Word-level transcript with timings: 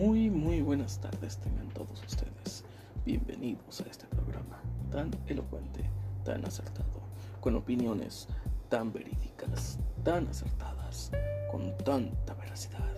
Muy, 0.00 0.30
muy 0.30 0.62
buenas 0.62 0.98
tardes 0.98 1.36
tengan 1.36 1.68
todos 1.74 2.02
ustedes. 2.02 2.64
Bienvenidos 3.04 3.82
a 3.82 3.84
este 3.90 4.06
programa 4.06 4.58
tan 4.90 5.10
elocuente, 5.26 5.84
tan 6.24 6.42
acertado, 6.46 7.02
con 7.38 7.54
opiniones 7.54 8.26
tan 8.70 8.94
verídicas, 8.94 9.78
tan 10.02 10.26
acertadas, 10.26 11.10
con 11.50 11.76
tanta 11.84 12.32
veracidad. 12.32 12.96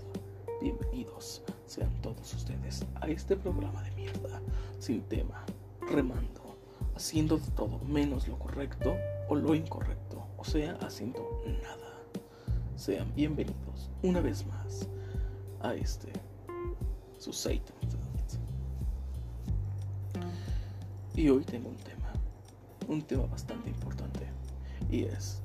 Bienvenidos 0.61 1.43
sean 1.67 1.91
todos 2.03 2.35
ustedes 2.35 2.87
a 3.01 3.09
este 3.09 3.35
programa 3.35 3.83
de 3.83 3.91
mierda, 3.97 4.41
sin 4.79 5.03
tema, 5.03 5.45
remando, 5.81 6.57
haciendo 6.95 7.37
de 7.37 7.51
todo 7.51 7.81
menos 7.81 8.29
lo 8.29 8.39
correcto 8.39 8.95
o 9.29 9.35
lo 9.35 9.57
incorrecto, 9.57 10.25
o 10.39 10.45
sea, 10.45 10.75
haciendo 10.75 11.43
nada. 11.45 11.99
Sean 12.77 13.13
bienvenidos 13.13 13.91
una 14.05 14.21
vez 14.21 14.47
más 14.47 14.89
a 15.63 15.75
este 15.75 16.13
su 17.23 17.33
Satan. 17.33 17.77
Y 21.15 21.29
hoy 21.29 21.45
tengo 21.45 21.69
un 21.69 21.77
tema, 21.77 22.13
un 22.89 23.03
tema 23.03 23.27
bastante 23.27 23.69
importante, 23.69 24.27
y 24.91 25.05
es 25.05 25.41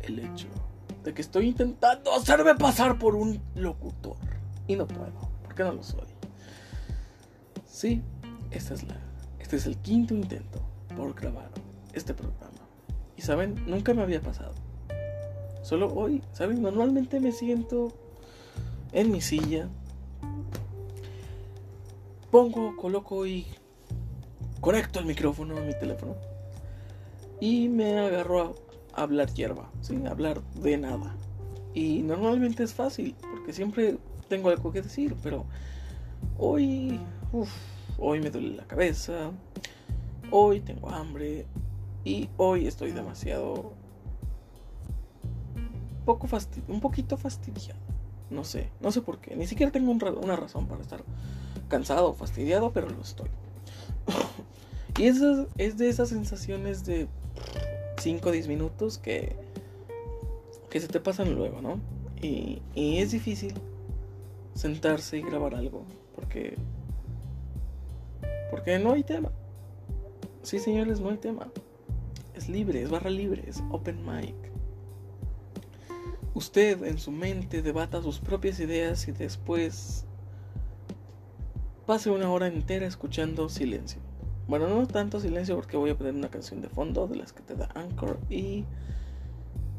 el 0.00 0.18
hecho 0.18 0.48
de 1.04 1.14
que 1.14 1.22
estoy 1.22 1.46
intentando 1.48 2.12
hacerme 2.12 2.56
pasar 2.56 2.98
por 2.98 3.14
un 3.14 3.40
locutor 3.54 4.16
y 4.66 4.74
no 4.74 4.88
puedo, 4.88 5.30
porque 5.44 5.62
no 5.62 5.72
lo 5.72 5.82
soy. 5.84 6.08
Sí, 7.64 8.02
esta 8.50 8.74
es 8.74 8.82
la, 8.82 8.96
este 9.38 9.56
es 9.56 9.66
el 9.66 9.76
quinto 9.76 10.14
intento 10.14 10.60
por 10.96 11.14
grabar 11.14 11.50
este 11.92 12.12
programa. 12.12 12.66
Y 13.16 13.22
saben, 13.22 13.54
nunca 13.66 13.94
me 13.94 14.02
había 14.02 14.20
pasado. 14.20 14.54
Solo 15.62 15.94
hoy, 15.94 16.24
¿saben? 16.32 16.60
Normalmente 16.60 17.20
me 17.20 17.30
siento 17.30 17.92
en 18.92 19.12
mi 19.12 19.20
silla, 19.20 19.68
pongo, 22.30 22.76
coloco 22.76 23.26
y 23.26 23.46
conecto 24.60 25.00
el 25.00 25.06
micrófono 25.06 25.56
a 25.56 25.60
mi 25.60 25.72
teléfono 25.78 26.14
y 27.40 27.68
me 27.68 27.98
agarro 27.98 28.54
a 28.92 29.02
hablar 29.02 29.32
hierba, 29.32 29.70
sin 29.80 30.06
hablar 30.06 30.42
de 30.54 30.76
nada. 30.76 31.16
Y 31.74 32.02
normalmente 32.02 32.62
es 32.62 32.74
fácil, 32.74 33.14
porque 33.20 33.52
siempre 33.52 33.98
tengo 34.28 34.50
algo 34.50 34.72
que 34.72 34.82
decir, 34.82 35.16
pero 35.22 35.46
hoy, 36.38 37.00
hoy 37.98 38.20
me 38.20 38.30
duele 38.30 38.56
la 38.56 38.66
cabeza, 38.66 39.30
hoy 40.30 40.60
tengo 40.60 40.90
hambre 40.90 41.46
y 42.04 42.28
hoy 42.36 42.66
estoy 42.66 42.92
demasiado 42.92 43.72
poco 46.04 46.28
un 46.68 46.80
poquito 46.80 47.16
fastidiado. 47.16 47.80
No 48.30 48.44
sé, 48.44 48.70
no 48.80 48.92
sé 48.92 49.00
por 49.00 49.18
qué. 49.18 49.34
Ni 49.34 49.46
siquiera 49.46 49.72
tengo 49.72 49.90
una 49.90 50.36
razón 50.36 50.66
para 50.66 50.82
estar 50.82 51.02
cansado, 51.70 52.12
fastidiado, 52.12 52.72
pero 52.72 52.90
lo 52.90 53.00
estoy. 53.00 53.30
y 54.98 55.04
eso 55.04 55.46
es 55.56 55.78
de 55.78 55.88
esas 55.88 56.10
sensaciones 56.10 56.84
de 56.84 57.08
5 57.98 58.28
o 58.28 58.32
10 58.32 58.48
minutos 58.48 58.98
que, 58.98 59.34
que 60.68 60.80
se 60.80 60.88
te 60.88 61.00
pasan 61.00 61.34
luego, 61.34 61.62
¿no? 61.62 61.80
Y, 62.20 62.60
y 62.74 62.98
es 62.98 63.12
difícil 63.12 63.54
sentarse 64.54 65.16
y 65.16 65.22
grabar 65.22 65.54
algo 65.54 65.84
porque 66.14 66.58
porque 68.50 68.78
no 68.78 68.92
hay 68.92 69.04
tema. 69.04 69.30
Sí, 70.42 70.58
señores, 70.58 71.00
no 71.00 71.10
hay 71.10 71.18
tema. 71.18 71.48
Es 72.34 72.48
libre, 72.48 72.82
es 72.82 72.90
barra 72.90 73.10
libre, 73.10 73.44
es 73.46 73.62
open 73.70 74.04
mic. 74.04 74.34
Usted 76.34 76.82
en 76.84 76.98
su 76.98 77.12
mente 77.12 77.62
debata 77.62 78.02
sus 78.02 78.18
propias 78.18 78.58
ideas 78.60 79.06
y 79.08 79.12
después 79.12 80.04
pase 81.90 82.08
una 82.08 82.30
hora 82.30 82.46
entera 82.46 82.86
escuchando 82.86 83.48
silencio. 83.48 84.00
Bueno, 84.46 84.68
no 84.68 84.86
tanto 84.86 85.18
silencio 85.18 85.56
porque 85.56 85.76
voy 85.76 85.90
a 85.90 85.98
poner 85.98 86.14
una 86.14 86.28
canción 86.28 86.60
de 86.60 86.68
fondo 86.68 87.08
de 87.08 87.16
las 87.16 87.32
que 87.32 87.42
te 87.42 87.56
da 87.56 87.68
Anchor 87.74 88.20
y... 88.30 88.64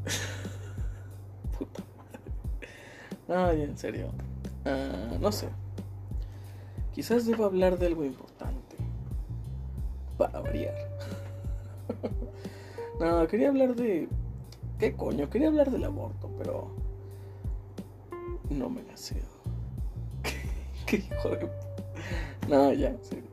Puta 1.58 1.82
madre. 1.96 3.50
Ay, 3.50 3.62
en 3.62 3.78
serio. 3.78 4.08
Ah, 4.66 5.16
no 5.18 5.32
sé. 5.32 5.48
Quizás 6.92 7.24
deba 7.24 7.46
hablar 7.46 7.78
de 7.78 7.86
algo 7.86 8.04
importante. 8.04 8.76
Para 10.18 10.40
variar. 10.40 10.74
no, 13.00 13.26
quería 13.26 13.48
hablar 13.48 13.74
de 13.74 14.06
¿Qué 14.78 14.94
coño? 14.94 15.30
Quería 15.30 15.48
hablar 15.48 15.70
del 15.70 15.84
aborto, 15.84 16.28
pero 16.36 16.72
no 18.50 18.68
me 18.68 18.82
la 18.82 18.98
cedo. 18.98 19.22
¿Qué, 20.86 20.96
hijo 20.96 21.30
de... 21.30 21.71
No, 22.48 22.72
ya, 22.72 22.96
serio. 23.02 23.30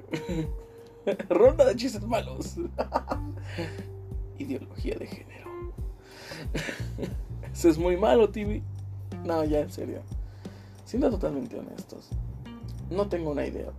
Ronda 1.29 1.65
de 1.65 1.75
chistes 1.75 2.05
malos. 2.05 2.55
Ideología 4.37 4.95
de 4.95 5.07
género. 5.07 5.49
Eso 7.51 7.69
es 7.69 7.77
muy 7.77 7.97
malo, 7.97 8.29
TV. 8.29 8.61
No, 9.25 9.43
ya, 9.43 9.59
en 9.59 9.71
serio. 9.71 10.01
Siendo 10.85 11.09
totalmente 11.09 11.57
honestos, 11.57 12.09
no 12.89 13.07
tengo 13.07 13.31
una 13.31 13.45
idea, 13.45 13.71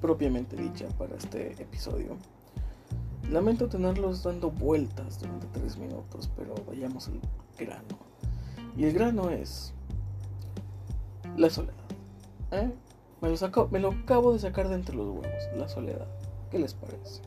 propiamente 0.00 0.56
dicha 0.56 0.88
para 0.98 1.16
este 1.16 1.52
episodio. 1.62 2.16
Lamento 3.30 3.68
tenerlos 3.68 4.22
dando 4.22 4.50
vueltas 4.50 5.20
durante 5.20 5.46
tres 5.48 5.76
minutos, 5.76 6.30
pero 6.36 6.54
vayamos 6.66 7.08
al 7.08 7.20
grano. 7.58 7.98
Y 8.76 8.84
el 8.84 8.92
grano 8.92 9.30
es 9.30 9.72
la 11.36 11.48
soledad. 11.48 11.74
¿eh? 12.50 12.72
Me, 13.24 13.30
lo 13.30 13.36
saco, 13.38 13.68
me 13.72 13.80
lo 13.80 13.90
acabo 13.90 14.34
de 14.34 14.38
sacar 14.38 14.68
de 14.68 14.74
entre 14.74 14.94
los 14.94 15.06
huevos, 15.06 15.48
la 15.56 15.66
soledad. 15.66 16.06
¿Qué 16.50 16.58
les 16.58 16.74
parece? 16.74 17.22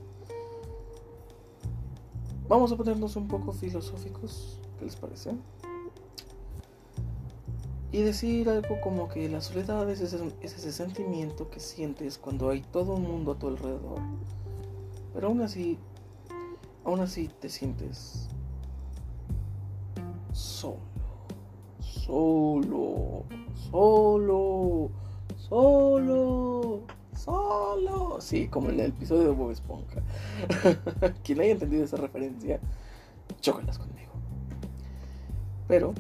Vamos 2.48 2.72
a 2.72 2.78
ponernos 2.78 3.16
un 3.16 3.28
poco 3.28 3.52
filosóficos, 3.52 4.62
¿qué 4.78 4.86
les 4.86 4.96
parece? 4.96 5.32
Y 7.92 8.04
decir 8.04 8.48
algo 8.48 8.80
como 8.80 9.10
que 9.10 9.28
la 9.28 9.42
soledad 9.42 9.90
es 9.90 10.02
ese, 10.02 10.20
es 10.42 10.56
ese 10.56 10.72
sentimiento 10.72 11.50
que 11.50 11.60
sientes 11.60 12.20
cuando 12.20 12.52
hay 12.52 12.62
todo 12.62 12.94
un 12.94 13.04
mundo 13.04 13.32
a 13.32 13.40
tu 13.40 13.48
alrededor 13.48 14.00
pero 15.18 15.30
aún 15.30 15.42
así, 15.42 15.80
aún 16.86 17.00
así 17.00 17.28
te 17.40 17.50
sientes 17.50 18.30
solo, 20.32 20.78
solo, 21.80 23.24
solo, 23.72 24.92
solo, 25.50 26.82
solo. 27.16 28.22
Sí, 28.22 28.48
como 28.48 28.70
en 28.70 28.80
el 28.80 28.88
episodio 28.88 29.24
de 29.24 29.30
Bob 29.32 29.52
Esponja. 29.52 30.02
Quien 31.24 31.42
haya 31.42 31.52
entendido 31.52 31.84
esa 31.84 31.98
referencia, 31.98 32.60
chócalas 33.42 33.78
conmigo. 33.78 34.12
Pero, 35.68 35.94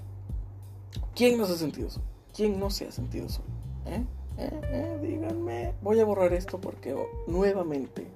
¿quién 1.15 1.37
no 1.37 1.45
se 1.45 1.53
ha 1.53 1.57
sentido 1.57 1.89
solo? 1.89 2.05
¿Quién 2.33 2.59
no 2.59 2.69
se 2.69 2.87
ha 2.87 2.91
sentido 2.91 3.29
solo? 3.29 3.47
¿Eh? 3.85 4.05
¿Eh? 4.37 4.61
¿Eh? 4.63 4.99
Díganme. 5.01 5.73
Voy 5.81 5.99
a 5.99 6.05
borrar 6.05 6.33
esto 6.33 6.59
porque 6.61 6.95
nuevamente 7.27 8.07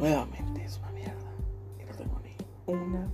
Nuevamente 0.00 0.64
es 0.64 0.78
una 0.78 0.90
mierda. 0.92 1.30
Y 2.66 2.72
una. 2.72 3.06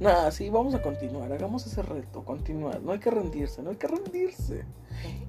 Nada, 0.00 0.30
sí, 0.30 0.48
vamos 0.48 0.74
a 0.74 0.80
continuar. 0.80 1.30
Hagamos 1.30 1.66
ese 1.66 1.82
reto. 1.82 2.24
Continuar. 2.24 2.80
No 2.80 2.92
hay 2.92 2.98
que 2.98 3.10
rendirse, 3.10 3.62
no 3.62 3.68
hay 3.68 3.76
que 3.76 3.86
rendirse. 3.86 4.64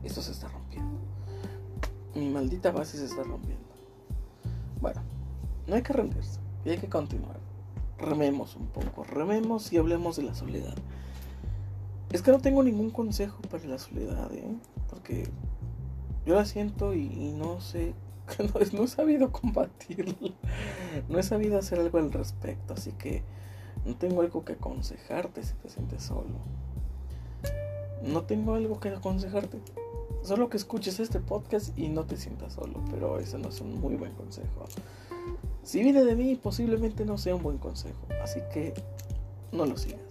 Esto 0.01 0.21
se 0.21 0.31
está 0.31 0.47
rompiendo. 0.47 0.97
Mi 2.15 2.29
maldita 2.29 2.71
base 2.71 2.97
se 2.97 3.05
está 3.05 3.21
rompiendo. 3.23 3.67
Bueno, 4.79 5.01
no 5.67 5.75
hay 5.75 5.81
que 5.81 5.91
rendirse. 5.91 6.39
Y 6.63 6.69
hay 6.69 6.77
que 6.77 6.87
continuar. 6.87 7.37
Rememos 7.97 8.55
un 8.55 8.67
poco. 8.67 9.03
Rememos 9.03 9.73
y 9.73 9.77
hablemos 9.77 10.15
de 10.15 10.23
la 10.23 10.33
soledad. 10.33 10.75
Es 12.13 12.21
que 12.21 12.31
no 12.31 12.39
tengo 12.39 12.63
ningún 12.63 12.91
consejo 12.91 13.41
para 13.49 13.65
la 13.65 13.77
soledad, 13.77 14.33
¿eh? 14.33 14.55
Porque 14.89 15.27
yo 16.25 16.35
la 16.35 16.45
siento 16.45 16.93
y, 16.93 17.33
no 17.33 17.59
sé 17.59 17.93
no, 18.73 18.83
he 18.83 18.87
sabido 18.87 19.33
combatirlo. 19.33 20.15
No 21.09 21.19
he 21.19 21.23
sabido 21.23 21.59
hacer 21.59 21.79
algo 21.79 21.97
al 21.97 22.13
respecto. 22.13 22.73
Así 22.73 22.93
que 22.93 23.23
no 23.85 23.95
tengo 23.95 24.21
algo 24.21 24.45
que 24.45 24.53
aconsejarte 24.53 25.43
si 25.43 25.53
te 25.55 25.69
sientes 25.69 26.03
solo. 26.03 26.35
No 28.03 28.23
tengo 28.23 28.55
algo 28.55 28.79
que 28.79 28.89
aconsejarte. 28.89 29.59
Solo 30.23 30.49
que 30.49 30.57
escuches 30.57 30.99
este 30.99 31.19
podcast 31.19 31.77
y 31.77 31.89
no 31.89 32.05
te 32.05 32.17
sientas 32.17 32.53
solo. 32.53 32.83
Pero 32.91 33.19
eso 33.19 33.37
no 33.37 33.49
es 33.49 33.61
un 33.61 33.79
muy 33.79 33.95
buen 33.95 34.13
consejo. 34.13 34.65
Si 35.63 35.81
viene 35.81 36.03
de 36.03 36.15
mí, 36.15 36.35
posiblemente 36.35 37.05
no 37.05 37.17
sea 37.17 37.35
un 37.35 37.43
buen 37.43 37.57
consejo. 37.57 37.99
Así 38.23 38.39
que 38.53 38.73
no 39.51 39.65
lo 39.65 39.77
sigas. 39.77 40.01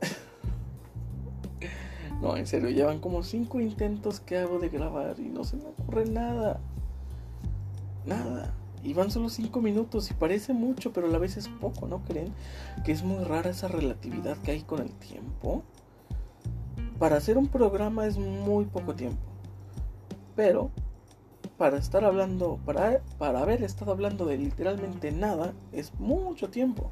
no, 2.22 2.36
en 2.36 2.46
serio, 2.46 2.70
llevan 2.70 3.00
como 3.00 3.22
cinco 3.22 3.60
intentos 3.60 4.20
que 4.20 4.38
hago 4.38 4.58
de 4.58 4.68
grabar 4.68 5.18
y 5.18 5.28
no 5.28 5.44
se 5.44 5.56
me 5.56 5.66
ocurre 5.66 6.06
nada. 6.06 6.60
Nada. 8.06 8.54
Y 8.82 8.94
van 8.94 9.10
solo 9.10 9.28
5 9.28 9.60
minutos 9.60 10.10
y 10.10 10.14
parece 10.14 10.52
mucho, 10.52 10.92
pero 10.92 11.08
a 11.08 11.10
la 11.10 11.18
vez 11.18 11.36
es 11.36 11.48
poco, 11.48 11.86
¿no 11.86 12.02
creen? 12.04 12.32
Que 12.84 12.92
es 12.92 13.02
muy 13.02 13.24
rara 13.24 13.50
esa 13.50 13.68
relatividad 13.68 14.36
que 14.38 14.52
hay 14.52 14.62
con 14.62 14.80
el 14.80 14.90
tiempo. 14.92 15.62
para 16.98 17.16
hacer 17.16 17.38
un 17.38 17.48
programa 17.48 18.06
es 18.06 18.18
muy 18.18 18.64
poco 18.64 18.94
tiempo. 18.94 19.22
Pero 20.34 20.70
para 21.56 21.76
estar 21.76 22.04
hablando, 22.04 22.58
para, 22.64 23.02
para 23.18 23.40
haber 23.40 23.62
estado 23.62 23.90
hablando 23.92 24.26
de 24.26 24.38
literalmente 24.38 25.10
nada, 25.10 25.52
es 25.72 25.92
mucho 25.98 26.50
tiempo. 26.50 26.90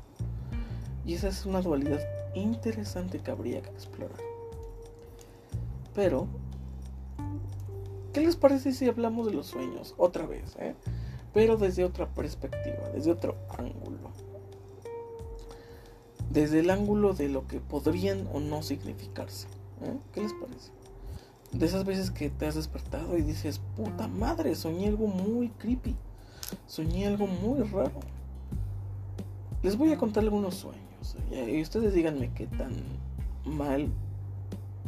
Y 1.05 1.15
esa 1.15 1.29
es 1.29 1.47
una 1.47 1.62
dualidad 1.62 2.00
interesante 2.35 3.21
que 3.21 3.31
habría 3.31 3.62
que 3.62 3.71
explorar. 3.71 4.19
Pero, 5.94 6.27
¿qué 8.12 8.21
les 8.21 8.37
parece 8.37 8.73
si 8.73 8.88
hablamos 8.88 9.27
de 9.27 9.33
los 9.33 9.47
sueños 9.47 9.94
otra 9.97 10.27
vez? 10.27 10.56
Eh? 10.59 10.75
Pero 11.37 11.59
desde 11.59 11.85
otra 11.85 12.09
perspectiva, 12.09 12.88
desde 12.94 13.12
otro 13.12 13.37
ángulo. 13.59 14.11
Desde 16.31 16.61
el 16.61 16.71
ángulo 16.71 17.12
de 17.12 17.29
lo 17.29 17.47
que 17.47 17.61
podrían 17.61 18.27
o 18.33 18.41
no 18.41 18.62
significarse. 18.62 19.47
¿eh? 19.83 19.99
¿Qué 20.15 20.23
les 20.23 20.33
parece? 20.33 20.71
De 21.53 21.67
esas 21.67 21.85
veces 21.85 22.11
que 22.11 22.31
te 22.31 22.47
has 22.47 22.55
despertado 22.55 23.19
y 23.19 23.21
dices, 23.21 23.61
puta 23.77 24.09
madre, 24.09 24.55
soñé 24.55 24.88
algo 24.88 25.09
muy 25.09 25.50
creepy. 25.50 25.94
Soñé 26.67 27.06
algo 27.06 27.27
muy 27.27 27.61
raro. 27.65 28.00
Les 29.62 29.77
voy 29.77 29.93
a 29.93 29.99
contar 29.99 30.23
algunos 30.25 30.55
sueños. 30.55 31.19
Y 31.31 31.61
ustedes 31.61 31.93
díganme 31.93 32.33
qué 32.33 32.47
tan 32.47 32.73
mal 33.44 33.91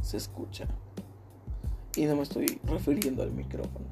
se 0.00 0.16
escucha. 0.16 0.66
Y 1.94 2.06
no 2.06 2.16
me 2.16 2.22
estoy 2.22 2.58
refiriendo 2.64 3.22
al 3.22 3.32
micrófono. 3.32 3.87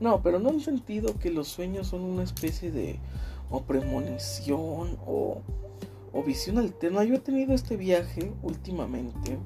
No, 0.00 0.22
pero 0.22 0.38
no 0.38 0.50
en 0.50 0.60
sentido 0.60 1.18
que 1.18 1.30
los 1.30 1.48
sueños 1.48 1.88
son 1.88 2.02
una 2.02 2.22
especie 2.22 2.70
de 2.70 2.98
o 3.50 3.62
premonición 3.62 4.98
o, 5.06 5.38
o 6.12 6.22
visión 6.22 6.58
alterna. 6.58 7.04
Yo 7.04 7.14
he 7.14 7.20
tenido 7.20 7.54
este 7.54 7.76
viaje 7.76 8.32
últimamente 8.42 9.38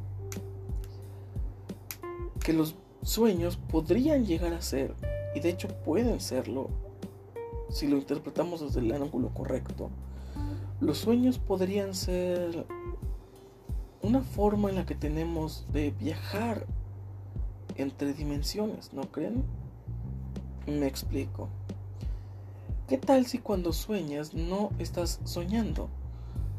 que 2.42 2.52
los 2.52 2.74
sueños 3.02 3.56
podrían 3.56 4.24
llegar 4.24 4.52
a 4.52 4.62
ser, 4.62 4.94
y 5.34 5.40
de 5.40 5.50
hecho 5.50 5.68
pueden 5.84 6.20
serlo, 6.20 6.68
si 7.68 7.86
lo 7.86 7.96
interpretamos 7.96 8.60
desde 8.60 8.80
el 8.80 8.92
ángulo 8.92 9.28
correcto, 9.30 9.90
los 10.80 10.98
sueños 10.98 11.38
podrían 11.38 11.94
ser 11.94 12.66
una 14.02 14.22
forma 14.22 14.70
en 14.70 14.76
la 14.76 14.86
que 14.86 14.94
tenemos 14.94 15.66
de 15.72 15.90
viajar 15.90 16.66
entre 17.80 18.12
dimensiones, 18.12 18.92
¿no 18.92 19.02
creen? 19.10 19.44
Me 20.66 20.86
explico. 20.86 21.48
¿Qué 22.88 22.98
tal 22.98 23.26
si 23.26 23.38
cuando 23.38 23.72
sueñas 23.72 24.34
no 24.34 24.70
estás 24.78 25.20
soñando, 25.24 25.88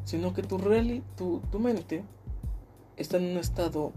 sino 0.06 0.34
que 0.34 0.44
tu, 0.44 0.58
tu, 1.16 1.42
tu 1.52 1.60
mente 1.60 2.04
está 2.98 3.18
en 3.18 3.32
un 3.32 3.38
estado 3.38 3.92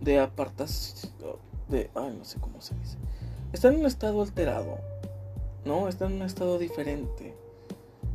de 0.00 0.20
apartas 0.20 1.12
de 1.68 1.90
ay 1.94 2.14
no 2.16 2.24
sé 2.24 2.38
cómo 2.38 2.60
se 2.60 2.74
dice 2.74 2.98
está 3.52 3.68
en 3.68 3.80
un 3.80 3.86
estado 3.86 4.20
alterado 4.20 4.78
no 5.64 5.88
está 5.88 6.06
en 6.06 6.14
un 6.14 6.22
estado 6.22 6.58
diferente 6.58 7.34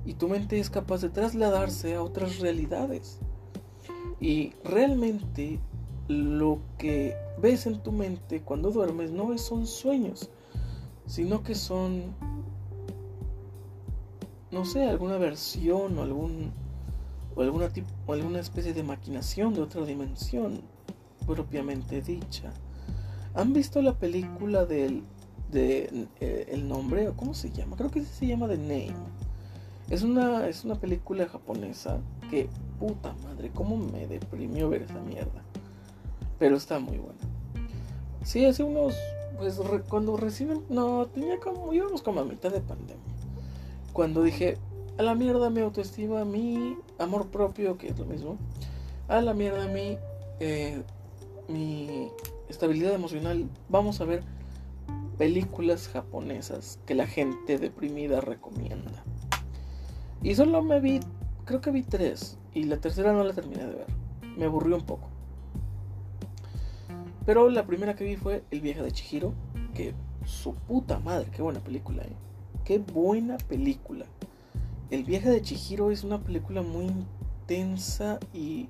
y 0.06 0.14
tu 0.14 0.28
mente 0.28 0.60
es 0.60 0.70
capaz 0.70 1.02
de 1.02 1.10
trasladarse 1.10 1.96
a 1.96 2.04
otras 2.04 2.40
realidades 2.40 3.20
y 4.20 4.54
realmente 4.64 5.60
lo 6.10 6.60
que 6.78 7.16
ves 7.42 7.66
en 7.66 7.82
tu 7.82 7.94
mente 7.94 8.42
cuando 8.42 8.72
duermes 8.72 9.12
no 9.12 9.38
son 9.38 9.66
sueños 9.66 10.30
sino 11.06 11.44
que 11.44 11.56
son 11.56 12.14
no 14.52 14.66
sé 14.66 14.86
alguna 14.86 15.18
versión 15.18 15.98
o 15.98 16.02
algún 16.02 16.52
o 17.36 17.42
alguna 17.42 17.70
o 18.06 18.14
alguna 18.14 18.40
especie 18.40 18.74
de 18.74 18.84
maquinación 18.84 19.54
de 19.54 19.62
otra 19.62 19.86
dimensión 19.86 20.62
propiamente 21.26 22.02
dicha. 22.02 22.52
¿Han 23.36 23.54
visto 23.54 23.82
la 23.82 23.94
película 23.94 24.66
del 24.66 25.04
de, 25.52 26.08
eh, 26.20 26.48
el 26.52 26.68
nombre? 26.68 27.12
¿Cómo 27.16 27.34
se 27.34 27.52
llama? 27.52 27.76
Creo 27.78 27.92
que 27.92 28.04
se 28.04 28.28
llama 28.28 28.48
The 28.48 28.58
Name. 28.58 28.96
Es 29.90 30.04
una, 30.04 30.48
es 30.48 30.66
una 30.66 30.76
película 30.76 31.28
japonesa 31.28 32.00
que, 32.30 32.50
puta 32.80 33.16
madre, 33.24 33.52
cómo 33.54 33.78
me 33.78 34.08
deprimió 34.08 34.70
ver 34.70 34.84
esa 34.84 35.00
mierda. 35.02 35.44
Pero 36.40 36.56
está 36.56 36.80
muy 36.80 36.98
buena. 36.98 37.20
Sí, 38.24 38.46
hace 38.46 38.64
unos, 38.64 38.96
pues 39.38 39.60
cuando 39.88 40.18
reciben, 40.18 40.64
no, 40.70 41.08
tenía 41.08 41.40
como, 41.40 41.74
íbamos 41.74 42.02
como 42.02 42.22
a 42.22 42.26
mitad 42.26 42.52
de 42.52 42.62
pandemia. 42.62 43.04
Cuando 43.94 44.24
dije, 44.24 44.58
a 44.98 45.04
la 45.04 45.16
mierda 45.16 45.50
mi 45.50 45.62
autoestima, 45.62 46.26
mi 46.26 46.78
amor 46.98 47.28
propio, 47.28 47.78
que 47.78 47.90
es 47.90 48.00
lo 48.00 48.06
mismo, 48.06 48.38
a 49.08 49.22
la 49.22 49.34
mierda 49.34 49.68
mi 49.68 49.98
eh, 50.40 50.82
mi 51.50 52.12
estabilidad 52.48 52.94
emocional, 52.94 53.50
vamos 53.68 54.00
a 54.00 54.06
ver 54.06 54.24
películas 55.18 55.90
japonesas 55.90 56.80
que 56.86 56.96
la 56.96 57.08
gente 57.08 57.58
deprimida 57.58 58.22
recomienda. 58.22 59.04
Y 60.22 60.36
solo 60.36 60.62
me 60.62 60.80
vi, 60.80 61.00
creo 61.46 61.60
que 61.60 61.72
vi 61.72 61.84
tres, 61.84 62.38
y 62.54 62.64
la 62.64 62.78
tercera 62.78 63.12
no 63.12 63.24
la 63.24 63.34
terminé 63.34 63.66
de 63.66 63.76
ver. 63.76 63.88
Me 64.38 64.46
aburrió 64.46 64.78
un 64.78 64.86
poco. 64.86 65.09
Pero 67.30 67.48
la 67.48 67.64
primera 67.64 67.96
que 67.96 68.04
vi 68.04 68.16
fue 68.16 68.42
El 68.50 68.60
viaje 68.62 68.82
de 68.82 68.92
Chihiro, 68.92 69.36
que 69.76 69.94
su 70.26 70.56
puta 70.56 70.98
madre, 70.98 71.30
qué 71.32 71.44
buena 71.44 71.60
película, 71.60 72.02
¿eh? 72.02 72.16
Qué 72.66 72.80
buena 72.80 73.38
película. 73.38 74.08
El 74.90 75.04
viaje 75.04 75.30
de 75.30 75.40
Chihiro 75.40 75.92
es 75.92 76.04
una 76.04 76.18
película 76.24 76.64
muy 76.64 76.86
intensa 76.86 78.18
y, 78.34 78.68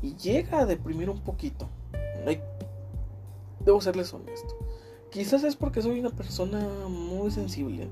y 0.00 0.16
llega 0.16 0.60
a 0.60 0.64
deprimir 0.64 1.10
un 1.10 1.20
poquito 1.20 1.68
debo 3.60 3.82
serles 3.82 4.14
honesto. 4.14 4.56
Quizás 5.10 5.44
es 5.44 5.54
porque 5.54 5.82
soy 5.82 6.00
una 6.00 6.08
persona 6.08 6.66
muy 6.88 7.30
sensible. 7.30 7.90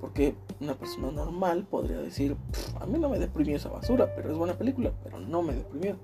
Porque 0.00 0.34
una 0.58 0.74
persona 0.74 1.12
normal 1.12 1.64
podría 1.70 1.98
decir, 1.98 2.36
a 2.80 2.86
mí 2.86 2.98
no 2.98 3.08
me 3.08 3.20
deprimió 3.20 3.54
esa 3.54 3.68
basura, 3.68 4.12
pero 4.16 4.32
es 4.32 4.36
buena 4.36 4.58
película, 4.58 4.90
pero 5.04 5.20
no 5.20 5.42
me 5.42 5.54
deprimió. 5.54 5.96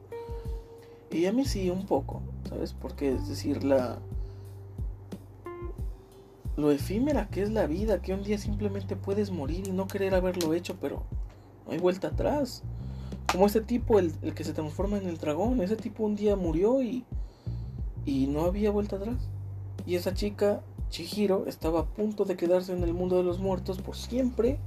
Y 1.11 1.27
a 1.27 1.33
mí 1.33 1.45
sí, 1.45 1.71
un 1.71 1.87
poco, 1.87 2.23
¿sabes? 2.49 2.73
Porque 2.73 3.15
es 3.15 3.29
decir, 3.29 3.65
la... 3.65 3.99
Lo 6.57 6.71
efímera 6.71 7.29
que 7.29 7.43
es 7.43 7.51
la 7.51 7.67
vida, 7.67 8.01
que 8.01 8.15
un 8.15 8.23
día 8.23 8.39
simplemente 8.39 8.97
puedes 8.97 9.31
morir 9.31 9.69
y 9.69 9.73
no 9.73 9.87
querer 9.87 10.15
haberlo 10.15 10.55
hecho, 10.55 10.77
pero 10.81 11.03
no 11.67 11.73
hay 11.73 11.79
vuelta 11.79 12.09
atrás. 12.09 12.63
Como 13.31 13.47
ese 13.47 13.61
tipo, 13.61 13.99
el, 13.99 14.13
el 14.23 14.35
que 14.35 14.45
se 14.45 14.55
transforma 14.55 14.97
en 14.97 15.07
el 15.07 15.19
dragón, 15.19 15.61
ese 15.61 15.77
tipo 15.77 16.05
un 16.05 16.17
día 16.17 16.35
murió 16.35 16.83
y 16.83 17.05
y 18.07 18.29
no 18.29 18.45
había 18.45 18.71
vuelta 18.71 18.97
atrás. 18.97 19.17
Y 19.85 19.97
esa 19.97 20.15
chica, 20.15 20.63
Chihiro, 20.89 21.47
estaba 21.47 21.81
a 21.81 21.85
punto 21.87 22.25
de 22.25 22.37
quedarse 22.37 22.73
en 22.73 22.83
el 22.83 22.95
mundo 22.95 23.19
de 23.19 23.25
los 23.25 23.39
muertos 23.39 23.83
por 23.83 23.97
siempre, 23.97 24.59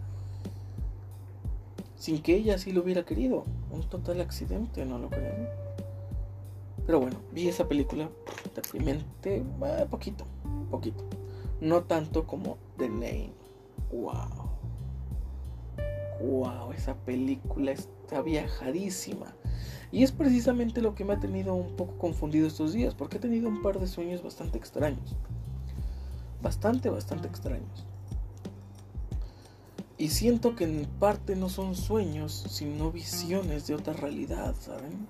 sin 1.96 2.22
que 2.22 2.36
ella 2.36 2.56
así 2.56 2.72
lo 2.72 2.84
hubiera 2.84 3.06
querido. 3.06 3.46
Un 3.72 3.84
total 3.84 4.22
accidente, 4.22 4.86
¿no 4.86 5.00
lo 5.00 5.10
creen? 5.10 5.48
Pero 6.90 7.02
bueno, 7.02 7.18
vi 7.32 7.48
esa 7.48 7.68
película 7.68 8.10
deprimente, 8.56 9.36
eh, 9.36 9.86
poquito, 9.92 10.26
poquito. 10.72 11.04
No 11.62 11.84
tanto 11.84 12.26
como 12.26 12.58
The 12.80 12.90
Name. 12.90 13.32
Wow. 13.92 14.50
Wow, 16.20 16.72
esa 16.72 16.96
película 16.96 17.74
está 17.74 18.24
viajadísima. 18.24 19.36
Y 19.92 20.02
es 20.02 20.12
precisamente 20.12 20.82
lo 20.82 20.96
que 20.96 21.06
me 21.06 21.14
ha 21.14 21.20
tenido 21.20 21.54
un 21.54 21.76
poco 21.76 21.96
confundido 22.00 22.48
estos 22.48 22.74
días, 22.74 22.96
porque 22.96 23.18
he 23.18 23.20
tenido 23.20 23.50
un 23.50 23.62
par 23.62 23.80
de 23.80 23.86
sueños 23.86 24.24
bastante 24.24 24.58
extraños. 24.58 25.16
Bastante, 26.42 26.90
bastante 26.90 27.28
extraños. 27.28 27.86
Y 30.00 30.10
siento 30.10 30.56
que 30.56 30.64
en 30.64 30.88
parte 30.88 31.36
no 31.36 31.50
son 31.50 31.76
sueños, 31.76 32.48
sino 32.50 32.92
visiones 32.92 33.68
de 33.68 33.76
otra 33.76 33.94
realidad, 33.94 34.56
¿saben? 34.60 35.08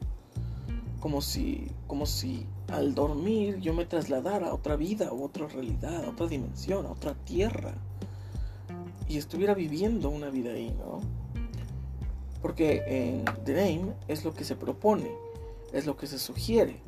Como 1.00 1.22
si, 1.22 1.72
como 1.88 2.06
si 2.06 2.46
al 2.68 2.94
dormir 2.94 3.60
yo 3.60 3.74
me 3.74 3.86
trasladara 3.86 4.50
a 4.50 4.54
otra 4.54 4.76
vida, 4.76 5.10
a 5.10 5.14
otra 5.14 5.48
realidad, 5.48 6.06
a 6.06 6.10
otra 6.10 6.28
dimensión, 6.28 6.86
a 6.86 6.92
otra 6.92 7.14
tierra. 7.14 7.74
Y 9.08 9.18
estuviera 9.18 9.54
viviendo 9.54 10.10
una 10.10 10.30
vida 10.30 10.52
ahí, 10.52 10.76
¿no? 10.78 11.02
Porque 12.42 12.84
en 12.88 13.26
The 13.44 13.54
Name 13.54 13.94
es 14.08 14.24
lo 14.24 14.34
que 14.34 14.44
se 14.44 14.56
propone, 14.56 15.12
es 15.74 15.86
lo 15.86 15.98
que 15.98 16.08
se 16.08 16.20
sugiere. 16.20 16.82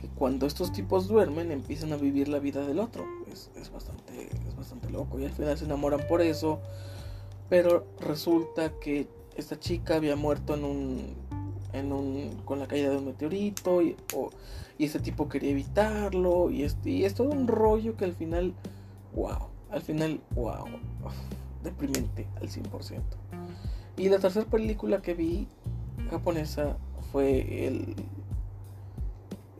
Que 0.00 0.08
cuando 0.08 0.46
estos 0.46 0.72
tipos 0.72 1.08
duermen 1.08 1.50
empiezan 1.50 1.92
a 1.92 1.96
vivir 1.96 2.28
la 2.28 2.38
vida 2.38 2.66
del 2.66 2.78
otro. 2.78 3.04
Es, 3.30 3.50
bastante, 3.72 4.28
es 4.46 4.56
bastante 4.56 4.90
loco. 4.90 5.18
Y 5.18 5.24
al 5.24 5.32
final 5.32 5.56
se 5.56 5.64
enamoran 5.64 6.06
por 6.08 6.20
eso. 6.20 6.60
Pero 7.48 7.86
resulta 8.00 8.78
que 8.78 9.08
esta 9.36 9.58
chica 9.58 9.96
había 9.96 10.16
muerto 10.16 10.54
en 10.54 10.64
un, 10.64 11.14
en 11.72 11.92
un, 11.92 12.42
con 12.44 12.58
la 12.58 12.66
caída 12.66 12.90
de 12.90 12.96
un 12.96 13.06
meteorito. 13.06 13.82
Y, 13.82 13.96
este 14.78 14.98
tipo 14.98 15.28
quería 15.28 15.50
evitarlo. 15.50 16.50
Y, 16.50 16.64
este, 16.64 16.90
y 16.90 17.04
es 17.04 17.14
todo 17.14 17.30
un 17.30 17.46
rollo 17.46 17.96
que 17.96 18.04
al 18.04 18.14
final, 18.14 18.54
wow. 19.14 19.48
Al 19.70 19.82
final, 19.82 20.20
wow. 20.34 20.66
deprimente 21.62 22.26
al 22.40 22.48
100%. 22.48 23.00
Y 23.96 24.08
la 24.08 24.18
tercera 24.18 24.46
película 24.46 25.02
que 25.02 25.14
vi 25.14 25.46
japonesa 26.10 26.76
fue 27.12 27.66
el, 27.66 27.94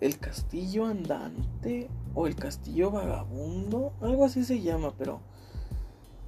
el 0.00 0.18
castillo 0.18 0.86
andante 0.86 1.88
o 2.14 2.26
el 2.26 2.34
castillo 2.34 2.90
vagabundo, 2.90 3.92
algo 4.00 4.24
así 4.24 4.44
se 4.44 4.60
llama, 4.60 4.92
pero 4.98 5.20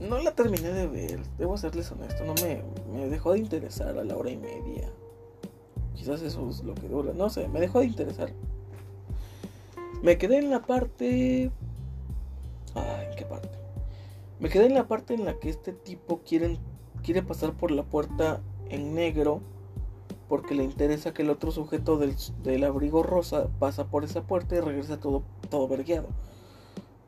no 0.01 0.19
la 0.19 0.33
terminé 0.33 0.69
de 0.69 0.87
ver, 0.87 1.21
debo 1.39 1.57
serles 1.57 1.91
honesto, 1.93 2.25
no 2.25 2.35
me, 2.35 2.63
me 2.93 3.09
dejó 3.09 3.33
de 3.33 3.39
interesar 3.39 3.99
a 3.99 4.05
la 4.05 4.17
hora 4.17 4.31
y 4.31 4.37
media. 4.37 4.91
Quizás 5.95 6.23
eso 6.23 6.49
es 6.51 6.63
lo 6.63 6.75
que 6.75 6.89
dura, 6.89 7.13
no 7.15 7.31
sé, 7.31 7.49
me 7.49 7.61
dejó 7.61 7.81
de 7.81 7.87
interesar. 7.87 8.33
Me 10.03 10.19
quedé 10.19 10.39
en 10.39 10.51
la 10.51 10.61
parte... 10.63 11.51
Ah, 12.75 13.05
¿en 13.09 13.17
qué 13.17 13.25
parte? 13.25 13.49
Me 14.41 14.49
quedé 14.49 14.67
en 14.67 14.75
la 14.75 14.87
parte 14.87 15.15
en 15.15 15.25
la 15.25 15.39
que 15.39 15.49
este 15.49 15.73
tipo 15.73 16.21
quiere, 16.27 16.59
quiere 17.03 17.23
pasar 17.23 17.55
por 17.55 17.71
la 17.71 17.85
puerta 17.85 18.43
en 18.69 18.95
negro 18.95 19.41
porque 20.29 20.55
le 20.55 20.65
interesa 20.65 21.15
que 21.15 21.23
el 21.23 21.31
otro 21.31 21.53
sujeto 21.53 21.99
del, 21.99 22.65
abrigo 22.65 23.03
rosa 23.03 23.49
pasa 23.59 23.87
por 23.87 24.05
esa 24.05 24.23
puerta 24.23 24.57
y 24.57 24.61
regresa 24.61 24.99
todo, 24.99 25.23
todo 25.51 25.69
vergueado. 25.69 26.09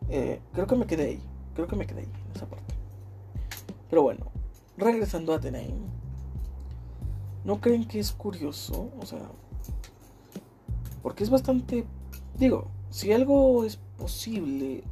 Eh, 0.08 0.40
creo 0.52 0.66
que 0.66 0.76
me 0.76 0.86
quedé 0.86 1.04
ahí, 1.06 1.22
creo 1.54 1.66
que 1.66 1.76
me 1.76 1.86
quedé 1.86 2.00
ahí, 2.00 2.08
en 2.26 2.36
esa 2.36 2.46
parte. 2.46 2.74
Pero 3.90 4.02
bueno, 4.02 4.26
regresando 4.76 5.34
a 5.34 5.40
The 5.40 5.50
Name. 5.50 5.95
¿No 7.46 7.60
creen 7.60 7.86
que 7.86 8.00
es 8.00 8.10
curioso? 8.10 8.90
O 9.00 9.06
sea, 9.06 9.20
porque 11.02 11.22
es 11.22 11.30
bastante... 11.30 11.84
Digo, 12.36 12.66
si 12.90 13.12
algo 13.12 13.64
es 13.64 13.76
posible 13.96 14.82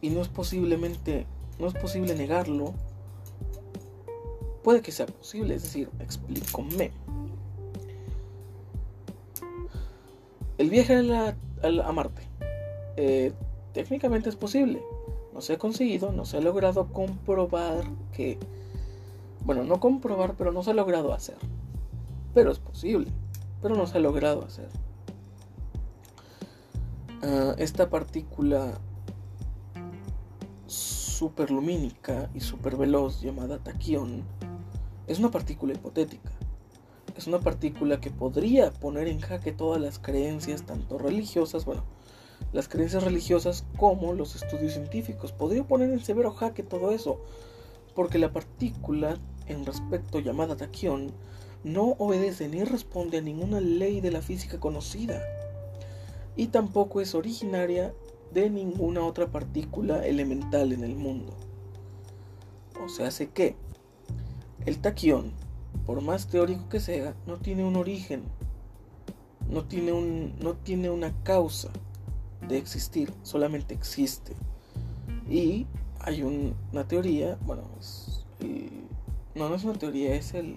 y 0.00 0.08
no 0.08 0.22
es 0.22 0.28
posiblemente... 0.28 1.26
No 1.60 1.68
es 1.68 1.74
posible 1.74 2.14
negarlo, 2.14 2.72
puede 4.64 4.80
que 4.80 4.90
sea 4.90 5.06
posible, 5.06 5.54
es 5.54 5.62
decir, 5.62 5.90
explícame. 6.00 6.90
El 10.58 10.70
viaje 10.70 10.94
a, 10.94 11.92
Marte. 11.92 12.22
Eh, 12.96 13.32
técnicamente 13.74 14.30
es 14.30 14.36
posible. 14.36 14.82
No 15.34 15.42
se 15.42 15.52
ha 15.52 15.58
conseguido, 15.58 16.12
no 16.12 16.24
se 16.24 16.38
ha 16.38 16.40
logrado 16.40 16.88
comprobar 16.88 17.84
que... 18.12 18.38
Bueno, 19.44 19.64
no 19.64 19.80
comprobar, 19.80 20.34
pero 20.36 20.52
no 20.52 20.62
se 20.62 20.70
ha 20.70 20.74
logrado 20.74 21.12
hacer. 21.12 21.36
Pero 22.34 22.50
es 22.50 22.58
posible. 22.58 23.10
Pero 23.60 23.74
no 23.76 23.86
se 23.86 23.98
ha 23.98 24.00
logrado 24.00 24.44
hacer. 24.44 24.68
Ah, 27.22 27.54
esta 27.58 27.88
partícula 27.88 28.80
superlumínica 30.66 32.30
y 32.34 32.40
superveloz 32.40 33.20
llamada 33.20 33.58
taquión 33.58 34.24
es 35.06 35.18
una 35.18 35.30
partícula 35.30 35.74
hipotética. 35.74 36.32
Es 37.16 37.26
una 37.26 37.38
partícula 37.38 38.00
que 38.00 38.10
podría 38.10 38.72
poner 38.72 39.06
en 39.06 39.20
jaque 39.20 39.52
todas 39.52 39.80
las 39.80 39.98
creencias, 39.98 40.62
tanto 40.62 40.98
religiosas, 40.98 41.64
bueno, 41.64 41.84
las 42.52 42.68
creencias 42.68 43.04
religiosas 43.04 43.64
como 43.76 44.14
los 44.14 44.34
estudios 44.34 44.72
científicos. 44.72 45.32
Podría 45.32 45.64
poner 45.64 45.90
en 45.90 46.00
severo 46.00 46.32
jaque 46.32 46.62
todo 46.62 46.90
eso, 46.90 47.20
porque 47.94 48.18
la 48.18 48.32
partícula 48.32 49.18
en 49.46 49.66
respecto 49.66 50.20
llamada 50.20 50.56
taquión 50.56 51.12
no 51.64 51.94
obedece 51.98 52.48
ni 52.48 52.64
responde 52.64 53.18
a 53.18 53.22
ninguna 53.22 53.60
ley 53.60 54.00
de 54.00 54.10
la 54.10 54.22
física 54.22 54.58
conocida 54.58 55.22
y 56.36 56.48
tampoco 56.48 57.00
es 57.00 57.14
originaria 57.14 57.94
de 58.32 58.50
ninguna 58.50 59.04
otra 59.04 59.30
partícula 59.30 60.06
elemental 60.06 60.72
en 60.72 60.84
el 60.84 60.96
mundo. 60.96 61.34
O 62.82 62.88
sea, 62.88 63.08
hace 63.08 63.28
que 63.28 63.54
el 64.64 64.78
taquión, 64.78 65.32
por 65.86 66.00
más 66.00 66.26
teórico 66.26 66.68
que 66.68 66.80
sea, 66.80 67.14
no 67.26 67.36
tiene 67.36 67.64
un 67.64 67.76
origen, 67.76 68.22
no 69.50 69.64
tiene, 69.64 69.92
un, 69.92 70.34
no 70.40 70.54
tiene 70.54 70.88
una 70.88 71.12
causa 71.22 71.68
de 72.48 72.56
existir, 72.56 73.12
solamente 73.22 73.74
existe. 73.74 74.32
Y 75.28 75.66
hay 76.04 76.22
una 76.22 76.86
teoría, 76.86 77.38
bueno, 77.46 77.62
no, 79.34 79.48
no 79.48 79.54
es 79.54 79.64
una 79.64 79.74
teoría, 79.74 80.14
es 80.14 80.34
el... 80.34 80.56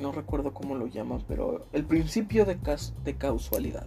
No 0.00 0.12
recuerdo 0.12 0.54
cómo 0.54 0.74
lo 0.76 0.86
llaman, 0.86 1.22
pero 1.26 1.66
el 1.72 1.84
principio 1.84 2.44
de, 2.44 2.58
de 3.04 3.16
causalidad. 3.16 3.86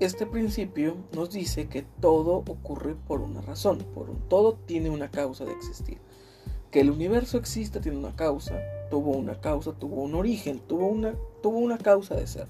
Este 0.00 0.26
principio 0.26 0.96
nos 1.12 1.30
dice 1.30 1.68
que 1.68 1.82
todo 2.00 2.38
ocurre 2.38 2.94
por 2.94 3.20
una 3.20 3.40
razón, 3.40 3.78
por 3.94 4.10
un 4.10 4.18
todo 4.28 4.54
tiene 4.54 4.90
una 4.90 5.10
causa 5.10 5.44
de 5.44 5.52
existir. 5.52 5.98
Que 6.70 6.80
el 6.80 6.90
universo 6.90 7.38
existe 7.38 7.80
tiene 7.80 7.98
una 7.98 8.14
causa, 8.14 8.60
tuvo 8.90 9.12
una 9.12 9.40
causa, 9.40 9.72
tuvo 9.72 10.02
un 10.02 10.14
origen, 10.14 10.60
tuvo 10.60 10.86
una, 10.86 11.14
tuvo 11.42 11.58
una 11.58 11.78
causa 11.78 12.14
de 12.16 12.26
ser. 12.26 12.48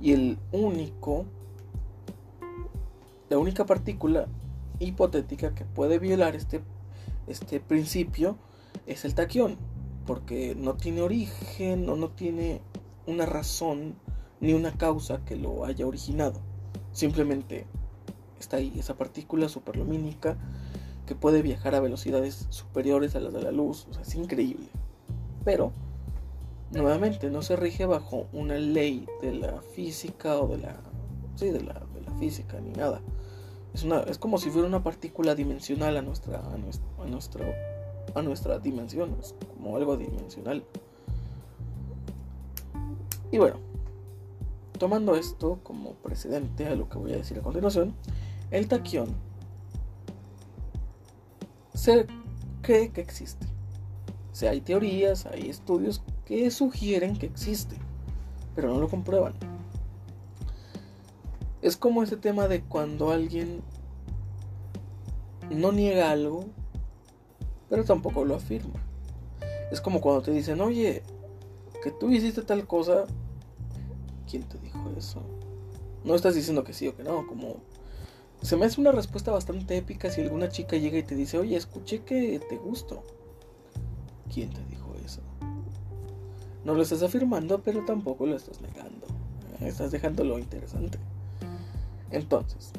Y 0.00 0.12
el 0.12 0.38
único, 0.52 1.26
la 3.32 3.38
única 3.38 3.64
partícula 3.64 4.28
hipotética 4.78 5.54
que 5.54 5.64
puede 5.64 5.98
violar 5.98 6.36
este, 6.36 6.60
este 7.26 7.60
principio 7.60 8.36
es 8.86 9.06
el 9.06 9.14
taquión, 9.14 9.56
porque 10.06 10.54
no 10.54 10.74
tiene 10.74 11.00
origen 11.00 11.88
o 11.88 11.96
no 11.96 12.10
tiene 12.10 12.60
una 13.06 13.24
razón 13.24 13.94
ni 14.40 14.52
una 14.52 14.72
causa 14.72 15.24
que 15.24 15.36
lo 15.36 15.64
haya 15.64 15.86
originado. 15.86 16.42
Simplemente 16.92 17.64
está 18.38 18.58
ahí 18.58 18.74
esa 18.78 18.98
partícula 18.98 19.48
superlumínica 19.48 20.36
que 21.06 21.14
puede 21.14 21.40
viajar 21.40 21.74
a 21.74 21.80
velocidades 21.80 22.48
superiores 22.50 23.16
a 23.16 23.20
las 23.20 23.32
de 23.32 23.40
la 23.40 23.50
luz. 23.50 23.86
O 23.88 23.94
sea, 23.94 24.02
es 24.02 24.14
increíble. 24.14 24.68
Pero 25.42 25.72
nuevamente 26.70 27.30
no 27.30 27.40
se 27.40 27.56
rige 27.56 27.86
bajo 27.86 28.26
una 28.34 28.56
ley 28.56 29.06
de 29.22 29.32
la 29.32 29.62
física 29.74 30.38
o 30.38 30.48
de 30.48 30.58
la 30.58 30.76
sí 31.36 31.48
de 31.48 31.62
la, 31.62 31.80
de 31.94 32.02
la 32.02 32.12
física 32.18 32.60
ni 32.60 32.72
nada 32.72 33.00
es 33.74 33.84
una 33.84 34.00
es 34.00 34.18
como 34.18 34.38
si 34.38 34.50
fuera 34.50 34.68
una 34.68 34.82
partícula 34.82 35.34
dimensional 35.34 35.96
a 35.96 36.02
nuestra 36.02 36.40
a 36.40 36.56
nuestra 36.56 36.86
a, 36.98 37.06
nuestro, 37.06 37.44
a 38.14 38.22
nuestra 38.22 38.58
dimensión 38.58 39.16
es 39.20 39.34
como 39.54 39.76
algo 39.76 39.96
dimensional 39.96 40.64
y 43.30 43.38
bueno 43.38 43.56
tomando 44.78 45.14
esto 45.14 45.60
como 45.62 45.94
precedente 45.94 46.66
a 46.66 46.74
lo 46.74 46.88
que 46.88 46.98
voy 46.98 47.12
a 47.12 47.16
decir 47.16 47.38
a 47.38 47.42
continuación 47.42 47.94
el 48.50 48.68
taquión 48.68 49.14
se 51.74 52.06
cree 52.62 52.90
que 52.90 53.00
existe 53.00 53.52
o 54.32 54.34
sea, 54.34 54.52
hay 54.52 54.62
teorías, 54.62 55.26
hay 55.26 55.50
estudios 55.50 56.02
que 56.24 56.50
sugieren 56.50 57.16
que 57.16 57.26
existe, 57.26 57.76
pero 58.54 58.68
no 58.68 58.80
lo 58.80 58.88
comprueban. 58.88 59.34
Es 61.62 61.76
como 61.76 62.02
ese 62.02 62.16
tema 62.16 62.48
de 62.48 62.62
cuando 62.62 63.12
alguien 63.12 63.62
no 65.48 65.70
niega 65.70 66.10
algo, 66.10 66.46
pero 67.70 67.84
tampoco 67.84 68.24
lo 68.24 68.34
afirma. 68.34 68.80
Es 69.70 69.80
como 69.80 70.00
cuando 70.00 70.22
te 70.22 70.32
dicen, 70.32 70.60
oye, 70.60 71.02
que 71.82 71.92
tú 71.92 72.10
hiciste 72.10 72.42
tal 72.42 72.66
cosa, 72.66 73.04
¿quién 74.28 74.42
te 74.42 74.58
dijo 74.58 74.90
eso? 74.98 75.22
No 76.04 76.16
estás 76.16 76.34
diciendo 76.34 76.64
que 76.64 76.72
sí 76.72 76.88
o 76.88 76.96
que 76.96 77.04
no, 77.04 77.26
como... 77.28 77.56
Se 78.42 78.56
me 78.56 78.66
hace 78.66 78.80
una 78.80 78.90
respuesta 78.90 79.30
bastante 79.30 79.76
épica 79.76 80.10
si 80.10 80.20
alguna 80.20 80.48
chica 80.48 80.76
llega 80.76 80.98
y 80.98 81.04
te 81.04 81.14
dice, 81.14 81.38
oye, 81.38 81.56
escuché 81.56 82.02
que 82.02 82.40
te 82.40 82.56
gusto. 82.56 83.04
¿Quién 84.34 84.50
te 84.50 84.64
dijo 84.64 84.92
eso? 85.06 85.20
No 86.64 86.74
lo 86.74 86.82
estás 86.82 87.04
afirmando, 87.04 87.62
pero 87.62 87.84
tampoco 87.84 88.26
lo 88.26 88.34
estás 88.34 88.60
negando. 88.60 89.06
Estás 89.60 89.92
dejando 89.92 90.24
lo 90.24 90.40
interesante. 90.40 90.98
Entonces, 92.12 92.72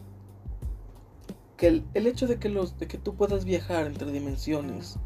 que 1.58 1.68
el, 1.68 2.08
hecho 2.08 2.28
de 2.28 2.38
que, 2.38 2.50
los, 2.50 2.78
de 2.78 2.88
que 2.88 2.98
tú 2.98 3.16
puedas 3.16 3.46
viajar 3.46 3.88
entre 3.88 4.12
dimensiones 4.12 4.98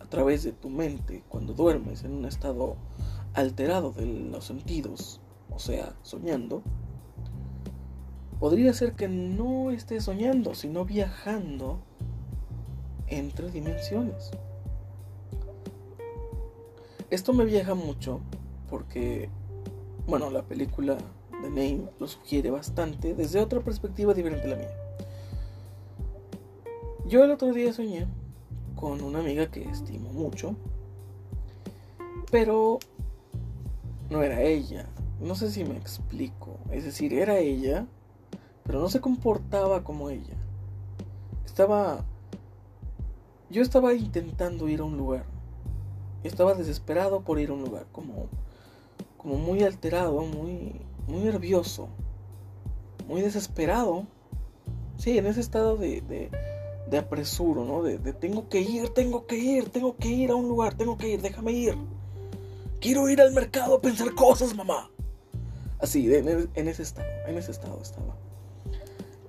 a 0.00 0.06
través 0.06 0.42
de 0.42 0.52
tu 0.52 0.68
mente 0.68 1.22
cuando 1.28 1.54
duermes 1.54 2.04
en 2.04 2.12
un 2.12 2.24
estado 2.24 2.76
alterado 3.32 3.92
de 3.92 4.06
los 4.06 4.44
sentidos, 4.44 5.20
o 5.50 5.60
sea, 5.60 5.94
soñando, 6.02 6.62
podría 8.40 8.72
ser 8.72 8.94
que 8.94 9.08
no 9.08 9.70
estés 9.70 10.04
soñando, 10.04 10.54
sino 10.54 10.84
viajando 10.84 11.80
entre 13.06 13.50
dimensiones. 13.50 14.32
Esto 17.10 17.32
me 17.32 17.44
viaja 17.44 17.74
mucho 17.74 18.20
porque, 18.68 19.28
bueno, 20.06 20.30
la 20.30 20.42
película 20.42 20.96
The 21.42 21.48
Name 21.48 21.88
lo 21.98 22.06
sugiere 22.06 22.50
bastante 22.50 23.14
desde 23.14 23.40
otra 23.40 23.60
perspectiva 23.60 24.14
diferente 24.14 24.46
a 24.46 24.50
la 24.50 24.56
mía. 24.56 24.70
Yo 27.06 27.24
el 27.24 27.30
otro 27.30 27.52
día 27.52 27.72
soñé 27.72 28.06
con 28.76 29.02
una 29.02 29.20
amiga 29.20 29.50
que 29.50 29.62
estimo 29.62 30.10
mucho, 30.12 30.54
pero 32.30 32.78
no 34.10 34.22
era 34.22 34.42
ella. 34.42 34.86
No 35.20 35.34
sé 35.34 35.50
si 35.50 35.64
me 35.64 35.76
explico. 35.76 36.58
Es 36.70 36.84
decir, 36.84 37.12
era 37.12 37.38
ella, 37.38 37.86
pero 38.64 38.80
no 38.80 38.88
se 38.88 39.00
comportaba 39.00 39.84
como 39.84 40.10
ella. 40.10 40.36
Estaba... 41.44 42.04
Yo 43.50 43.62
estaba 43.62 43.94
intentando 43.94 44.68
ir 44.68 44.80
a 44.80 44.84
un 44.84 44.96
lugar 44.96 45.24
estaba 46.24 46.54
desesperado 46.54 47.20
por 47.20 47.38
ir 47.40 47.50
a 47.50 47.54
un 47.54 47.62
lugar, 47.62 47.86
como, 47.92 48.26
como 49.16 49.36
muy 49.36 49.62
alterado, 49.62 50.20
muy, 50.22 50.80
muy 51.10 51.20
nervioso, 51.20 51.88
muy 53.06 53.20
desesperado. 53.20 54.06
Sí, 54.96 55.18
en 55.18 55.26
ese 55.26 55.40
estado 55.40 55.76
de, 55.76 56.02
de, 56.88 56.98
apresuro, 56.98 57.64
¿no? 57.64 57.82
De, 57.82 57.98
tengo 58.12 58.48
que 58.48 58.60
ir, 58.60 58.90
tengo 58.90 59.26
que 59.26 59.36
ir, 59.36 59.70
tengo 59.70 59.96
que 59.96 60.08
ir 60.08 60.30
a 60.30 60.34
un 60.34 60.48
lugar, 60.48 60.74
tengo 60.74 60.96
que 60.96 61.08
ir, 61.08 61.22
déjame 61.22 61.52
ir. 61.52 61.76
Quiero 62.80 63.08
ir 63.08 63.20
al 63.20 63.32
mercado 63.32 63.76
a 63.76 63.80
pensar 63.80 64.14
cosas, 64.14 64.54
mamá. 64.54 64.90
Así, 65.78 66.14
en 66.14 66.68
ese 66.68 66.82
estado, 66.82 67.08
en 67.26 67.38
ese 67.38 67.50
estado 67.50 67.80
estaba. 67.80 68.16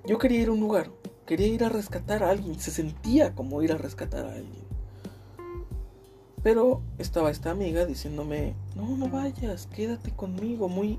Yo 0.04 0.18
quería 0.18 0.40
ir 0.40 0.48
a 0.48 0.52
un 0.52 0.60
lugar, 0.60 0.90
quería 1.26 1.46
ir 1.46 1.64
a 1.64 1.68
rescatar 1.68 2.22
a 2.22 2.30
alguien, 2.30 2.58
se 2.58 2.70
sentía 2.70 3.34
como 3.34 3.62
ir 3.62 3.72
a 3.72 3.78
rescatar 3.78 4.26
a 4.26 4.32
alguien. 4.32 4.62
Pero 6.42 6.82
estaba 6.98 7.30
esta 7.30 7.50
amiga 7.50 7.86
diciéndome, 7.86 8.54
no, 8.74 8.96
no 8.96 9.08
vayas, 9.08 9.68
quédate 9.68 10.10
conmigo, 10.10 10.68
muy, 10.68 10.98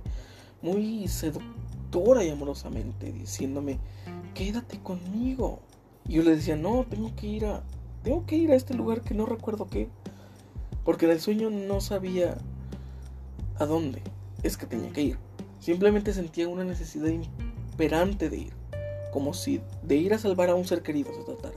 muy 0.63 1.07
seductora 1.07 2.23
y 2.23 2.29
amorosamente, 2.29 3.11
diciéndome, 3.11 3.77
quédate 4.33 4.79
conmigo. 4.79 5.59
Y 6.07 6.13
yo 6.13 6.23
le 6.23 6.35
decía, 6.35 6.55
no, 6.55 6.85
tengo 6.89 7.15
que 7.15 7.27
ir 7.27 7.45
a, 7.45 7.61
tengo 8.01 8.25
que 8.25 8.35
ir 8.35 8.51
a 8.51 8.55
este 8.55 8.73
lugar 8.73 9.01
que 9.01 9.13
no 9.13 9.27
recuerdo 9.27 9.67
qué. 9.67 9.89
Porque 10.83 11.05
en 11.05 11.11
el 11.11 11.21
sueño 11.21 11.49
no 11.49 11.79
sabía 11.81 12.37
a 13.59 13.65
dónde 13.65 14.01
es 14.41 14.57
que 14.57 14.65
tenía 14.65 14.91
que 14.91 15.01
ir. 15.01 15.17
Simplemente 15.59 16.13
sentía 16.13 16.47
una 16.47 16.63
necesidad 16.63 17.07
imperante 17.07 18.29
de 18.29 18.37
ir. 18.37 18.53
Como 19.11 19.33
si 19.33 19.61
de 19.83 19.95
ir 19.95 20.13
a 20.13 20.17
salvar 20.17 20.49
a 20.49 20.55
un 20.55 20.65
ser 20.65 20.81
querido 20.81 21.13
se 21.13 21.23
tratara. 21.23 21.55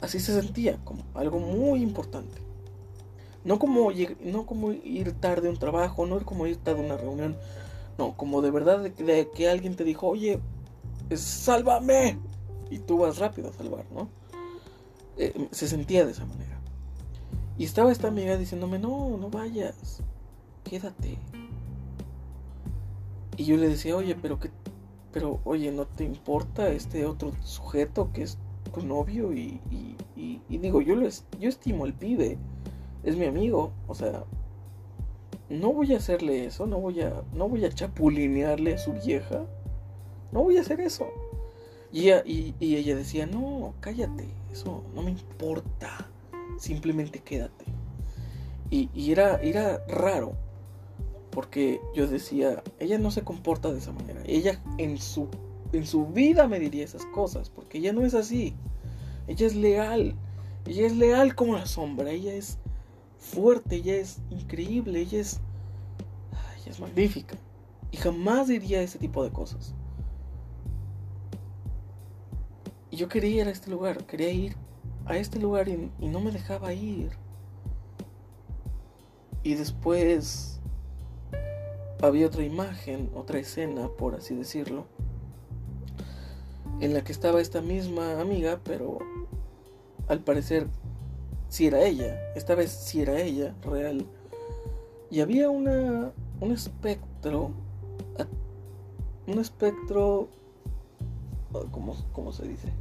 Así 0.00 0.18
se 0.18 0.40
sentía, 0.40 0.78
como 0.84 1.02
algo 1.14 1.38
muy 1.38 1.82
importante. 1.82 2.40
No 3.44 3.58
como, 3.58 3.90
no 4.24 4.46
como 4.46 4.72
ir 4.72 5.12
tarde 5.12 5.48
a 5.48 5.50
un 5.50 5.58
trabajo, 5.58 6.06
no 6.06 6.18
como 6.24 6.46
ir 6.46 6.56
tarde 6.56 6.80
a 6.80 6.84
una 6.84 6.96
reunión. 6.96 7.36
No, 8.00 8.16
como 8.16 8.40
de 8.40 8.50
verdad 8.50 8.80
de, 8.80 9.28
que 9.28 9.50
alguien 9.50 9.76
te 9.76 9.84
dijo, 9.84 10.08
oye, 10.08 10.40
sálvame. 11.14 12.18
Y 12.70 12.78
tú 12.78 12.96
vas 12.96 13.18
rápido 13.18 13.50
a 13.50 13.52
salvar, 13.52 13.84
¿no? 13.92 14.08
Eh, 15.18 15.48
se 15.50 15.68
sentía 15.68 16.06
de 16.06 16.12
esa 16.12 16.24
manera. 16.24 16.58
Y 17.58 17.64
estaba 17.64 17.92
esta 17.92 18.08
amiga 18.08 18.38
diciéndome, 18.38 18.78
no, 18.78 19.18
no 19.18 19.28
vayas, 19.28 20.02
quédate. 20.64 21.18
Y 23.36 23.44
yo 23.44 23.58
le 23.58 23.68
decía, 23.68 23.94
oye, 23.94 24.14
pero 24.14 24.40
que, 24.40 24.50
pero 25.12 25.42
oye, 25.44 25.70
¿no 25.70 25.86
te 25.86 26.04
importa 26.04 26.70
este 26.70 27.04
otro 27.04 27.32
sujeto 27.44 28.10
que 28.14 28.22
es 28.22 28.38
tu 28.72 28.82
novio? 28.82 29.34
Y, 29.34 29.60
digo, 30.48 30.80
yo, 30.80 30.94
lo 30.94 31.06
yo 31.38 31.48
estimo 31.50 31.84
al 31.84 31.92
pibe 31.92 32.38
es 33.02 33.14
mi 33.18 33.26
amigo, 33.26 33.72
o 33.88 33.94
sea, 33.94 34.24
no 35.50 35.72
voy 35.72 35.92
a 35.92 35.96
hacerle 35.96 36.46
eso, 36.46 36.66
no 36.66 36.78
voy 36.78 37.00
a, 37.00 37.22
no 37.34 37.48
voy 37.48 37.64
a 37.64 37.72
chapulinearle 37.72 38.74
a 38.74 38.78
su 38.78 38.92
vieja, 38.92 39.44
no 40.32 40.44
voy 40.44 40.56
a 40.56 40.60
hacer 40.60 40.80
eso. 40.80 41.08
Y 41.92 42.04
ella, 42.04 42.22
y, 42.24 42.54
ella 42.60 42.94
decía, 42.94 43.26
no, 43.26 43.74
cállate, 43.80 44.28
eso 44.52 44.84
no 44.94 45.02
me 45.02 45.10
importa, 45.10 46.08
simplemente 46.56 47.18
quédate. 47.18 47.64
Y, 48.70 48.88
y 48.94 49.10
era, 49.10 49.40
era 49.42 49.84
raro, 49.88 50.34
porque 51.30 51.80
yo 51.96 52.06
decía, 52.06 52.62
ella 52.78 52.98
no 52.98 53.10
se 53.10 53.22
comporta 53.22 53.72
de 53.72 53.78
esa 53.78 53.92
manera, 53.92 54.22
ella 54.26 54.62
en 54.78 54.98
su, 54.98 55.26
en 55.72 55.84
su 55.84 56.06
vida 56.06 56.46
me 56.46 56.60
diría 56.60 56.84
esas 56.84 57.04
cosas, 57.06 57.50
porque 57.50 57.78
ella 57.78 57.92
no 57.92 58.06
es 58.06 58.14
así, 58.14 58.54
ella 59.26 59.48
es 59.48 59.56
leal, 59.56 60.14
ella 60.64 60.86
es 60.86 60.96
leal 60.96 61.34
como 61.34 61.56
la 61.56 61.66
sombra, 61.66 62.12
ella 62.12 62.34
es 62.34 62.58
fuerte, 63.20 63.76
ella 63.76 63.96
es 63.96 64.18
increíble, 64.30 65.00
ella 65.00 65.20
es, 65.20 65.40
ella 66.56 66.70
es 66.70 66.80
magnífica. 66.80 67.36
Y 67.92 67.98
jamás 67.98 68.48
diría 68.48 68.82
ese 68.82 68.98
tipo 68.98 69.22
de 69.22 69.30
cosas. 69.30 69.74
Y 72.90 72.96
yo 72.96 73.08
quería 73.08 73.42
ir 73.42 73.48
a 73.48 73.50
este 73.50 73.70
lugar, 73.70 74.04
quería 74.06 74.30
ir 74.30 74.56
a 75.04 75.16
este 75.16 75.38
lugar 75.38 75.68
y, 75.68 75.90
y 76.00 76.08
no 76.08 76.20
me 76.20 76.32
dejaba 76.32 76.72
ir. 76.72 77.12
Y 79.42 79.54
después 79.54 80.60
había 82.02 82.26
otra 82.26 82.42
imagen, 82.42 83.10
otra 83.14 83.38
escena, 83.38 83.88
por 83.88 84.14
así 84.14 84.34
decirlo, 84.34 84.86
en 86.80 86.94
la 86.94 87.02
que 87.02 87.12
estaba 87.12 87.40
esta 87.40 87.60
misma 87.60 88.20
amiga, 88.20 88.60
pero 88.64 88.98
al 90.08 90.20
parecer 90.20 90.66
si 91.50 91.66
era 91.66 91.82
ella, 91.82 92.16
esta 92.34 92.54
vez 92.54 92.70
si 92.70 93.02
era 93.02 93.20
ella, 93.20 93.54
real. 93.62 94.06
Y 95.10 95.20
había 95.20 95.50
una, 95.50 96.12
un 96.40 96.52
espectro, 96.52 97.50
un 99.26 99.38
espectro, 99.38 100.28
¿cómo, 101.72 101.96
cómo 102.12 102.32
se 102.32 102.46
dice? 102.46 102.72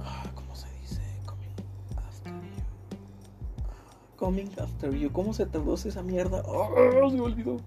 Ah, 0.00 0.24
¿Cómo 0.34 0.56
se 0.56 0.66
dice? 0.80 1.00
Coming 1.24 1.54
after 1.96 2.32
you. 2.32 2.62
Ah, 3.68 4.16
coming 4.16 4.50
after 4.58 4.92
you. 4.92 5.12
¿Cómo 5.12 5.32
se 5.32 5.46
traduce 5.46 5.88
esa 5.88 6.02
mierda? 6.02 6.42
Se 6.42 7.16
me 7.16 7.20
olvidó. 7.20 7.58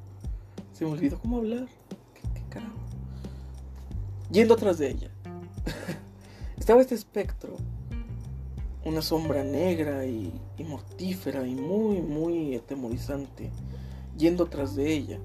Se 0.74 0.84
me 0.84 0.92
olvidó 0.92 1.18
cómo 1.20 1.38
hablar. 1.38 1.68
¿Qué, 2.14 2.22
qué 2.34 2.42
carajo? 2.50 2.76
Yendo 4.30 4.56
atrás 4.56 4.78
de 4.78 4.90
ella. 4.90 5.10
Estaba 6.66 6.82
este 6.82 6.96
espectro, 6.96 7.58
una 8.84 9.04
sombra 9.04 9.44
negra 9.44 10.04
y, 10.08 10.34
mortífera 10.68 11.46
y 11.46 11.54
muy, 11.54 12.02
muy 12.02 12.56
atemorizante, 12.56 13.52
yendo 14.18 14.48
tras 14.48 14.76
de 14.76 14.92
ella. 14.92 15.20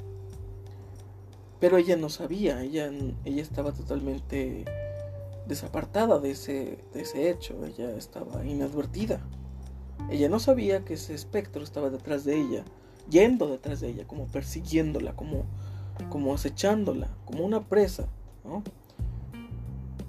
Pero 1.59 1.79
ella 1.79 1.96
no 1.96 2.11
sabía, 2.11 2.62
ella, 2.62 2.90
ella 3.24 3.40
estaba 3.40 3.72
totalmente 3.72 4.66
desapartada 5.46 6.18
de 6.18 6.33
ese, 6.33 6.85
de 6.92 7.00
ese 7.00 7.31
hecho, 7.31 7.64
ella 7.64 7.90
estaba 7.96 8.44
inadvertida. 8.44 9.26
Ella 10.11 10.29
no 10.29 10.40
sabía 10.40 10.85
que 10.85 10.92
ese 10.92 11.14
espectro 11.14 11.64
estaba 11.64 11.88
detrás 11.88 12.24
de 12.26 12.38
ella, 12.38 12.64
yendo 13.09 13.46
detrás 13.46 13.81
de 13.81 13.88
ella, 13.88 14.07
como 14.07 14.26
persiguiéndola, 14.26 15.16
como, 15.16 15.46
como 16.11 16.35
acechándola, 16.35 17.09
como 17.24 17.46
una 17.46 17.66
presa, 17.66 18.11
¿no? 18.44 18.62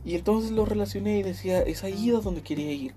Y 0.04 0.16
entonces 0.16 0.52
lo 0.52 0.66
relacioné 0.66 1.20
y 1.20 1.24
decía, 1.24 1.62
es 1.62 1.84
ahí 1.84 2.10
a 2.10 2.20
donde 2.20 2.42
quería 2.42 2.72
ir. 2.72 2.96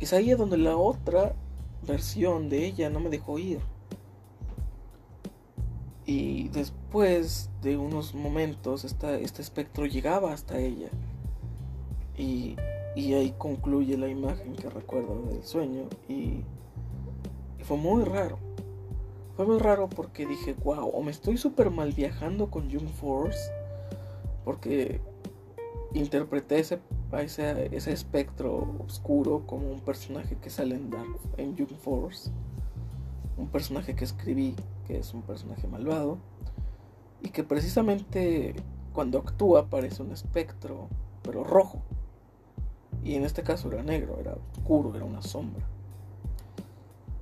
Es 0.00 0.12
ahí 0.12 0.30
donde 0.30 0.58
la 0.58 0.76
otra 0.76 1.34
versión 1.86 2.48
de 2.48 2.66
ella 2.66 2.90
no 2.90 3.00
me 3.00 3.08
dejó 3.08 3.38
ir. 3.38 3.60
Y 6.04 6.48
después 6.48 7.50
de 7.62 7.76
unos 7.76 8.14
momentos 8.14 8.84
este 8.84 9.42
espectro 9.42 9.86
llegaba 9.86 10.32
hasta 10.32 10.58
ella. 10.58 10.88
Y, 12.18 12.56
y, 12.96 13.14
ahí 13.14 13.34
concluye 13.38 13.96
la 13.96 14.08
imagen 14.08 14.54
que 14.54 14.68
recuerdo 14.68 15.22
del 15.30 15.44
sueño. 15.44 15.84
Y, 16.08 16.42
y 17.58 17.64
fue 17.64 17.76
muy 17.76 18.04
raro. 18.04 18.38
Fue 19.36 19.46
muy 19.46 19.58
raro 19.58 19.88
porque 19.88 20.26
dije, 20.26 20.54
wow, 20.64 20.90
o 20.92 21.02
me 21.02 21.10
estoy 21.10 21.38
súper 21.38 21.70
mal 21.70 21.92
viajando 21.92 22.50
con 22.50 22.68
Young 22.68 22.88
Force. 22.88 23.50
Porque 24.44 25.00
interpreté 25.94 26.58
ese, 26.58 26.80
ese, 27.72 27.92
espectro 27.92 28.76
oscuro 28.84 29.46
como 29.46 29.70
un 29.70 29.80
personaje 29.80 30.36
que 30.36 30.50
sale 30.50 30.74
en 30.74 30.90
Dark, 30.90 31.18
en 31.36 31.54
Young 31.56 31.76
Force, 31.76 32.30
un 33.36 33.48
personaje 33.48 33.94
que 33.94 34.04
escribí, 34.04 34.54
que 34.86 34.98
es 34.98 35.12
un 35.12 35.22
personaje 35.22 35.66
malvado, 35.66 36.18
y 37.22 37.28
que 37.28 37.44
precisamente 37.44 38.54
cuando 38.92 39.18
actúa 39.18 39.68
parece 39.68 40.02
un 40.02 40.12
espectro, 40.12 40.88
pero 41.22 41.44
rojo. 41.44 41.82
Y 43.04 43.14
en 43.14 43.24
este 43.24 43.42
caso 43.42 43.70
era 43.70 43.82
negro, 43.82 44.18
era 44.20 44.36
oscuro, 44.56 44.94
era 44.94 45.04
una 45.04 45.22
sombra. 45.22 45.66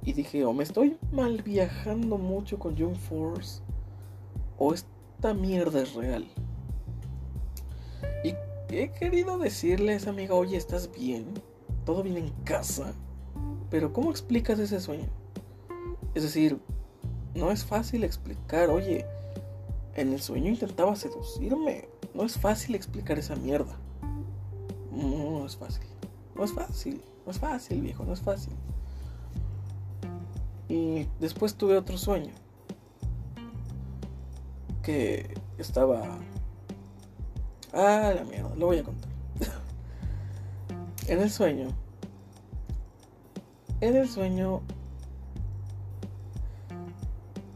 Y 0.02 0.12
dije, 0.12 0.44
o 0.44 0.52
me 0.52 0.62
estoy 0.62 0.96
mal 1.12 1.42
viajando 1.42 2.18
mucho 2.18 2.58
con 2.58 2.74
Young 2.74 2.96
Force, 2.96 3.62
o 4.58 4.74
esta 4.74 5.34
mierda 5.34 5.82
es 5.82 5.94
real. 5.94 6.26
Y 8.24 8.34
he 8.72 8.90
querido 8.92 9.38
decirle 9.38 9.92
a 9.92 9.96
esa 9.96 10.10
amiga, 10.10 10.34
oye, 10.34 10.56
¿estás 10.56 10.90
bien? 10.92 11.26
¿Todo 11.84 12.02
bien 12.02 12.16
en 12.16 12.30
casa? 12.44 12.92
Pero 13.70 13.92
¿cómo 13.92 14.10
explicas 14.10 14.58
ese 14.58 14.80
sueño? 14.80 15.08
Es 16.14 16.22
decir, 16.22 16.58
no 17.34 17.50
es 17.50 17.64
fácil 17.64 18.04
explicar, 18.04 18.70
oye, 18.70 19.06
en 19.94 20.12
el 20.12 20.20
sueño 20.20 20.50
intentaba 20.50 20.96
seducirme. 20.96 21.88
No 22.14 22.24
es 22.24 22.38
fácil 22.38 22.74
explicar 22.74 23.18
esa 23.18 23.36
mierda. 23.36 23.76
No, 24.92 25.40
no 25.40 25.46
es 25.46 25.56
fácil. 25.56 25.86
No 26.34 26.44
es 26.44 26.52
fácil. 26.52 27.00
No 27.24 27.32
es 27.32 27.38
fácil, 27.38 27.80
viejo, 27.80 28.04
no 28.04 28.12
es 28.12 28.20
fácil. 28.20 28.52
Y 30.68 31.06
después 31.18 31.54
tuve 31.54 31.76
otro 31.76 31.98
sueño. 31.98 32.32
Que 34.82 35.34
estaba 35.58 36.18
Ah, 37.72 38.12
la 38.14 38.24
mierda, 38.24 38.54
lo 38.56 38.66
voy 38.66 38.78
a 38.78 38.84
contar. 38.84 39.10
En 41.06 41.20
el 41.20 41.30
sueño, 41.30 41.68
en 43.80 43.96
el 43.96 44.08
sueño 44.08 44.60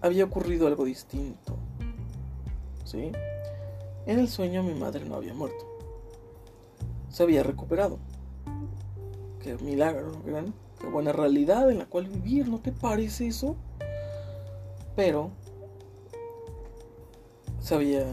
había 0.00 0.24
ocurrido 0.24 0.66
algo 0.66 0.84
distinto. 0.84 1.56
¿Sí? 2.84 3.12
En 4.06 4.18
el 4.18 4.28
sueño 4.28 4.62
mi 4.62 4.74
madre 4.74 5.04
no 5.04 5.14
había 5.14 5.34
muerto. 5.34 5.66
Se 7.10 7.22
había 7.22 7.42
recuperado. 7.42 7.98
Qué 9.42 9.56
milagro. 9.58 10.12
Qué 10.80 10.86
buena 10.86 11.12
realidad 11.12 11.70
en 11.70 11.78
la 11.78 11.86
cual 11.86 12.08
vivir, 12.08 12.48
¿no 12.48 12.58
te 12.58 12.72
parece 12.72 13.28
eso? 13.28 13.56
Pero 14.96 15.30
se 17.60 17.74
había 17.74 18.04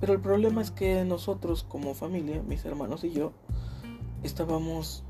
Pero 0.00 0.14
el 0.14 0.20
problema 0.20 0.62
es 0.62 0.70
que 0.70 1.04
nosotros 1.04 1.62
como 1.62 1.94
familia, 1.94 2.42
mis 2.42 2.64
hermanos 2.64 3.04
y 3.04 3.10
yo, 3.10 3.32
estábamos 4.22 5.04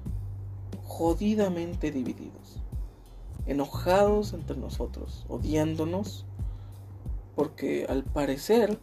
jodidamente 0.84 1.90
divididos, 1.92 2.60
enojados 3.46 4.32
entre 4.32 4.56
nosotros, 4.56 5.24
odiándonos, 5.28 6.26
porque 7.36 7.86
al 7.88 8.04
parecer, 8.04 8.78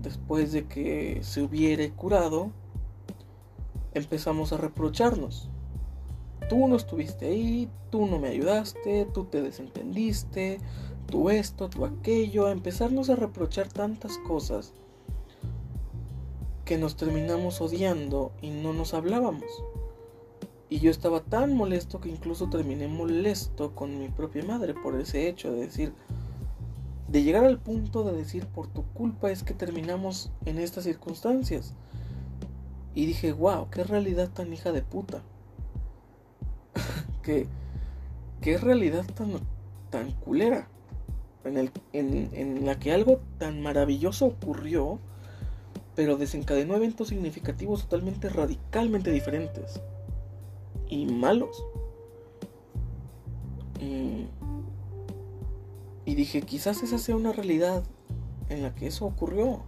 después 0.00 0.52
de 0.52 0.66
que 0.66 1.18
se 1.22 1.42
hubiere 1.42 1.90
curado, 1.90 2.52
empezamos 3.94 4.52
a 4.52 4.56
reprocharnos. 4.56 5.50
Tú 6.48 6.68
no 6.68 6.76
estuviste 6.76 7.26
ahí, 7.26 7.68
tú 7.90 8.06
no 8.06 8.18
me 8.18 8.28
ayudaste, 8.28 9.06
tú 9.12 9.24
te 9.24 9.42
desentendiste, 9.42 10.60
tú 11.06 11.30
esto, 11.30 11.68
tú 11.68 11.84
aquello, 11.84 12.46
a 12.46 12.52
empezarnos 12.52 13.10
a 13.10 13.16
reprochar 13.16 13.68
tantas 13.68 14.18
cosas 14.18 14.72
que 16.64 16.78
nos 16.78 16.96
terminamos 16.96 17.60
odiando 17.60 18.32
y 18.42 18.50
no 18.50 18.72
nos 18.72 18.92
hablábamos. 18.94 19.44
Y 20.68 20.80
yo 20.80 20.90
estaba 20.90 21.20
tan 21.20 21.54
molesto 21.54 22.00
que 22.00 22.08
incluso 22.08 22.50
terminé 22.50 22.88
molesto 22.88 23.74
con 23.74 23.98
mi 23.98 24.08
propia 24.08 24.44
madre 24.44 24.74
por 24.74 25.00
ese 25.00 25.28
hecho 25.28 25.52
de 25.52 25.60
decir, 25.60 25.92
de 27.08 27.22
llegar 27.22 27.44
al 27.44 27.60
punto 27.60 28.02
de 28.02 28.16
decir, 28.16 28.46
por 28.46 28.66
tu 28.66 28.82
culpa 28.82 29.30
es 29.30 29.44
que 29.44 29.54
terminamos 29.54 30.32
en 30.44 30.58
estas 30.58 30.84
circunstancias. 30.84 31.72
Y 32.94 33.06
dije, 33.06 33.32
wow, 33.32 33.68
qué 33.70 33.84
realidad 33.84 34.30
tan 34.30 34.52
hija 34.52 34.72
de 34.72 34.82
puta. 34.82 35.22
Qué, 37.26 37.46
qué 38.40 38.56
realidad 38.56 39.04
tan, 39.14 39.32
tan 39.90 40.12
culera. 40.12 40.68
En, 41.44 41.58
el, 41.58 41.70
en, 41.92 42.30
en 42.32 42.66
la 42.66 42.78
que 42.78 42.92
algo 42.92 43.20
tan 43.38 43.60
maravilloso 43.60 44.26
ocurrió 44.26 44.98
pero 45.96 46.18
desencadenó 46.18 46.76
eventos 46.76 47.08
significativos 47.08 47.82
totalmente 47.82 48.28
radicalmente 48.28 49.10
diferentes 49.10 49.80
y 50.88 51.06
malos. 51.06 51.64
Y, 53.80 54.26
dije, 56.14 56.42
quizás 56.42 56.82
esa 56.82 56.98
sea 56.98 57.16
una 57.16 57.32
realidad 57.32 57.82
en 58.48 58.62
la 58.62 58.74
que 58.74 58.86
eso 58.86 59.06
ocurrió, 59.06 59.64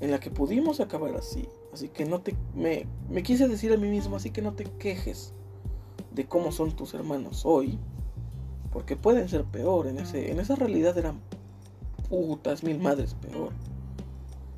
en 0.00 0.10
la 0.10 0.18
que 0.18 0.30
pudimos 0.30 0.80
acabar 0.80 1.14
así. 1.14 1.48
Así 1.72 1.88
que 1.88 2.06
no 2.06 2.22
te, 2.22 2.34
me, 2.54 2.86
me 3.10 3.22
quise 3.22 3.46
decir 3.46 3.72
a 3.72 3.76
mí 3.76 3.88
mismo, 3.88 4.16
así 4.16 4.30
que 4.30 4.42
no 4.42 4.54
te 4.54 4.64
quejes 4.64 5.34
de 6.16 6.26
cómo 6.26 6.50
son 6.50 6.72
tus 6.72 6.94
hermanos 6.94 7.42
hoy, 7.44 7.78
porque 8.72 8.96
pueden 8.96 9.28
ser 9.28 9.44
peor. 9.44 9.86
En, 9.86 9.98
ese, 9.98 10.32
en 10.32 10.40
esa 10.40 10.56
realidad 10.56 10.96
eran 10.98 11.20
putas 12.08 12.64
mil 12.64 12.80
madres 12.80 13.14
peor. 13.14 13.52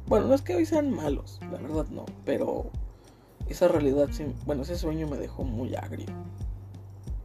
Bueno, 0.07 0.29
no 0.29 0.35
es 0.35 0.40
que 0.40 0.55
hoy 0.55 0.64
sean 0.64 0.90
malos, 0.90 1.38
la 1.42 1.59
verdad 1.59 1.87
no, 1.90 2.07
pero 2.25 2.71
esa 3.49 3.68
realidad, 3.68 4.09
bueno, 4.47 4.62
ese 4.62 4.79
sueño 4.79 5.07
me 5.09 5.18
dejó 5.18 5.44
muy 5.44 5.75
agrio. 5.75 6.07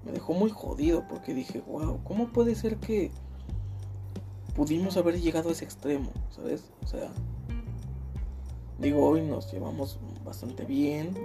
Me 0.04 0.12
dejó 0.12 0.34
muy 0.34 0.50
jodido 0.50 1.08
porque 1.08 1.34
dije, 1.34 1.62
wow, 1.65 2.00
¿cómo 2.04 2.28
puede 2.28 2.56
ser 2.56 2.78
que 2.78 3.12
pudimos 4.56 4.98
haber 4.98 5.22
llegado 5.22 5.50
a 5.50 5.52
ese 5.54 5.63
extremo? 5.63 6.12
¿Sabes? 6.32 6.72
O 6.84 6.88
sea, 6.88 7.10
digo, 8.80 9.08
hoy 9.08 9.22
nos 9.22 9.54
llevamos 9.54 10.00
bastante 10.26 10.65
bien. 10.65 11.15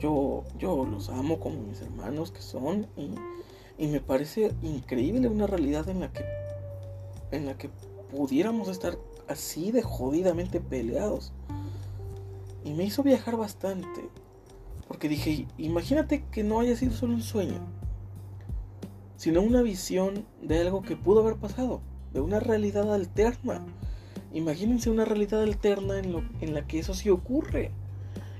Yo, 0.00 0.44
yo 0.58 0.86
los 0.86 1.10
amo 1.10 1.38
como 1.38 1.62
mis 1.62 1.82
hermanos 1.82 2.32
que 2.32 2.40
son 2.40 2.86
y, 2.96 3.86
me 3.86 4.00
parece 4.00 4.52
increíble 4.62 5.28
una 5.28 5.46
realidad 5.46 5.88
en 5.88 6.00
la 6.00 6.12
que 6.12 6.24
en 7.30 7.46
la 7.46 7.56
que 7.56 7.70
pudiéramos 8.10 8.68
estar 8.68 8.98
así 9.28 9.70
de 9.72 9.82
jodidamente 9.82 10.60
peleados. 10.60 11.32
Y 12.64 12.72
me 12.72 12.84
hizo 12.84 13.02
viajar 13.02 13.36
bastante. 13.36 14.08
Porque 14.88 15.08
dije, 15.08 15.46
imagínate 15.56 16.24
que 16.30 16.42
no 16.42 16.60
haya 16.60 16.76
sido 16.76 16.92
solo 16.92 17.14
un 17.14 17.22
sueño, 17.22 17.60
sino 19.16 19.40
una 19.40 19.62
visión 19.62 20.26
de 20.42 20.60
algo 20.60 20.82
que 20.82 20.96
pudo 20.96 21.20
haber 21.20 21.36
pasado, 21.36 21.80
de 22.12 22.20
una 22.20 22.40
realidad 22.40 22.92
alterna. 22.92 23.64
Imagínense 24.32 24.90
una 24.90 25.04
realidad 25.04 25.42
alterna 25.42 25.98
en, 25.98 26.12
lo, 26.12 26.24
en 26.40 26.54
la 26.54 26.66
que 26.66 26.80
eso 26.80 26.94
sí 26.94 27.08
ocurre. 27.08 27.70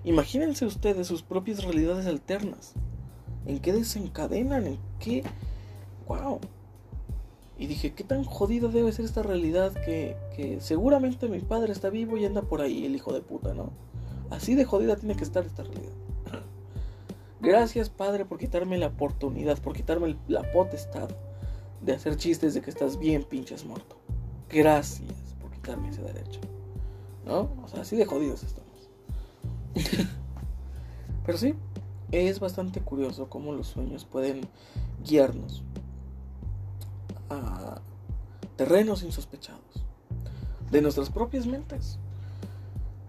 Imagínense 0.05 0.65
ustedes 0.65 1.07
sus 1.07 1.23
propias 1.23 1.63
realidades 1.63 2.07
alternas. 2.07 2.75
¿En 3.47 3.59
qué 3.59 3.73
desencadenan? 3.73 4.67
¿En 4.67 4.79
qué? 4.99 5.25
¡Wow! 6.07 6.41
Y 7.59 7.67
dije, 7.67 7.93
¿qué 7.93 8.05
tan 8.05 8.25
jodido 8.25 8.71
debe 8.71 8.91
ser 8.91 9.05
esta 9.05 9.23
realidad 9.23 9.73
que, 9.85 10.17
seguramente 10.61 11.29
mi 11.29 11.41
padre 11.41 11.73
está 11.73 11.91
vivo 11.91 12.17
y 12.17 12.25
anda 12.25 12.41
por 12.41 12.63
ahí, 12.63 12.87
el 12.87 12.95
hijo 12.95 13.13
de 13.13 13.21
puta, 13.21 13.53
¿no? 13.53 13.71
Así 14.31 14.55
de 14.55 14.65
jodida 14.65 14.97
tiene 14.97 15.15
que 15.15 15.25
estar 15.25 15.45
esta 15.45 15.65
realidad. 15.65 15.93
Gracias, 17.43 17.91
padre, 17.91 18.25
por 18.25 18.39
quitarme 18.39 18.79
la 18.79 18.87
oportunidad, 18.87 19.59
por 19.59 19.75
quitarme 19.75 20.17
la 20.27 20.51
potestad 20.53 21.11
de 21.83 21.93
hacer 21.93 22.17
chistes 22.17 22.55
de 22.55 22.63
que 22.63 22.71
estás 22.71 22.99
bien 22.99 23.25
pinches 23.25 23.67
muerto. 23.67 23.97
Gracias 24.49 25.37
por 25.39 25.51
quitarme 25.51 25.91
ese 25.91 26.01
derecho. 26.01 26.41
¿No? 27.27 27.51
O 27.63 27.69
sea, 27.69 27.83
así 27.83 27.95
de 27.97 28.07
jodidos 28.07 28.43
estamos. 28.43 28.60
Pero 31.27 31.39
sí, 31.39 31.55
es 32.13 32.41
bastante 32.41 32.81
curioso 32.81 33.29
cómo 33.29 33.53
los 33.53 33.69
sueños 33.69 34.05
pueden 34.05 34.49
guiarnos 35.05 35.63
a 37.29 37.81
terrenos 38.57 39.03
insospechados 39.03 39.85
de 40.71 40.83
nuestras 40.83 41.11
propias 41.11 41.47
mentes. 41.47 41.99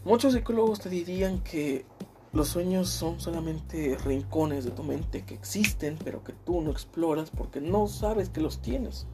Muchos 0.04 0.34
psicólogos 0.34 0.80
te 0.80 0.90
dirían 0.90 1.40
que 1.40 1.86
los 2.34 2.48
sueños 2.48 2.90
son 2.90 3.20
solamente 3.20 3.98
rincones 4.06 4.64
de 4.64 4.72
tu 4.72 4.84
mente 4.84 5.24
que 5.26 5.34
existen, 5.34 5.98
pero 6.04 6.24
que 6.24 6.34
tú 6.34 6.62
no 6.62 6.72
exploras 6.72 7.30
porque 7.30 7.60
no 7.60 7.88
sabes 7.88 8.30
que 8.30 8.42
los 8.42 8.62
tienes. 8.62 9.06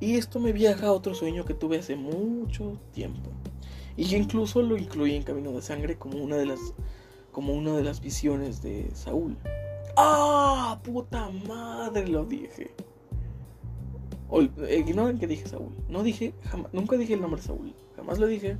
Y 0.00 0.16
esto 0.16 0.40
me 0.40 0.52
viaja 0.52 0.86
a 0.88 0.92
otro 0.92 1.14
sueño 1.14 1.44
que 1.44 1.54
tuve 1.54 1.78
hace 1.78 1.96
mucho 1.96 2.78
tiempo. 2.92 3.30
Y 3.96 4.08
que 4.08 4.16
incluso 4.16 4.62
lo 4.62 4.76
incluí 4.76 5.14
en 5.14 5.22
Camino 5.22 5.52
de 5.52 5.62
Sangre 5.62 5.96
como 5.96 6.18
una 6.18 6.36
de 6.36 6.46
las 6.46 6.60
como 7.32 7.52
una 7.52 7.72
de 7.76 7.82
las 7.82 8.00
visiones 8.00 8.62
de 8.62 8.90
Saúl. 8.94 9.36
¡Ah! 9.96 10.78
¡Puta 10.82 11.30
madre! 11.46 12.08
Lo 12.08 12.24
dije. 12.24 12.70
Eh, 14.32 14.84
ignoren 14.86 15.18
que 15.18 15.26
dije 15.26 15.46
Saúl. 15.46 15.72
No 15.88 16.02
dije, 16.02 16.32
jamás, 16.50 16.72
nunca 16.72 16.96
dije 16.96 17.14
el 17.14 17.20
nombre 17.20 17.42
Saúl. 17.42 17.74
Jamás 17.94 18.18
lo 18.18 18.26
dije. 18.26 18.56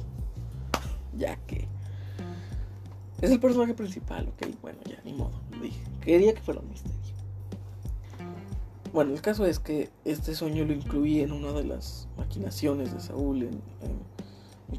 Ya 1.16 1.36
que. 1.46 1.66
Es 3.20 3.30
el 3.30 3.40
personaje 3.40 3.72
principal, 3.72 4.28
ok. 4.28 4.48
Bueno, 4.60 4.78
ya, 4.84 5.00
ni 5.04 5.14
modo. 5.14 5.40
Lo 5.52 5.62
dije. 5.62 5.80
Quería 6.02 6.34
que 6.34 6.42
fuera 6.42 6.60
un 6.60 6.68
misterio. 6.68 6.96
Bueno, 8.92 9.12
el 9.12 9.20
caso 9.20 9.44
es 9.44 9.58
que 9.58 9.90
este 10.04 10.34
sueño 10.34 10.64
lo 10.64 10.72
incluí 10.72 11.20
en 11.20 11.32
una 11.32 11.52
de 11.52 11.64
las 11.64 12.08
maquinaciones 12.16 12.94
de 12.94 13.00
Saúl 13.00 13.42
en, 13.42 13.60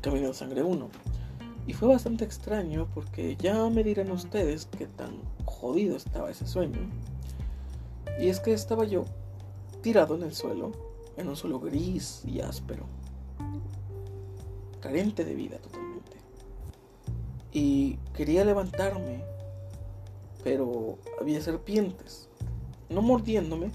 Camino 0.01 0.27
de 0.27 0.33
Sangre 0.33 0.63
1. 0.63 0.89
Y 1.65 1.73
fue 1.73 1.89
bastante 1.89 2.23
extraño 2.23 2.87
porque 2.93 3.35
ya 3.35 3.69
me 3.69 3.83
dirán 3.83 4.11
ustedes 4.11 4.67
qué 4.77 4.87
tan 4.87 5.19
jodido 5.45 5.97
estaba 5.97 6.29
ese 6.29 6.47
sueño. 6.47 6.79
Y 8.19 8.29
es 8.29 8.39
que 8.39 8.53
estaba 8.53 8.85
yo 8.85 9.05
tirado 9.81 10.15
en 10.15 10.23
el 10.23 10.33
suelo, 10.33 10.71
en 11.17 11.27
un 11.27 11.35
suelo 11.35 11.59
gris 11.59 12.23
y 12.25 12.39
áspero, 12.39 12.85
carente 14.79 15.25
de 15.25 15.35
vida 15.35 15.57
totalmente. 15.57 16.17
Y 17.51 17.97
quería 18.13 18.45
levantarme, 18.45 19.23
pero 20.43 20.99
había 21.19 21.41
serpientes, 21.41 22.29
no 22.89 23.01
mordiéndome, 23.01 23.71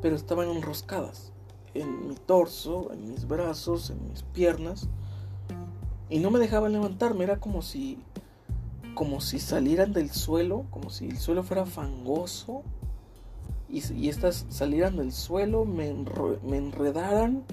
pero 0.00 0.16
estaban 0.16 0.48
enroscadas 0.48 1.32
en 1.74 2.08
mi 2.08 2.14
torso, 2.14 2.92
en 2.92 3.10
mis 3.10 3.26
brazos, 3.26 3.90
en 3.90 4.08
mis 4.08 4.22
piernas, 4.22 4.88
y 6.10 6.18
no 6.18 6.30
me 6.30 6.38
dejaban 6.38 6.72
levantarme, 6.72 7.24
era 7.24 7.38
como 7.38 7.62
si 7.62 7.98
como 8.94 9.20
si 9.20 9.38
salieran 9.38 9.92
del 9.92 10.10
suelo, 10.10 10.66
como 10.70 10.90
si 10.90 11.08
el 11.08 11.18
suelo 11.18 11.42
fuera 11.42 11.64
fangoso 11.64 12.64
y, 13.68 14.08
estas 14.08 14.46
salieran 14.48 14.96
del 14.96 15.12
suelo, 15.12 15.64
me, 15.64 15.94
me 16.42 16.56
enredaran 16.56 17.44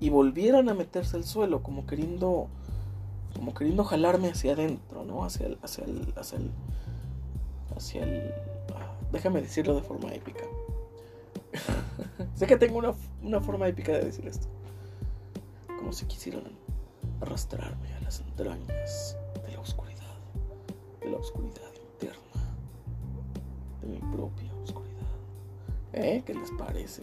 y 0.00 0.10
volvieran 0.10 0.68
a 0.68 0.74
meterse 0.74 1.16
al 1.16 1.24
suelo, 1.24 1.62
como 1.62 1.86
queriendo, 1.86 2.48
como 3.34 3.54
queriendo 3.54 3.84
jalarme 3.84 4.28
hacia 4.28 4.52
adentro, 4.52 5.04
¿no? 5.04 5.24
Hacia 5.24 5.46
el, 5.46 5.58
hacia 5.62 5.84
el, 5.84 6.12
hacia 6.16 6.38
el, 6.38 6.50
hacia 7.74 8.04
el, 8.04 8.34
ah, 8.74 8.94
déjame 9.12 9.40
decirlo 9.40 9.74
de 9.74 9.82
forma 9.82 10.12
épica. 10.12 10.44
sé 12.34 12.46
que 12.46 12.58
tengo 12.58 12.78
una, 12.78 12.92
una 13.22 13.40
forma 13.40 13.66
épica 13.66 13.92
de 13.92 14.04
decir 14.04 14.26
esto. 14.26 14.48
Como 15.78 15.92
si 15.94 16.04
quisieran 16.04 16.42
arrastrarme 17.20 17.92
a 17.94 18.00
las 18.00 18.20
entrañas 18.20 19.16
de 19.46 19.52
la 19.52 19.60
oscuridad, 19.60 20.16
de 21.00 21.10
la 21.10 21.16
oscuridad 21.16 21.72
interna, 21.92 22.42
de 23.80 23.88
mi 23.88 23.98
propia 24.14 24.52
oscuridad. 24.64 24.96
¿Eh? 25.92 26.22
¿Qué 26.24 26.34
les 26.34 26.50
parece? 26.52 27.02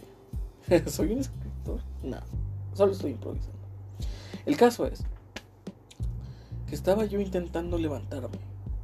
¿Soy 0.86 1.12
un 1.12 1.20
escritor? 1.20 1.80
No, 2.02 2.18
solo 2.74 2.92
estoy 2.92 3.12
improvisando. 3.12 3.58
El 4.46 4.56
caso 4.56 4.86
es 4.86 5.04
que 6.66 6.74
estaba 6.74 7.04
yo 7.04 7.20
intentando 7.20 7.78
levantarme, 7.78 8.38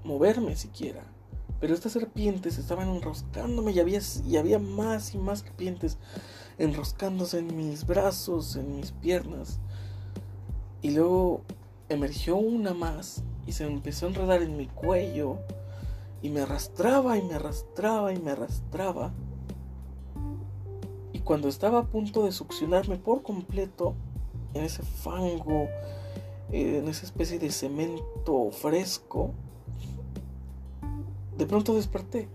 moverme 0.04 0.56
siquiera, 0.56 1.04
pero 1.60 1.74
estas 1.74 1.92
serpientes 1.92 2.58
estaban 2.58 2.88
enroscándome 2.88 3.72
y 3.72 3.80
había, 3.80 4.00
y 4.26 4.36
había 4.38 4.58
más 4.58 5.14
y 5.14 5.18
más 5.18 5.40
serpientes 5.40 5.98
enroscándose 6.58 7.38
en 7.38 7.56
mis 7.56 7.86
brazos, 7.86 8.56
en 8.56 8.76
mis 8.76 8.92
piernas. 8.92 9.60
Y 10.82 10.90
luego 10.90 11.42
emergió 11.88 12.36
una 12.36 12.72
más 12.74 13.22
y 13.46 13.52
se 13.52 13.66
empezó 13.66 14.06
a 14.06 14.10
enredar 14.10 14.42
en 14.42 14.56
mi 14.56 14.66
cuello 14.66 15.38
y 16.22 16.30
me 16.30 16.40
arrastraba 16.40 17.18
y 17.18 17.22
me 17.22 17.34
arrastraba 17.34 18.12
y 18.12 18.18
me 18.18 18.30
arrastraba. 18.30 19.12
Y 21.12 21.20
cuando 21.20 21.48
estaba 21.48 21.80
a 21.80 21.86
punto 21.86 22.24
de 22.24 22.32
succionarme 22.32 22.96
por 22.96 23.22
completo 23.22 23.94
en 24.54 24.64
ese 24.64 24.82
fango, 24.82 25.68
eh, 26.52 26.78
en 26.78 26.88
esa 26.88 27.04
especie 27.04 27.38
de 27.38 27.50
cemento 27.50 28.50
fresco, 28.50 29.32
de 31.36 31.46
pronto 31.46 31.74
desperté. 31.74 32.28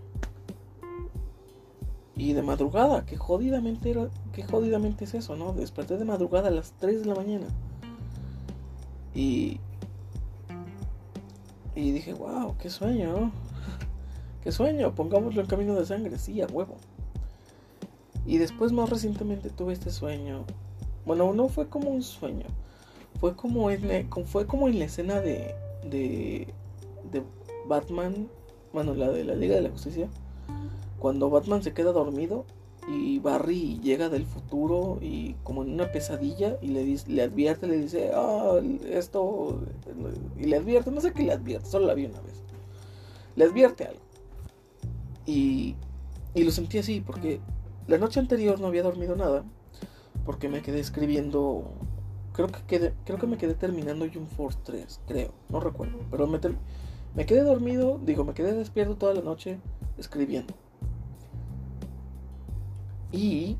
Y 2.16 2.32
de 2.32 2.42
madrugada, 2.42 3.04
que 3.04 3.16
jodidamente 3.16 3.90
era, 3.90 4.08
que 4.32 4.42
jodidamente 4.42 5.04
es 5.04 5.14
eso, 5.14 5.36
¿no? 5.36 5.52
Desperté 5.52 5.98
de 5.98 6.04
madrugada 6.04 6.48
a 6.48 6.50
las 6.50 6.72
3 6.78 7.00
de 7.00 7.06
la 7.06 7.14
mañana. 7.14 7.46
Y. 9.16 9.58
Y 11.74 11.90
dije, 11.90 12.12
wow, 12.12 12.56
qué 12.58 12.70
sueño. 12.70 13.32
qué 14.44 14.52
sueño, 14.52 14.94
pongámoslo 14.94 15.40
en 15.40 15.46
camino 15.46 15.74
de 15.74 15.86
sangre, 15.86 16.18
sí, 16.18 16.40
a 16.42 16.46
huevo. 16.46 16.76
Y 18.26 18.38
después, 18.38 18.72
más 18.72 18.90
recientemente, 18.90 19.50
tuve 19.50 19.72
este 19.72 19.90
sueño. 19.90 20.44
Bueno, 21.06 21.32
no 21.32 21.48
fue 21.48 21.68
como 21.68 21.90
un 21.90 22.02
sueño. 22.02 22.46
Fue 23.20 23.34
como 23.34 23.70
en, 23.70 24.10
fue 24.26 24.46
como 24.46 24.68
en 24.68 24.78
la 24.78 24.84
escena 24.84 25.20
de, 25.20 25.54
de, 25.88 26.48
de 27.10 27.22
Batman. 27.66 28.28
Bueno, 28.72 28.94
la 28.94 29.10
de 29.10 29.24
la 29.24 29.34
Liga 29.34 29.54
de 29.54 29.62
la 29.62 29.70
Justicia. 29.70 30.08
Cuando 30.98 31.30
Batman 31.30 31.62
se 31.62 31.72
queda 31.72 31.92
dormido 31.92 32.44
y 32.88 33.18
Barry 33.18 33.80
llega 33.80 34.08
del 34.08 34.24
futuro 34.24 34.98
y 35.00 35.34
como 35.42 35.62
en 35.62 35.72
una 35.72 35.90
pesadilla 35.90 36.56
y 36.62 36.68
le, 36.68 36.84
dice, 36.84 37.10
le 37.10 37.22
advierte, 37.22 37.66
le 37.66 37.78
dice, 37.78 38.12
ah, 38.14 38.60
esto, 38.88 39.60
y 40.38 40.44
le 40.44 40.56
advierte, 40.56 40.90
no 40.90 41.00
sé 41.00 41.12
qué 41.12 41.24
le 41.24 41.32
advierte, 41.32 41.68
solo 41.68 41.86
la 41.86 41.94
vi 41.94 42.06
una 42.06 42.20
vez. 42.20 42.42
Le 43.34 43.44
advierte 43.44 43.84
algo. 43.84 44.00
Y, 45.26 45.74
y 46.34 46.44
lo 46.44 46.52
sentí 46.52 46.78
así, 46.78 47.00
porque 47.00 47.40
la 47.88 47.98
noche 47.98 48.20
anterior 48.20 48.60
no 48.60 48.68
había 48.68 48.84
dormido 48.84 49.16
nada, 49.16 49.44
porque 50.24 50.48
me 50.48 50.62
quedé 50.62 50.78
escribiendo, 50.78 51.64
creo 52.34 52.48
que, 52.48 52.62
quedé, 52.68 52.94
creo 53.04 53.18
que 53.18 53.26
me 53.26 53.36
quedé 53.36 53.54
terminando 53.54 54.06
Jump 54.12 54.28
Force 54.30 54.58
3, 54.62 55.00
creo, 55.08 55.32
no 55.48 55.58
recuerdo, 55.58 55.98
pero 56.10 56.28
me 56.28 57.26
quedé 57.26 57.42
dormido, 57.42 57.98
digo, 58.04 58.24
me 58.24 58.34
quedé 58.34 58.52
despierto 58.52 58.94
toda 58.96 59.14
la 59.14 59.22
noche 59.22 59.58
escribiendo. 59.98 60.54
Y 63.16 63.56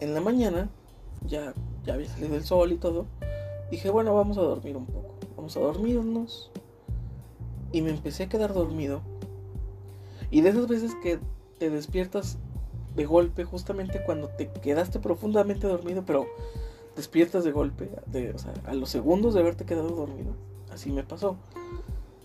en 0.00 0.14
la 0.14 0.22
mañana, 0.22 0.70
ya, 1.26 1.52
ya 1.84 1.92
había 1.92 2.08
salido 2.08 2.36
el 2.36 2.42
sol 2.42 2.72
y 2.72 2.78
todo, 2.78 3.04
dije, 3.70 3.90
bueno, 3.90 4.14
vamos 4.14 4.38
a 4.38 4.40
dormir 4.40 4.78
un 4.78 4.86
poco. 4.86 5.14
Vamos 5.36 5.54
a 5.58 5.60
dormirnos. 5.60 6.50
Y 7.70 7.82
me 7.82 7.90
empecé 7.90 8.22
a 8.22 8.28
quedar 8.30 8.54
dormido. 8.54 9.02
Y 10.30 10.40
de 10.40 10.48
esas 10.48 10.68
veces 10.68 10.94
que 11.02 11.20
te 11.58 11.68
despiertas 11.68 12.38
de 12.94 13.04
golpe, 13.04 13.44
justamente 13.44 14.02
cuando 14.06 14.28
te 14.28 14.50
quedaste 14.50 15.00
profundamente 15.00 15.66
dormido, 15.66 16.04
pero 16.06 16.26
despiertas 16.96 17.44
de 17.44 17.52
golpe, 17.52 17.90
de, 18.06 18.34
a 18.64 18.72
los 18.72 18.88
segundos 18.88 19.34
de 19.34 19.40
haberte 19.40 19.66
quedado 19.66 19.90
dormido. 19.90 20.32
Así 20.72 20.90
me 20.92 21.02
pasó. 21.02 21.36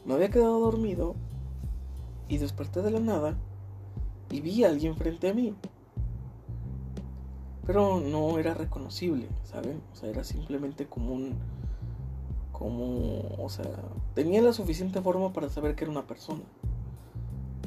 Me 0.06 0.13
había 0.13 0.30
quedado 0.30 0.62
dormido 0.62 1.13
y 2.30 2.38
desperté 2.38 2.82
de 2.82 2.91
la 2.91 3.02
nada 3.02 3.36
y 4.30 4.39
vi 4.39 4.63
a 4.63 4.70
alguien 4.70 4.96
frente 4.96 5.28
a 5.28 5.34
mí 5.34 5.54
pero 7.65 8.00
no 8.00 8.39
era 8.39 8.54
reconocible, 8.54 9.28
¿saben? 9.43 9.82
O 9.93 9.95
sea, 9.95 10.10
era 10.10 10.24
simplemente 10.24 10.88
como 10.88 11.13
un, 11.13 11.36
como, 12.52 13.21
o 13.38 13.50
sea, 13.50 13.71
tenía 14.13 14.41
la 14.41 14.54
suficiente 14.54 15.02
forma 15.02 15.34
para 15.34 15.50
saber 15.50 15.76
que 15.76 15.84
era 15.84 15.91
una 15.91 16.08
persona, 16.08 16.41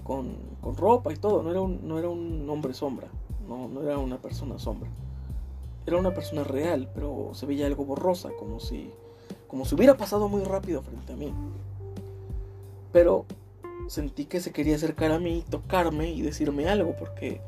con, 0.03 0.37
con 0.61 0.77
ropa 0.77 1.13
y 1.13 1.17
todo, 1.17 1.43
no 1.43 1.51
era, 1.51 1.61
un, 1.61 1.87
no 1.87 1.99
era 1.99 2.09
un 2.09 2.49
hombre 2.51 2.75
sombra, 2.75 3.09
no, 3.49 3.69
no 3.69 3.83
era 3.83 3.99
una 3.99 4.19
persona 4.19 4.59
sombra, 4.59 4.91
era 5.87 5.97
una 5.97 6.13
persona 6.15 6.45
real, 6.45 6.91
pero 6.95 7.31
se 7.35 7.47
veía 7.47 7.67
algo 7.67 7.85
borrosa, 7.85 8.31
como 8.39 8.61
si, 8.61 8.91
como 9.47 9.65
si 9.65 9.75
hubiera 9.75 9.97
pasado 9.97 10.29
muy 10.29 10.43
rápido 10.43 10.83
frente 10.83 11.13
a 11.13 11.17
mí. 11.17 11.33
Pero 12.93 13.27
sentí 13.89 14.25
que 14.25 14.41
se 14.41 14.53
quería 14.53 14.77
acercar 14.77 15.13
a 15.13 15.19
mí, 15.19 15.45
tocarme 15.49 16.11
y 16.11 16.23
decirme 16.23 16.69
algo, 16.69 16.95
porque 16.97 17.41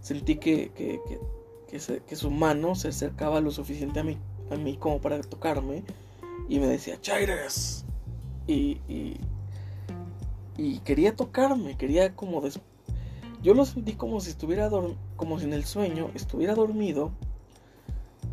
sentí 0.00 0.36
que, 0.36 0.70
que, 0.70 1.00
que 1.06 1.18
que, 1.66 2.16
su 2.16 2.30
mano 2.30 2.74
se 2.74 2.88
acercaba 2.88 3.40
lo 3.40 3.50
suficiente 3.50 4.00
a 4.00 4.04
mí, 4.04 4.18
a 4.50 4.56
mí 4.56 4.76
como 4.76 5.00
para 5.00 5.20
tocarme 5.20 5.82
y 6.48 6.58
me 6.58 6.66
decía, 6.66 7.00
Chaires. 7.00 7.84
Y, 8.46 8.80
y, 10.56 10.78
quería 10.84 11.14
tocarme, 11.14 11.76
quería 11.76 12.14
como... 12.14 12.42
Yo 13.42 13.54
lo 13.54 13.64
sentí 13.66 13.94
como 13.94 14.20
si 14.20 14.30
estuviera 14.30 14.70
como 15.16 15.38
si 15.38 15.44
en 15.44 15.52
el 15.52 15.64
sueño 15.64 16.10
estuviera 16.14 16.54
dormido 16.54 17.12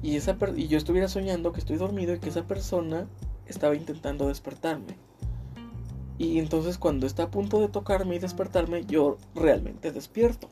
y, 0.01 0.15
esa 0.15 0.37
y 0.55 0.67
yo 0.67 0.77
estuviera 0.77 1.07
soñando 1.07 1.51
que 1.51 1.59
estoy 1.59 1.77
dormido 1.77 2.13
y 2.13 2.19
que 2.19 2.29
esa 2.29 2.47
persona 2.47 3.07
estaba 3.47 3.75
intentando 3.75 4.27
despertarme. 4.27 4.97
Y 6.17 6.39
entonces 6.39 6.77
cuando 6.77 7.05
está 7.05 7.23
a 7.23 7.31
punto 7.31 7.59
de 7.59 7.67
tocarme 7.67 8.15
y 8.15 8.19
despertarme, 8.19 8.85
yo 8.85 9.17
realmente 9.35 9.91
despierto. 9.91 10.49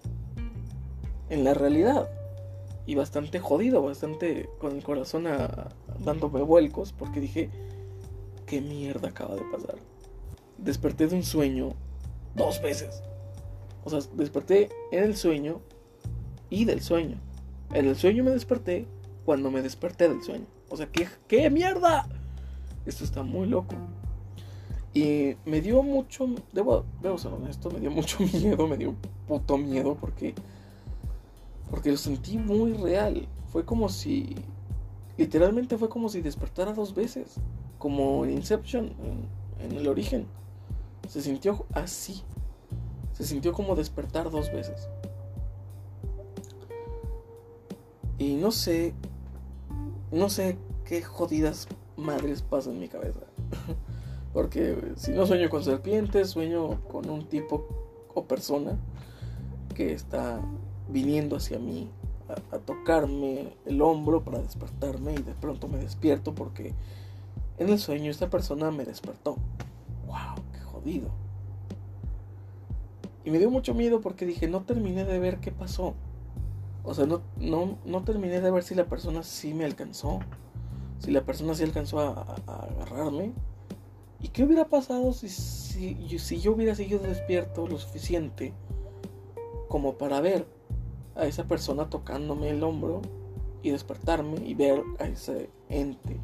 En 1.29 1.43
la 1.43 1.53
realidad 1.53 2.09
y 2.91 2.95
bastante 2.95 3.39
jodido, 3.39 3.81
bastante 3.81 4.49
con 4.59 4.75
el 4.75 4.83
corazón 4.83 5.25
dándome 6.03 6.41
vuelcos 6.41 6.91
porque 6.91 7.21
dije, 7.21 7.49
¿qué 8.45 8.59
mierda 8.59 9.07
acaba 9.07 9.35
de 9.35 9.43
pasar? 9.49 9.75
Desperté 10.57 11.07
de 11.07 11.15
un 11.15 11.23
sueño 11.23 11.69
dos 12.35 12.61
veces. 12.61 13.01
O 13.85 13.89
sea, 13.89 14.01
desperté 14.17 14.67
en 14.91 15.05
el 15.05 15.15
sueño 15.15 15.61
y 16.49 16.65
del 16.65 16.81
sueño. 16.81 17.15
En 17.73 17.85
el 17.85 17.95
sueño 17.95 18.25
me 18.25 18.31
desperté 18.31 18.85
cuando 19.23 19.51
me 19.51 19.61
desperté 19.61 20.09
del 20.09 20.21
sueño. 20.21 20.47
O 20.69 20.75
sea, 20.75 20.87
¿qué, 20.87 21.07
qué 21.29 21.49
mierda? 21.49 22.09
Esto 22.85 23.05
está 23.05 23.23
muy 23.23 23.47
loco. 23.47 23.75
Y 24.93 25.37
me 25.45 25.61
dio 25.61 25.81
mucho, 25.81 26.27
debo, 26.51 26.83
debo 27.01 27.17
ser 27.17 27.31
honesto, 27.31 27.71
me 27.71 27.79
dio 27.79 27.89
mucho 27.89 28.17
miedo, 28.33 28.67
me 28.67 28.75
dio 28.75 28.95
puto 29.29 29.57
miedo 29.57 29.95
porque 29.95 30.35
porque 31.71 31.89
lo 31.89 31.97
sentí 31.97 32.37
muy 32.37 32.73
real. 32.73 33.27
Fue 33.47 33.65
como 33.65 33.89
si. 33.89 34.35
Literalmente 35.17 35.77
fue 35.77 35.89
como 35.89 36.09
si 36.09 36.21
despertara 36.21 36.73
dos 36.73 36.93
veces. 36.93 37.35
Como 37.79 38.25
en 38.25 38.31
Inception, 38.31 38.93
en, 39.59 39.71
el 39.71 39.87
origen. 39.87 40.27
Se 41.07 41.21
sintió 41.21 41.65
así. 41.73 42.23
Se 43.13 43.23
sintió 43.23 43.53
como 43.53 43.75
despertar 43.75 44.29
dos 44.29 44.51
veces. 44.51 44.89
Y 48.19 48.35
no 48.35 48.51
sé. 48.51 48.93
No 50.11 50.29
sé 50.29 50.57
qué 50.83 51.01
jodidas 51.01 51.69
madres 51.95 52.41
pasan 52.41 52.73
en 52.73 52.79
mi 52.81 52.89
cabeza. 52.89 53.21
Porque 54.33 54.93
si 54.97 55.11
no 55.11 55.25
sueño 55.25 55.49
con 55.49 55.63
serpientes, 55.63 56.31
sueño 56.31 56.81
con 56.89 57.09
un 57.09 57.27
tipo 57.27 57.65
o 58.13 58.25
persona 58.25 58.77
que 59.73 59.93
está 59.93 60.41
viniendo 60.91 61.35
hacia 61.37 61.59
mí 61.59 61.89
a, 62.51 62.59
tocarme 62.59 63.53
el 63.65 63.81
hombro 63.81 64.23
para 64.23 64.39
despertarme 64.39 65.13
y 65.13 65.21
de 65.21 65.33
pronto 65.33 65.67
me 65.67 65.77
despierto 65.77 66.33
porque 66.33 66.73
en 67.57 67.69
el 67.69 67.79
sueño 67.79 68.09
esta 68.09 68.29
persona 68.29 68.71
me 68.71 68.85
despertó. 68.85 69.37
¡Wow! 70.07 70.43
¡Qué 70.53 70.59
jodido! 70.59 71.09
Y 73.23 73.31
me 73.31 73.39
dio 73.39 73.51
mucho 73.51 73.73
miedo 73.73 74.01
porque 74.01 74.25
dije, 74.25 74.47
no 74.47 74.61
terminé 74.63 75.05
de 75.05 75.19
ver 75.19 75.39
qué 75.39 75.51
pasó. 75.51 75.93
O 76.83 76.93
sea, 76.93 77.05
no, 77.05 77.21
no, 77.37 77.77
no 77.85 78.03
terminé 78.03 78.41
de 78.41 78.51
ver 78.51 78.63
si 78.63 78.73
la 78.73 78.85
persona 78.85 79.21
sí 79.23 79.53
me 79.53 79.65
alcanzó. 79.65 80.19
Si 80.99 81.11
la 81.11 81.21
persona 81.21 81.53
sí 81.53 81.63
alcanzó 81.63 81.99
a, 81.99 82.35
agarrarme. 82.47 83.33
¿Y 84.19 84.29
qué 84.29 84.43
hubiera 84.43 84.65
pasado 84.65 85.13
si, 85.13 85.29
si, 85.29 86.19
si 86.19 86.39
yo 86.39 86.53
hubiera 86.53 86.75
seguido 86.75 86.99
despierto 86.99 87.67
lo 87.67 87.77
suficiente 87.77 88.53
como 89.67 89.97
para 89.97 90.21
ver 90.21 90.45
a 91.15 91.25
esa 91.25 91.45
persona 91.45 91.89
tocándome 91.89 92.49
el 92.49 92.63
hombro 92.63 93.01
y 93.63 93.71
despertarme 93.71 94.45
y 94.45 94.53
ver 94.53 94.83
a 94.99 95.05
ese 95.05 95.49
ente, 95.69 96.17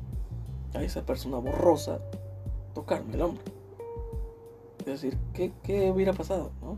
a 0.74 0.82
esa 0.82 1.06
persona 1.06 1.38
borrosa, 1.38 2.00
tocarme 2.74 3.16
el 3.16 3.22
hombro. 3.22 3.44
Es 4.80 4.86
decir, 4.86 5.18
¿qué, 5.34 5.52
qué 5.64 5.92
hubiera 5.92 6.14
pasado 6.14 6.52
¿no? 6.62 6.78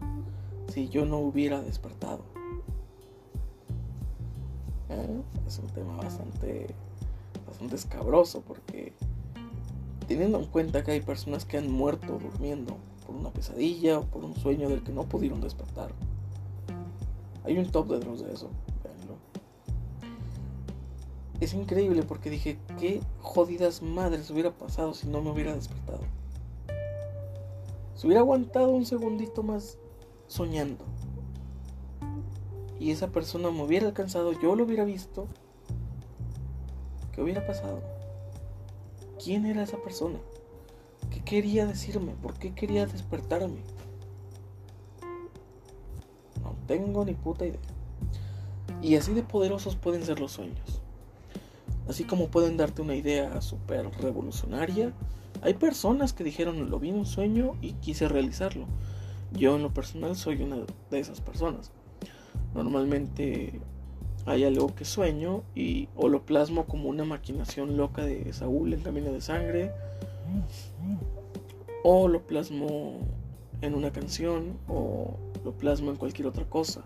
si 0.71 0.89
yo 0.89 1.05
no 1.05 1.19
hubiera 1.19 1.61
despertado? 1.61 2.21
¿Eh? 4.89 5.21
Es 5.47 5.59
un 5.59 5.67
tema 5.67 5.95
bastante, 5.95 6.73
bastante 7.47 7.75
escabroso 7.75 8.41
porque 8.41 8.93
teniendo 10.07 10.39
en 10.39 10.45
cuenta 10.45 10.83
que 10.83 10.91
hay 10.91 11.01
personas 11.01 11.45
que 11.45 11.57
han 11.57 11.71
muerto 11.71 12.17
durmiendo 12.17 12.77
por 13.05 13.15
una 13.15 13.29
pesadilla 13.29 13.99
o 13.99 14.05
por 14.05 14.25
un 14.25 14.35
sueño 14.35 14.67
del 14.67 14.83
que 14.83 14.91
no 14.91 15.03
pudieron 15.03 15.39
despertar. 15.39 15.91
Hay 17.49 17.57
un 17.57 17.65
top 17.65 17.87
de 17.87 17.99
Dross 17.99 18.23
de 18.23 18.31
eso, 18.31 18.51
Es 21.39 21.55
increíble 21.55 22.03
porque 22.03 22.29
dije, 22.29 22.59
qué 22.79 23.01
jodidas 23.21 23.81
madres 23.81 24.29
hubiera 24.29 24.51
pasado 24.51 24.93
si 24.93 25.07
no 25.07 25.19
me 25.23 25.31
hubiera 25.31 25.55
despertado. 25.55 26.01
Si 27.95 28.05
hubiera 28.05 28.21
aguantado 28.21 28.69
un 28.69 28.85
segundito 28.85 29.41
más 29.41 29.79
soñando 30.27 30.85
y 32.79 32.91
esa 32.91 33.07
persona 33.07 33.49
me 33.49 33.63
hubiera 33.63 33.87
alcanzado, 33.87 34.31
yo 34.33 34.55
lo 34.55 34.65
hubiera 34.65 34.85
visto, 34.85 35.25
¿qué 37.13 37.23
hubiera 37.23 37.47
pasado? 37.47 37.81
¿Quién 39.23 39.47
era 39.47 39.63
esa 39.63 39.77
persona? 39.77 40.19
¿Qué 41.09 41.21
quería 41.23 41.65
decirme? 41.65 42.13
¿Por 42.21 42.35
qué 42.35 42.53
quería 42.53 42.85
despertarme? 42.85 43.63
Tengo 46.69 47.03
ni 47.03 47.15
puta 47.15 47.47
idea. 47.47 47.59
Y 48.83 48.95
así 48.95 49.15
de 49.15 49.23
poderosos 49.23 49.75
pueden 49.75 50.05
ser 50.05 50.19
los 50.19 50.33
sueños. 50.33 50.83
Así 51.87 52.03
como 52.03 52.27
pueden 52.27 52.57
darte 52.57 52.83
una 52.83 52.93
idea 52.93 53.41
súper 53.41 53.89
revolucionaria, 53.99 54.93
hay 55.41 55.55
personas 55.55 56.13
que 56.13 56.23
dijeron 56.23 56.69
lo 56.69 56.79
vi 56.79 56.89
en 56.89 56.97
un 56.97 57.07
sueño 57.07 57.55
y 57.59 57.73
quise 57.73 58.07
realizarlo. 58.07 58.67
Yo 59.33 59.55
en 59.55 59.63
lo 59.63 59.73
personal 59.73 60.15
soy 60.15 60.43
una 60.43 60.57
de 60.91 60.99
esas 60.99 61.21
personas. 61.21 61.71
Normalmente 62.53 63.59
hay 64.27 64.43
algo 64.43 64.75
que 64.75 64.85
sueño 64.85 65.41
y 65.55 65.89
o 65.95 66.07
lo 66.07 66.23
plasmo 66.23 66.67
como 66.67 66.87
una 66.87 67.03
maquinación 67.03 67.77
loca 67.77 68.05
de 68.05 68.31
Saúl 68.31 68.75
en 68.75 68.81
Camino 68.81 69.11
de 69.11 69.21
Sangre 69.21 69.71
o 71.83 72.07
lo 72.07 72.27
plasmo 72.27 72.99
en 73.61 73.75
una 73.75 73.91
canción 73.91 74.57
o 74.67 75.17
lo 75.43 75.53
plasmo 75.53 75.91
en 75.91 75.97
cualquier 75.97 76.27
otra 76.27 76.45
cosa. 76.45 76.83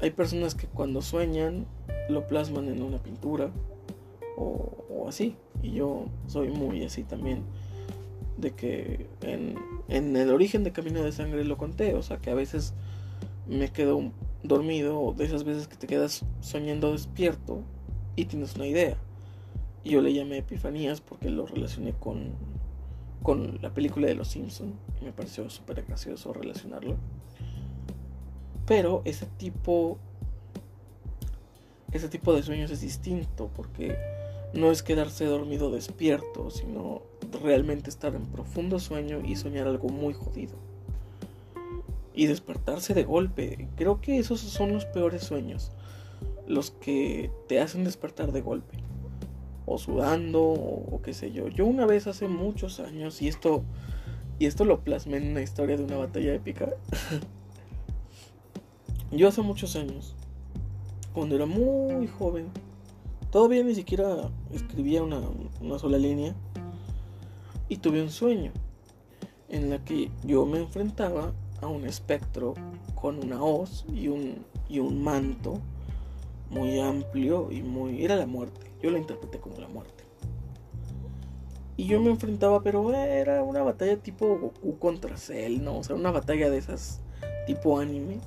Hay 0.00 0.10
personas 0.10 0.54
que 0.54 0.66
cuando 0.66 1.02
sueñan 1.02 1.66
lo 2.08 2.26
plasman 2.26 2.68
en 2.68 2.82
una 2.82 2.98
pintura 2.98 3.50
o, 4.36 5.06
así. 5.08 5.36
Y 5.62 5.72
yo 5.72 6.06
soy 6.26 6.48
muy 6.48 6.84
así 6.84 7.04
también. 7.04 7.42
De 8.36 8.52
que 8.52 9.06
en, 9.22 9.54
en, 9.88 10.16
el 10.16 10.30
origen 10.30 10.64
de 10.64 10.72
Camino 10.72 11.02
de 11.02 11.12
Sangre 11.12 11.44
lo 11.44 11.56
conté. 11.56 11.94
O 11.94 12.02
sea 12.02 12.18
que 12.18 12.30
a 12.30 12.34
veces 12.34 12.74
me 13.46 13.70
quedo 13.70 14.10
dormido 14.42 15.00
o 15.00 15.12
de 15.14 15.24
esas 15.24 15.44
veces 15.44 15.68
que 15.68 15.76
te 15.76 15.86
quedas 15.86 16.24
soñando 16.40 16.92
despierto 16.92 17.62
y 18.16 18.24
tienes 18.24 18.56
una 18.56 18.66
idea. 18.66 18.96
Y 19.84 19.90
yo 19.90 20.02
le 20.02 20.12
llamé 20.12 20.38
epifanías 20.38 21.00
porque 21.00 21.30
lo 21.30 21.46
relacioné 21.46 21.92
con 21.92 22.32
con 23.26 23.58
la 23.60 23.74
película 23.74 24.06
de 24.06 24.14
Los 24.14 24.28
Simpson 24.28 24.74
me 25.02 25.10
pareció 25.10 25.50
súper 25.50 25.82
gracioso 25.82 26.32
relacionarlo. 26.32 26.94
Pero 28.66 29.02
ese 29.04 29.26
tipo 29.26 29.98
ese 31.90 32.08
tipo 32.08 32.32
de 32.32 32.44
sueños 32.44 32.70
es 32.70 32.82
distinto 32.82 33.50
porque 33.56 33.98
no 34.54 34.70
es 34.70 34.84
quedarse 34.84 35.24
dormido 35.24 35.72
despierto, 35.72 36.50
sino 36.50 37.02
realmente 37.42 37.90
estar 37.90 38.14
en 38.14 38.26
profundo 38.26 38.78
sueño 38.78 39.20
y 39.26 39.34
soñar 39.34 39.66
algo 39.66 39.88
muy 39.88 40.14
jodido. 40.14 40.54
Y 42.14 42.26
despertarse 42.26 42.94
de 42.94 43.02
golpe. 43.02 43.68
Creo 43.74 44.00
que 44.00 44.20
esos 44.20 44.38
son 44.38 44.72
los 44.72 44.84
peores 44.84 45.24
sueños. 45.24 45.72
Los 46.46 46.70
que 46.70 47.32
te 47.48 47.60
hacen 47.60 47.82
despertar 47.82 48.30
de 48.30 48.42
golpe 48.42 48.85
o 49.66 49.78
sudando 49.78 50.42
o, 50.42 51.00
qué 51.02 51.12
sé 51.12 51.32
yo. 51.32 51.48
Yo 51.48 51.66
una 51.66 51.84
vez 51.86 52.06
hace 52.06 52.28
muchos 52.28 52.80
años, 52.80 53.20
y 53.20 53.28
esto, 53.28 53.64
y 54.38 54.46
esto 54.46 54.64
lo 54.64 54.80
plasmé 54.80 55.18
en 55.18 55.32
una 55.32 55.42
historia 55.42 55.76
de 55.76 55.84
una 55.84 55.96
batalla 55.96 56.32
épica. 56.32 56.68
yo 59.10 59.28
hace 59.28 59.42
muchos 59.42 59.76
años, 59.76 60.14
cuando 61.12 61.34
era 61.34 61.46
muy 61.46 62.06
joven, 62.06 62.46
todavía 63.30 63.62
ni 63.62 63.74
siquiera 63.74 64.30
escribía 64.52 65.02
una, 65.02 65.20
una 65.60 65.78
sola 65.78 65.98
línea, 65.98 66.34
y 67.68 67.78
tuve 67.78 68.00
un 68.00 68.10
sueño 68.10 68.52
en 69.48 69.70
la 69.70 69.84
que 69.84 70.10
yo 70.24 70.46
me 70.46 70.58
enfrentaba 70.58 71.32
a 71.60 71.66
un 71.66 71.84
espectro 71.84 72.54
con 72.94 73.22
una 73.24 73.42
hoz 73.42 73.84
y 73.92 74.08
un, 74.08 74.44
y 74.68 74.78
un 74.78 75.02
manto 75.02 75.60
muy 76.50 76.78
amplio 76.80 77.50
y 77.50 77.62
muy... 77.62 78.04
Era 78.04 78.16
la 78.16 78.26
muerte. 78.26 78.65
Yo 78.82 78.90
la 78.90 78.98
interpreté 78.98 79.38
como 79.38 79.58
la 79.58 79.68
muerte. 79.68 80.04
Y 81.76 81.86
yo 81.86 82.00
me 82.00 82.10
enfrentaba, 82.10 82.62
pero 82.62 82.92
era 82.94 83.42
una 83.42 83.62
batalla 83.62 83.96
tipo 83.98 84.38
Goku 84.38 84.78
contra 84.78 85.16
Cell, 85.16 85.62
¿no? 85.62 85.78
O 85.78 85.84
sea, 85.84 85.94
una 85.94 86.10
batalla 86.10 86.48
de 86.48 86.58
esas 86.58 87.00
tipo 87.46 87.78
anime. 87.78 88.20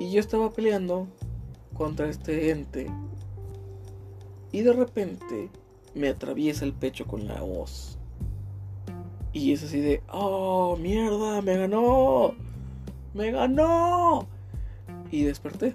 Y 0.00 0.10
yo 0.10 0.20
estaba 0.20 0.50
peleando 0.50 1.06
contra 1.74 2.08
este 2.08 2.50
ente. 2.50 2.86
Y 4.52 4.62
de 4.62 4.72
repente 4.72 5.50
me 5.94 6.08
atraviesa 6.08 6.64
el 6.64 6.72
pecho 6.72 7.06
con 7.06 7.28
la 7.28 7.42
voz. 7.42 7.98
Y 9.32 9.52
es 9.52 9.62
así 9.62 9.80
de, 9.80 10.02
oh, 10.10 10.76
mierda, 10.80 11.42
me 11.42 11.56
ganó. 11.56 12.34
Me 13.12 13.30
ganó. 13.30 14.26
Y 15.10 15.24
desperté 15.24 15.74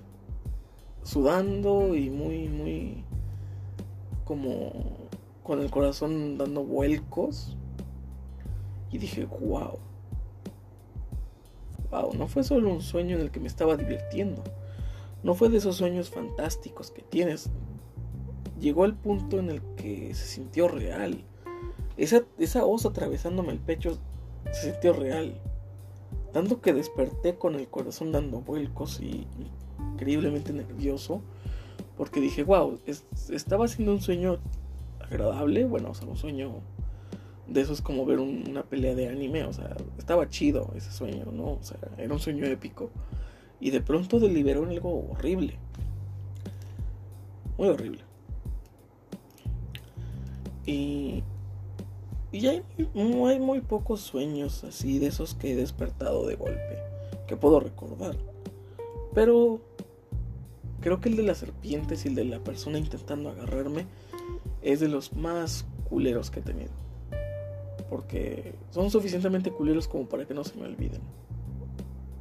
sudando 1.03 1.95
y 1.95 2.09
muy, 2.09 2.47
muy 2.47 3.03
como 4.33 4.71
con 5.43 5.61
el 5.61 5.69
corazón 5.69 6.39
dando 6.39 6.63
vuelcos. 6.63 7.55
Y 8.91 8.97
dije, 8.97 9.25
wow. 9.25 9.77
Wow, 11.91 12.15
no 12.15 12.27
fue 12.27 12.43
solo 12.43 12.71
un 12.71 12.81
sueño 12.81 13.15
en 13.15 13.21
el 13.21 13.29
que 13.29 13.39
me 13.39 13.47
estaba 13.47 13.77
divirtiendo. 13.77 14.43
No 15.21 15.35
fue 15.35 15.49
de 15.49 15.57
esos 15.57 15.75
sueños 15.75 16.09
fantásticos 16.09 16.89
que 16.89 17.03
tienes. 17.03 17.51
Llegó 18.59 18.85
al 18.85 18.95
punto 18.95 19.37
en 19.37 19.51
el 19.51 19.61
que 19.75 20.15
se 20.15 20.25
sintió 20.25 20.67
real. 20.67 21.23
Esa, 21.95 22.23
esa 22.39 22.65
osa 22.65 22.89
atravesándome 22.89 23.51
el 23.51 23.59
pecho 23.59 23.99
se 24.51 24.71
sintió 24.71 24.93
real. 24.93 25.39
Tanto 26.31 26.59
que 26.59 26.73
desperté 26.73 27.35
con 27.35 27.53
el 27.53 27.67
corazón 27.67 28.11
dando 28.11 28.41
vuelcos 28.41 28.99
y 28.99 29.27
increíblemente 29.93 30.53
nervioso 30.53 31.21
porque 31.97 32.19
dije, 32.19 32.43
wow, 32.43 32.79
estaba 33.29 33.65
haciendo 33.65 33.93
un 33.93 34.01
sueño 34.01 34.39
agradable, 34.99 35.65
bueno, 35.65 35.91
o 35.91 35.93
sea, 35.93 36.07
un 36.07 36.17
sueño 36.17 36.61
de 37.47 37.61
esos 37.61 37.81
como 37.81 38.05
ver 38.05 38.19
una 38.19 38.63
pelea 38.63 38.95
de 38.95 39.09
anime, 39.09 39.43
o 39.43 39.53
sea, 39.53 39.75
estaba 39.97 40.29
chido 40.29 40.71
ese 40.75 40.91
sueño, 40.91 41.25
¿no? 41.31 41.53
O 41.53 41.59
sea, 41.61 41.77
era 41.97 42.13
un 42.13 42.19
sueño 42.19 42.45
épico. 42.45 42.89
Y 43.59 43.69
de 43.69 43.81
pronto 43.81 44.19
deliberó 44.19 44.63
en 44.63 44.69
algo 44.69 45.09
horrible. 45.11 45.57
Muy 47.57 47.69
horrible. 47.69 48.01
Y, 50.65 51.23
y 52.31 52.47
hay, 52.47 52.63
muy 52.93 53.61
pocos 53.61 54.01
sueños 54.01 54.63
así 54.63 54.99
de 54.99 55.07
esos 55.07 55.35
que 55.35 55.51
he 55.51 55.55
despertado 55.55 56.25
de 56.25 56.35
golpe, 56.35 56.79
que 57.27 57.37
puedo 57.37 57.59
recordar. 57.59 58.17
Pero 59.13 59.61
Creo 60.83 60.99
que 60.99 61.07
el 61.07 61.15
de 61.15 61.23
las 61.23 61.37
serpientes 61.37 62.03
y 62.03 62.09
el 62.09 62.15
de 62.15 62.25
la 62.25 62.39
persona 62.39 62.77
intentando 62.77 63.29
agarrarme 63.29 63.85
es 64.61 64.81
de 64.81 64.89
los 64.89 65.13
más 65.13 65.65
culeros 65.89 66.29
que 66.29 66.41
he 66.41 66.43
tenido. 66.43 66.71
Porque 67.89 68.53
son 68.69 68.91
suficientemente 68.91 69.49
culeros 69.49 69.87
como 69.87 70.09
para 70.09 70.25
que 70.25 70.33
no 70.33 70.43
se 70.43 70.57
me 70.57 70.65
olviden. 70.65 70.99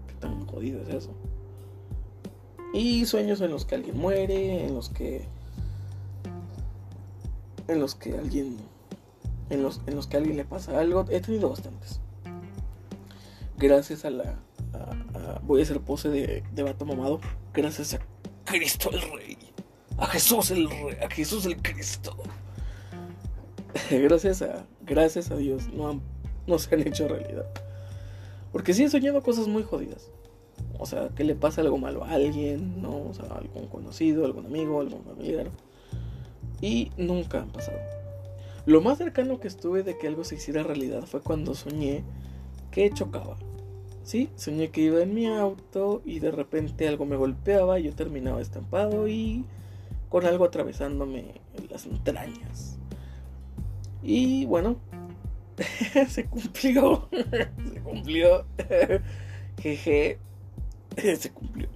Qué 0.07 0.15
tan 0.21 0.47
jodido 0.47 0.81
es 0.81 0.91
eso. 0.91 1.11
Y 2.73 3.05
sueños 3.05 3.41
en 3.41 3.51
los 3.51 3.65
que 3.65 3.75
alguien 3.75 3.99
muere, 3.99 4.65
en 4.65 4.77
los 4.77 4.91
que. 4.91 5.27
En 7.67 7.81
los 7.81 7.97
que 7.97 8.17
alguien. 8.17 8.59
En 9.51 9.65
los, 9.65 9.81
en 9.89 9.97
los 9.97 10.07
que 10.07 10.19
alguien 10.19 10.37
le 10.37 10.45
pasa 10.45 10.79
algo. 10.79 11.05
He 11.11 11.21
tenido 11.21 11.51
bastantes. 11.51 12.01
Gracias 13.59 14.05
a 14.05 14.11
la. 14.11 14.39
voy 15.43 15.63
a 15.63 15.65
hacer 15.65 15.81
pose 15.81 16.11
de, 16.11 16.45
de 16.55 16.63
vato 16.63 16.87
mamado. 16.87 17.21
Gracias 17.53 17.95
a 17.95 18.12
Cristo 18.45 18.91
el 18.93 19.01
Rey. 19.01 19.39
A 19.99 20.07
Jesús 20.07 20.51
el 20.51 20.69
Rey. 20.69 20.97
A 21.03 21.11
Jesús 21.11 21.47
el 21.47 21.57
Cristo. 21.61 22.17
gracias 23.91 24.43
a. 24.43 24.67
Gracias 24.83 25.31
a 25.31 25.37
Dios. 25.37 25.69
No, 25.73 26.01
no 26.47 26.59
se 26.59 26.75
han 26.75 26.87
hecho 26.87 27.09
realidad. 27.09 27.47
Porque 28.53 28.75
sí 28.75 28.85
he 28.85 28.91
soñado 28.91 29.23
cosas 29.23 29.49
muy 29.49 29.63
jodidas. 29.63 30.11
O 30.79 30.87
sea, 30.87 31.09
que 31.11 31.25
le 31.25 31.35
pasa 31.35 31.61
algo 31.61 31.79
malo 31.79 32.05
a 32.05 32.11
alguien, 32.11 32.83
¿no? 32.83 33.09
O 33.09 33.15
sea, 33.15 33.27
algún 33.27 33.69
conocido, 33.69 34.25
algún 34.25 34.47
amigo, 34.47 34.81
algún 34.81 35.05
familiar. 35.05 35.51
Y 36.61 36.91
nunca 36.97 37.41
han 37.41 37.51
pasado. 37.51 37.79
Lo 38.67 38.81
más 38.81 38.99
cercano 38.99 39.41
que 39.41 39.49
estuve 39.49 39.83
de 39.83 39.99
que 39.99 40.07
algo 40.07 40.25
se 40.25 40.37
hiciera 40.37 40.63
realidad 40.63 41.05
fue 41.05 41.21
cuando 41.21 41.55
soñé 41.55 42.05
que 42.71 42.91
chocaba. 42.91 43.37
Sí, 44.05 44.31
soñé 44.35 44.71
que 44.71 44.81
iba 44.81 45.01
en 45.01 45.15
mi 45.15 45.27
auto 45.27 46.03
y 46.05 46.19
de 46.19 46.33
repente 46.33 46.89
algo 46.89 47.07
me 47.07 47.17
golpeaba 47.17 47.79
y 47.79 47.85
yo 47.85 47.95
terminaba 47.95 48.41
estampado 48.41 49.07
y 49.07 49.45
con 50.09 50.27
algo 50.27 50.45
atravesándome 50.45 51.41
las 51.71 51.87
entrañas. 51.87 52.79
Y 54.03 54.45
bueno, 54.47 54.77
se 56.09 56.27
cumplió. 56.27 57.09
se 57.73 57.81
cumplió. 57.81 58.45
Jeje. 59.61 60.19
se 60.97 61.31
cumplió. 61.31 61.69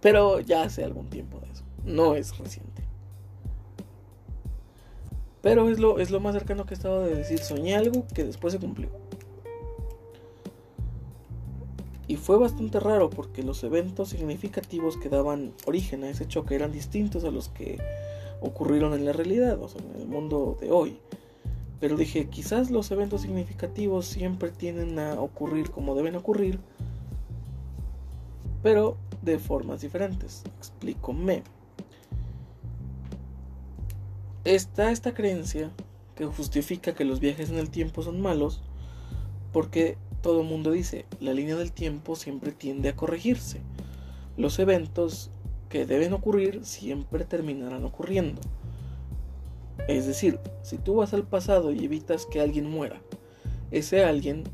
Pero 0.00 0.40
ya 0.40 0.62
hace 0.62 0.84
algún 0.84 1.08
tiempo 1.08 1.40
de 1.40 1.50
eso. 1.50 1.64
No 1.84 2.14
es 2.14 2.36
reciente. 2.36 2.84
Pero 5.40 5.70
es 5.70 5.78
lo, 5.78 5.98
es 6.00 6.10
lo 6.10 6.20
más 6.20 6.34
cercano 6.34 6.66
que 6.66 6.74
he 6.74 6.76
estado 6.76 7.04
de 7.04 7.14
decir. 7.14 7.38
Soñé 7.38 7.76
algo 7.76 8.04
que 8.14 8.24
después 8.24 8.52
se 8.52 8.60
cumplió. 8.60 8.90
Y 12.16 12.18
fue 12.18 12.38
bastante 12.38 12.80
raro 12.80 13.10
porque 13.10 13.42
los 13.42 13.62
eventos 13.62 14.08
significativos 14.08 14.96
que 14.96 15.10
daban 15.10 15.52
origen 15.66 16.02
a 16.02 16.08
ese 16.08 16.26
choque 16.26 16.54
eran 16.54 16.72
distintos 16.72 17.24
a 17.24 17.30
los 17.30 17.50
que 17.50 17.78
ocurrieron 18.40 18.94
en 18.94 19.04
la 19.04 19.12
realidad, 19.12 19.60
o 19.62 19.68
sea, 19.68 19.82
en 19.82 20.00
el 20.00 20.08
mundo 20.08 20.56
de 20.58 20.70
hoy. 20.70 20.98
Pero 21.78 21.94
dije, 21.98 22.28
quizás 22.30 22.70
los 22.70 22.90
eventos 22.90 23.20
significativos 23.20 24.06
siempre 24.06 24.50
tienden 24.50 24.98
a 24.98 25.20
ocurrir 25.20 25.70
como 25.70 25.94
deben 25.94 26.16
ocurrir, 26.16 26.58
pero 28.62 28.96
de 29.20 29.38
formas 29.38 29.82
diferentes. 29.82 30.42
Explícome. 30.56 31.42
Está 34.44 34.90
esta 34.90 35.12
creencia 35.12 35.70
que 36.14 36.24
justifica 36.24 36.94
que 36.94 37.04
los 37.04 37.20
viajes 37.20 37.50
en 37.50 37.58
el 37.58 37.68
tiempo 37.68 38.00
son 38.00 38.22
malos 38.22 38.62
porque 39.52 39.98
todo 40.22 40.40
el 40.40 40.46
mundo 40.46 40.72
dice, 40.72 41.06
la 41.20 41.32
línea 41.32 41.56
del 41.56 41.72
tiempo 41.72 42.16
siempre 42.16 42.52
tiende 42.52 42.88
a 42.88 42.96
corregirse. 42.96 43.60
Los 44.36 44.58
eventos 44.58 45.30
que 45.68 45.86
deben 45.86 46.12
ocurrir 46.12 46.64
siempre 46.64 47.24
terminarán 47.24 47.84
ocurriendo. 47.84 48.40
Es 49.88 50.06
decir, 50.06 50.40
si 50.62 50.78
tú 50.78 50.96
vas 50.96 51.14
al 51.14 51.26
pasado 51.26 51.72
y 51.72 51.84
evitas 51.84 52.26
que 52.26 52.40
alguien 52.40 52.68
muera, 52.68 53.00
ese 53.70 54.04
alguien 54.04 54.44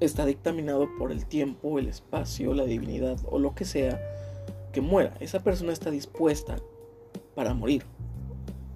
está 0.00 0.26
dictaminado 0.26 0.88
por 0.98 1.12
el 1.12 1.26
tiempo, 1.26 1.78
el 1.78 1.88
espacio, 1.88 2.54
la 2.54 2.64
divinidad 2.64 3.18
o 3.30 3.38
lo 3.38 3.54
que 3.54 3.64
sea 3.64 4.00
que 4.72 4.80
muera. 4.80 5.14
Esa 5.20 5.42
persona 5.42 5.72
está 5.72 5.90
dispuesta 5.90 6.56
para 7.34 7.54
morir. 7.54 7.84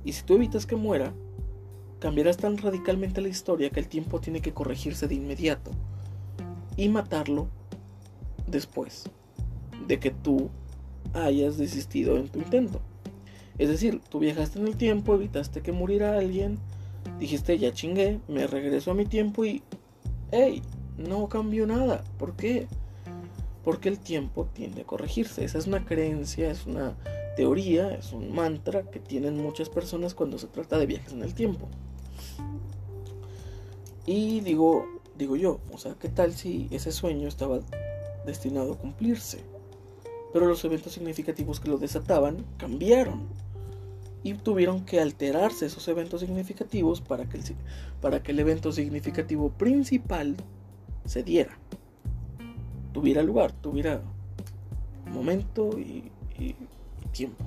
Y 0.05 0.13
si 0.13 0.23
tú 0.23 0.35
evitas 0.35 0.67
que 0.67 0.77
muera, 0.77 1.13
cambiarás 2.01 2.37
tan 2.37 2.59
radicalmente 2.59 3.21
la 3.21 3.29
historia 3.29 3.71
que 3.71 3.81
el 3.81 3.89
tiempo 3.89 4.21
tiene 4.21 4.41
que 4.41 4.53
corregirse 4.53 5.09
de 5.09 5.15
inmediato 5.15 5.71
y 6.77 6.89
matarlo 6.89 7.49
después 8.47 9.05
de 9.87 9.99
que 9.99 10.11
tú 10.11 10.51
hayas 11.15 11.57
desistido 11.57 12.17
en 12.17 12.29
tu 12.29 12.39
intento. 12.39 12.81
Es 13.59 13.69
decir, 13.69 14.01
tú 14.11 14.19
viajaste 14.19 14.59
en 14.59 14.67
el 14.67 14.77
tiempo, 14.77 15.15
evitaste 15.15 15.63
que 15.63 15.73
muriera 15.73 16.19
alguien, 16.19 16.59
dijiste 17.19 17.59
ya 17.59 17.73
chingué, 17.73 18.21
me 18.29 18.47
regreso 18.47 18.91
a 18.91 18.95
mi 18.95 19.07
tiempo 19.07 19.45
y... 19.45 19.63
¡Ey! 20.31 20.63
No 20.99 21.29
cambió 21.29 21.67
nada. 21.67 22.05
¿Por 22.19 22.37
qué? 22.37 22.67
Porque 23.65 23.89
el 23.89 23.99
tiempo 23.99 24.47
tiende 24.53 24.83
a 24.83 24.87
corregirse. 24.87 25.45
Esa 25.45 25.59
es 25.59 25.67
una 25.67 25.85
creencia, 25.85 26.51
es 26.51 26.67
una 26.67 26.97
teoría, 27.37 27.91
es 27.91 28.13
un 28.13 28.35
mantra 28.35 28.83
que 28.91 28.99
tienen 28.99 29.37
muchas 29.37 29.69
personas 29.69 30.15
cuando 30.15 30.39
se 30.39 30.47
trata 30.47 30.79
de 30.79 30.87
viajes 30.87 31.13
en 31.13 31.23
el 31.23 31.35
tiempo. 31.35 31.69
Y 34.07 34.41
digo, 34.41 34.87
digo 35.19 35.37
yo, 35.37 35.61
o 35.73 35.79
sea, 35.79 35.95
¿qué 35.95 36.09
tal 36.09 36.33
si 36.33 36.69
ese 36.71 36.93
sueño 36.93 37.29
estaba 37.29 37.61
destinado 38.25 38.75
a 38.75 38.79
cumplirse? 38.79 39.41
Pero 40.33 40.47
los 40.47 40.65
eventos 40.65 40.93
significativos 40.93 41.61
que 41.61 41.69
lo 41.69 41.79
desataban 41.79 42.45
cambiaron. 42.57 43.27
Y 44.23 44.35
tuvieron 44.35 44.85
que 44.85 45.01
alterarse 45.01 45.67
esos 45.67 45.87
eventos 45.89 46.21
significativos 46.21 47.01
para 47.01 47.29
que 47.29 47.37
el, 47.37 47.45
para 48.01 48.23
que 48.23 48.33
el 48.33 48.39
evento 48.41 48.73
significativo 48.73 49.51
principal 49.51 50.37
se 51.05 51.23
diera. 51.23 51.59
Tuviera 52.93 53.23
lugar, 53.23 53.53
tuviera 53.53 54.03
momento 55.07 55.79
y 55.79 56.11
tiempo. 57.17 57.45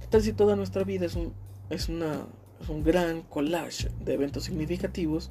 ¿Qué 0.00 0.06
tal 0.08 0.22
si 0.22 0.32
toda 0.32 0.56
nuestra 0.56 0.82
vida 0.84 1.06
es 1.06 1.14
un, 1.14 1.32
es 1.68 1.88
una, 1.88 2.26
es 2.64 2.70
un 2.70 2.82
gran 2.82 3.22
collage 3.22 3.90
de 4.00 4.14
eventos 4.14 4.44
significativos 4.44 5.30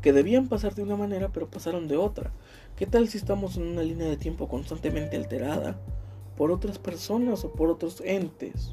que 0.00 0.12
debían 0.12 0.48
pasar 0.48 0.74
de 0.74 0.82
una 0.82 0.96
manera 0.96 1.28
pero 1.28 1.50
pasaron 1.50 1.86
de 1.86 1.98
otra? 1.98 2.32
¿Qué 2.76 2.86
tal 2.86 3.08
si 3.08 3.18
estamos 3.18 3.56
en 3.56 3.64
una 3.64 3.82
línea 3.82 4.08
de 4.08 4.16
tiempo 4.16 4.48
constantemente 4.48 5.16
alterada 5.16 5.78
por 6.36 6.50
otras 6.50 6.78
personas 6.78 7.44
o 7.44 7.52
por 7.52 7.68
otros 7.68 8.00
entes? 8.04 8.72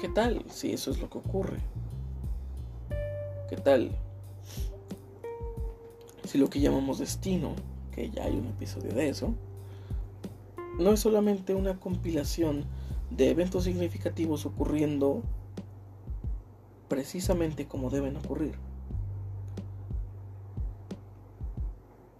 ¿Qué 0.00 0.08
tal 0.08 0.42
si 0.48 0.72
eso 0.72 0.90
es 0.90 1.00
lo 1.00 1.10
que 1.10 1.18
ocurre? 1.18 1.58
¿Qué 3.50 3.56
tal 3.56 3.90
si 6.24 6.38
lo 6.38 6.48
que 6.48 6.60
llamamos 6.60 6.98
destino, 6.98 7.54
que 7.92 8.10
ya 8.10 8.24
hay 8.24 8.36
un 8.36 8.46
episodio 8.46 8.92
de 8.92 9.08
eso, 9.08 9.34
no 10.78 10.92
es 10.92 11.00
solamente 11.00 11.54
una 11.54 11.78
compilación 11.78 12.64
de 13.10 13.30
eventos 13.30 13.64
significativos 13.64 14.46
ocurriendo 14.46 15.22
precisamente 16.88 17.66
como 17.66 17.90
deben 17.90 18.16
ocurrir. 18.16 18.54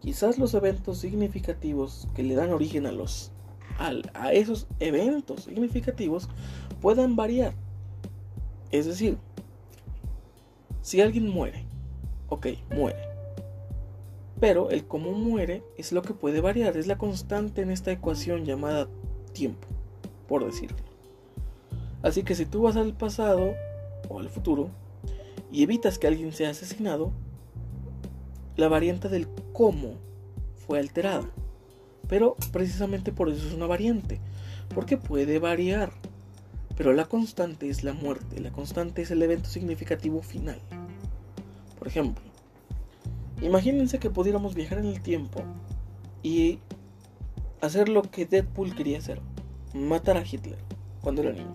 Quizás 0.00 0.38
los 0.38 0.54
eventos 0.54 0.98
significativos 0.98 2.08
que 2.14 2.22
le 2.22 2.34
dan 2.34 2.52
origen 2.52 2.86
a 2.86 2.92
los 2.92 3.32
a, 3.78 4.32
esos 4.32 4.66
eventos 4.80 5.44
significativos 5.44 6.28
puedan 6.80 7.16
variar. 7.16 7.54
Es 8.70 8.86
decir, 8.86 9.18
si 10.82 11.00
alguien 11.00 11.28
muere, 11.28 11.64
ok, 12.28 12.46
muere. 12.74 12.98
Pero 14.40 14.70
el 14.70 14.86
cómo 14.86 15.12
muere 15.12 15.62
es 15.76 15.92
lo 15.92 16.02
que 16.02 16.14
puede 16.14 16.40
variar, 16.40 16.76
es 16.76 16.86
la 16.86 16.98
constante 16.98 17.62
en 17.62 17.70
esta 17.70 17.90
ecuación 17.90 18.44
llamada 18.44 18.88
tiempo, 19.32 19.66
por 20.28 20.44
decirlo. 20.44 20.76
Así 22.02 22.22
que 22.22 22.34
si 22.34 22.46
tú 22.46 22.62
vas 22.62 22.76
al 22.76 22.94
pasado 22.94 23.54
o 24.08 24.20
al 24.20 24.28
futuro 24.28 24.68
y 25.50 25.62
evitas 25.62 25.98
que 25.98 26.06
alguien 26.06 26.32
sea 26.32 26.50
asesinado, 26.50 27.10
la 28.56 28.68
variante 28.68 29.08
del 29.08 29.26
cómo 29.52 29.94
fue 30.66 30.78
alterada. 30.78 31.28
Pero 32.08 32.36
precisamente 32.52 33.10
por 33.10 33.28
eso 33.28 33.46
es 33.46 33.54
una 33.54 33.66
variante, 33.66 34.20
porque 34.74 34.96
puede 34.96 35.38
variar. 35.38 35.90
Pero 36.76 36.92
la 36.92 37.06
constante 37.06 37.68
es 37.68 37.82
la 37.82 37.92
muerte, 37.92 38.40
la 38.40 38.52
constante 38.52 39.02
es 39.02 39.10
el 39.10 39.22
evento 39.22 39.48
significativo 39.48 40.22
final. 40.22 40.60
Por 41.78 41.88
ejemplo, 41.88 42.22
Imagínense 43.40 44.00
que 44.00 44.10
pudiéramos 44.10 44.54
viajar 44.54 44.78
en 44.78 44.86
el 44.86 45.00
tiempo 45.00 45.42
y 46.22 46.58
hacer 47.60 47.88
lo 47.88 48.02
que 48.02 48.26
Deadpool 48.26 48.74
quería 48.74 48.98
hacer, 48.98 49.20
matar 49.74 50.16
a 50.16 50.24
Hitler 50.24 50.58
cuando 51.02 51.22
era 51.22 51.32
niño. 51.32 51.54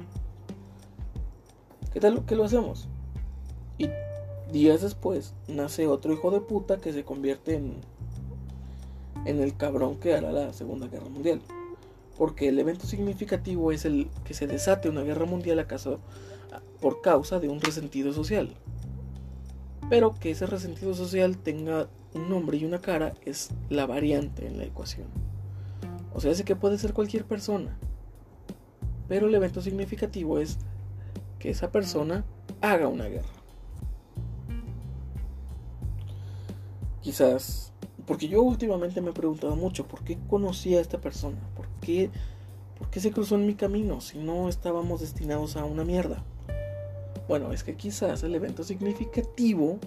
¿Qué 1.92 2.00
tal 2.00 2.26
que 2.26 2.36
lo 2.36 2.44
hacemos? 2.44 2.88
Y 3.78 3.90
días 4.52 4.82
después 4.82 5.34
nace 5.48 5.88
otro 5.88 6.14
hijo 6.14 6.32
de 6.32 6.42
puta 6.42 6.78
que 6.78 6.94
se 6.94 7.04
convierte 7.04 7.56
en 7.56 7.76
en 9.26 9.40
el 9.40 9.56
cabrón 9.56 10.00
que 10.00 10.16
hará 10.16 10.32
la 10.34 10.52
Segunda 10.52 10.88
Guerra 10.88 11.08
Mundial. 11.08 11.42
Porque 12.18 12.50
el 12.50 12.60
evento 12.60 12.86
significativo 12.88 13.72
es 13.72 13.86
el 13.86 14.10
que 14.26 14.34
se 14.34 14.48
desate 14.48 14.90
una 14.90 15.02
guerra 15.02 15.26
mundial 15.26 15.60
acaso 15.60 16.00
por 16.82 17.02
causa 17.02 17.40
de 17.40 17.48
un 17.48 17.62
resentido 17.62 18.12
social 18.12 18.54
pero 19.90 20.16
que 20.20 20.32
ese 20.32 20.46
resentido 20.46 20.94
social 20.94 21.38
tenga 21.38 21.88
un 22.14 22.30
nombre 22.30 22.58
y 22.58 22.66
una 22.66 22.80
cara 22.80 23.14
es 23.26 23.50
la 23.70 23.86
variante 23.86 24.48
en 24.48 24.58
la 24.58 24.66
ecuación. 24.66 25.08
O 26.14 26.22
sea, 26.22 26.32
es 26.32 26.42
que 26.44 26.56
puede 26.56 26.78
ser 26.78 26.94
cualquier 26.94 27.26
persona, 27.26 27.78
pero 29.08 29.28
el 29.28 29.36
evento 29.36 29.62
significativo 29.62 30.40
es 30.40 30.58
que 31.40 31.50
esa 31.50 31.72
persona 31.72 32.24
haga 32.62 32.88
una 32.88 33.06
guerra. 33.06 33.28
Quizás, 37.02 37.74
porque 38.06 38.30
yo 38.30 38.42
últimamente 38.42 39.02
me 39.02 39.10
he 39.10 39.14
preguntado 39.14 39.56
mucho, 39.56 39.86
¿por 39.88 40.04
qué 40.04 40.18
conocí 40.30 40.76
a 40.76 40.82
esta 40.82 41.02
persona? 41.02 41.38
¿Por 41.56 41.68
qué, 41.82 42.10
¿Por 42.78 42.90
qué 42.90 43.02
se 43.02 43.12
cruzó 43.12 43.36
en 43.36 43.46
mi 43.46 43.56
camino 43.56 44.00
si 44.00 44.20
no 44.20 44.48
estábamos 44.48 45.02
destinados 45.02 45.58
a 45.58 45.66
una 45.66 45.84
mierda? 45.84 46.24
Bueno, 47.28 47.52
es 47.52 47.64
que 47.64 47.76
quizás 47.76 48.24
el 48.24 48.36
evento 48.36 48.64
significativo 48.64 49.80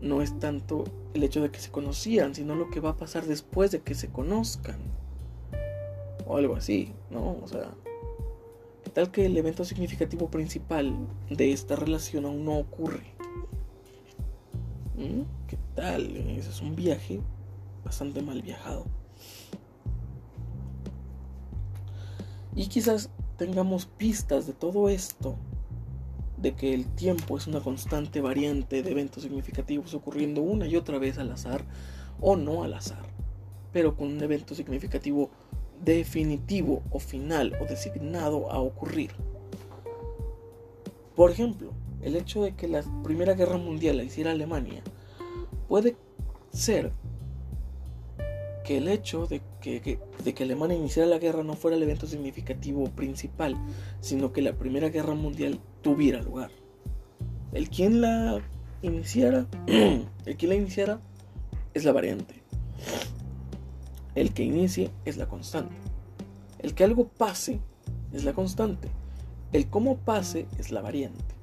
no 0.00 0.22
es 0.22 0.38
tanto 0.38 0.84
el 1.14 1.22
hecho 1.22 1.42
de 1.42 1.50
que 1.50 1.60
se 1.60 1.70
conocían, 1.70 2.34
sino 2.34 2.54
lo 2.54 2.70
que 2.70 2.80
va 2.80 2.90
a 2.90 2.96
pasar 2.96 3.26
después 3.26 3.70
de 3.70 3.80
que 3.80 3.94
se 3.94 4.08
conozcan. 4.08 4.78
O 6.30 6.36
algo 6.36 6.54
así, 6.54 6.92
¿no? 7.10 7.38
O 7.42 7.48
sea, 7.48 7.74
¿qué 8.84 8.90
tal 8.90 9.10
que 9.10 9.26
el 9.26 9.36
evento 9.36 9.64
significativo 9.64 10.30
principal 10.30 10.94
de 11.28 11.50
esta 11.50 11.74
relación 11.74 12.24
aún 12.24 12.44
no 12.44 12.56
ocurre? 12.56 13.02
¿Mm? 14.96 15.22
¿Qué 15.48 15.58
tal? 15.74 16.16
Ese 16.16 16.50
es 16.50 16.60
un 16.60 16.76
viaje 16.76 17.20
bastante 17.84 18.22
mal 18.22 18.42
viajado. 18.42 18.84
Y 22.54 22.68
quizás 22.68 23.10
tengamos 23.36 23.86
pistas 23.86 24.46
de 24.46 24.52
todo 24.52 24.88
esto 24.88 25.34
de 26.36 26.54
que 26.54 26.74
el 26.74 26.86
tiempo 26.86 27.38
es 27.38 27.48
una 27.48 27.58
constante 27.58 28.20
variante 28.20 28.84
de 28.84 28.90
eventos 28.92 29.24
significativos 29.24 29.94
ocurriendo 29.94 30.42
una 30.42 30.68
y 30.68 30.76
otra 30.76 30.98
vez 30.98 31.18
al 31.18 31.32
azar 31.32 31.64
o 32.20 32.36
no 32.36 32.62
al 32.62 32.74
azar, 32.74 33.02
pero 33.72 33.96
con 33.96 34.12
un 34.12 34.22
evento 34.22 34.54
significativo 34.54 35.32
definitivo 35.84 36.82
o 36.90 36.98
final 36.98 37.56
o 37.60 37.64
designado 37.64 38.50
a 38.50 38.58
ocurrir. 38.60 39.12
Por 41.14 41.30
ejemplo, 41.30 41.72
el 42.02 42.16
hecho 42.16 42.42
de 42.42 42.54
que 42.54 42.68
la 42.68 42.82
Primera 43.02 43.34
Guerra 43.34 43.58
Mundial 43.58 43.98
la 43.98 44.04
hiciera 44.04 44.30
Alemania 44.30 44.82
puede 45.68 45.96
ser 46.52 46.92
que 48.64 48.78
el 48.78 48.88
hecho 48.88 49.26
de 49.26 49.40
que, 49.60 49.98
Alemania 50.40 50.76
iniciara 50.76 51.08
la 51.08 51.18
guerra 51.18 51.42
no 51.42 51.54
fuera 51.54 51.76
el 51.76 51.82
evento 51.82 52.06
significativo 52.06 52.84
principal, 52.90 53.56
sino 54.00 54.32
que 54.32 54.42
la 54.42 54.52
Primera 54.52 54.88
Guerra 54.88 55.14
Mundial 55.14 55.60
tuviera 55.82 56.22
lugar. 56.22 56.50
El 57.52 57.68
quien 57.68 58.00
la 58.00 58.40
iniciara, 58.82 59.46
el 59.66 60.36
quien 60.36 60.48
la 60.50 60.54
iniciara 60.54 61.00
es 61.74 61.84
la 61.84 61.92
variante. 61.92 62.42
El 64.14 64.34
que 64.34 64.42
inicie 64.42 64.90
es 65.04 65.16
la 65.16 65.26
constante. 65.26 65.74
El 66.58 66.74
que 66.74 66.84
algo 66.84 67.08
pase 67.08 67.60
es 68.12 68.24
la 68.24 68.32
constante. 68.32 68.88
El 69.52 69.68
cómo 69.68 69.98
pase 69.98 70.46
es 70.58 70.72
la 70.72 70.80
variante. 70.80 71.34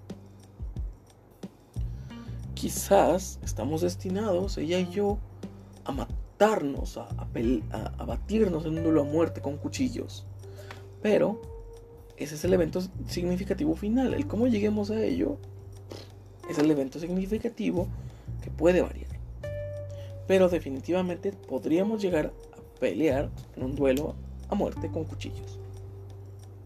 Quizás 2.54 3.40
estamos 3.44 3.82
destinados, 3.82 4.58
ella 4.58 4.80
y 4.80 4.90
yo, 4.90 5.18
a 5.86 5.92
matarnos, 5.92 6.98
a, 6.98 7.04
a, 7.04 7.94
a 7.98 8.06
batirnos 8.06 8.66
en 8.66 8.78
un 8.78 8.84
duelo 8.84 9.02
a 9.02 9.06
muerte 9.06 9.42
con 9.42 9.58
cuchillos. 9.58 10.26
Pero 11.02 11.40
ese 12.18 12.36
es 12.36 12.44
el 12.44 12.54
evento 12.54 12.82
significativo 13.08 13.76
final. 13.76 14.14
El 14.14 14.28
cómo 14.28 14.48
lleguemos 14.48 14.90
a 14.90 15.04
ello 15.04 15.38
es 16.50 16.58
el 16.58 16.70
evento 16.72 17.00
significativo 17.00 17.88
que 18.42 18.50
puede 18.50 18.82
variar. 18.82 19.12
Pero 20.28 20.50
definitivamente 20.50 21.32
podríamos 21.32 22.02
llegar 22.02 22.34
pelear 22.80 23.30
en 23.56 23.64
un 23.64 23.76
duelo 23.76 24.16
a 24.50 24.56
muerte 24.56 24.90
con 24.90 25.04
cuchillos. 25.04 25.60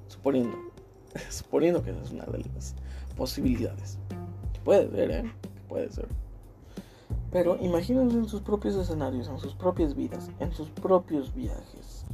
Suponiendo, 0.07 0.57
suponiendo 1.29 1.83
que 1.83 1.91
esa 1.91 2.01
es 2.01 2.11
una 2.11 2.25
de 2.25 2.39
las 2.39 2.75
posibilidades. 3.15 3.97
puede 4.63 4.89
ser, 4.91 5.11
¿eh? 5.11 5.31
puede 5.67 5.91
ser. 5.91 6.07
Pero 7.31 7.57
imagínense 7.61 8.17
en 8.17 8.27
sus 8.27 8.41
propios 8.41 8.75
escenarios, 8.75 9.27
en 9.27 9.39
sus 9.39 9.53
propias 9.53 9.95
vidas, 9.95 10.29
en 10.39 10.51
sus 10.51 10.69
propios 10.69 11.33
viajes. 11.33 12.05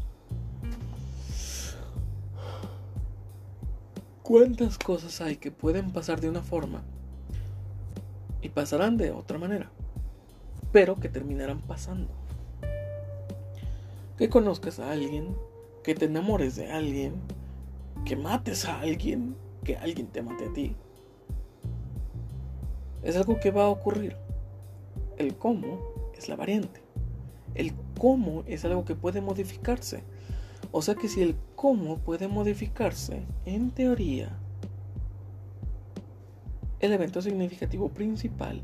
¿Cuántas 4.21 4.77
cosas 4.77 5.21
hay 5.21 5.37
que 5.37 5.51
pueden 5.51 5.91
pasar 5.91 6.19
de 6.19 6.29
una 6.29 6.43
forma 6.43 6.83
y 8.41 8.49
pasarán 8.49 8.97
de 8.97 9.11
otra 9.11 9.37
manera? 9.37 9.71
Pero 10.73 10.99
que 10.99 11.07
terminarán 11.07 11.61
pasando. 11.61 12.16
Que 14.17 14.29
conozcas 14.29 14.79
a 14.79 14.91
alguien, 14.91 15.35
que 15.83 15.95
te 15.95 16.05
enamores 16.05 16.55
de 16.55 16.71
alguien, 16.71 17.13
que 18.03 18.15
mates 18.15 18.65
a 18.65 18.79
alguien, 18.79 19.35
que 19.63 19.77
alguien 19.77 20.07
te 20.07 20.21
mate 20.21 20.45
a 20.45 20.53
ti. 20.53 20.75
Es 23.03 23.15
algo 23.15 23.39
que 23.39 23.51
va 23.51 23.65
a 23.65 23.69
ocurrir. 23.69 24.15
El 25.17 25.37
cómo 25.37 25.79
es 26.17 26.29
la 26.29 26.35
variante. 26.35 26.81
El 27.53 27.73
cómo 27.99 28.43
es 28.47 28.65
algo 28.65 28.85
que 28.85 28.95
puede 28.95 29.21
modificarse. 29.21 30.03
O 30.71 30.81
sea 30.81 30.95
que 30.95 31.07
si 31.07 31.21
el 31.21 31.35
cómo 31.55 31.99
puede 31.99 32.27
modificarse, 32.27 33.23
en 33.45 33.71
teoría, 33.71 34.37
el 36.79 36.93
evento 36.93 37.21
significativo 37.21 37.89
principal 37.89 38.61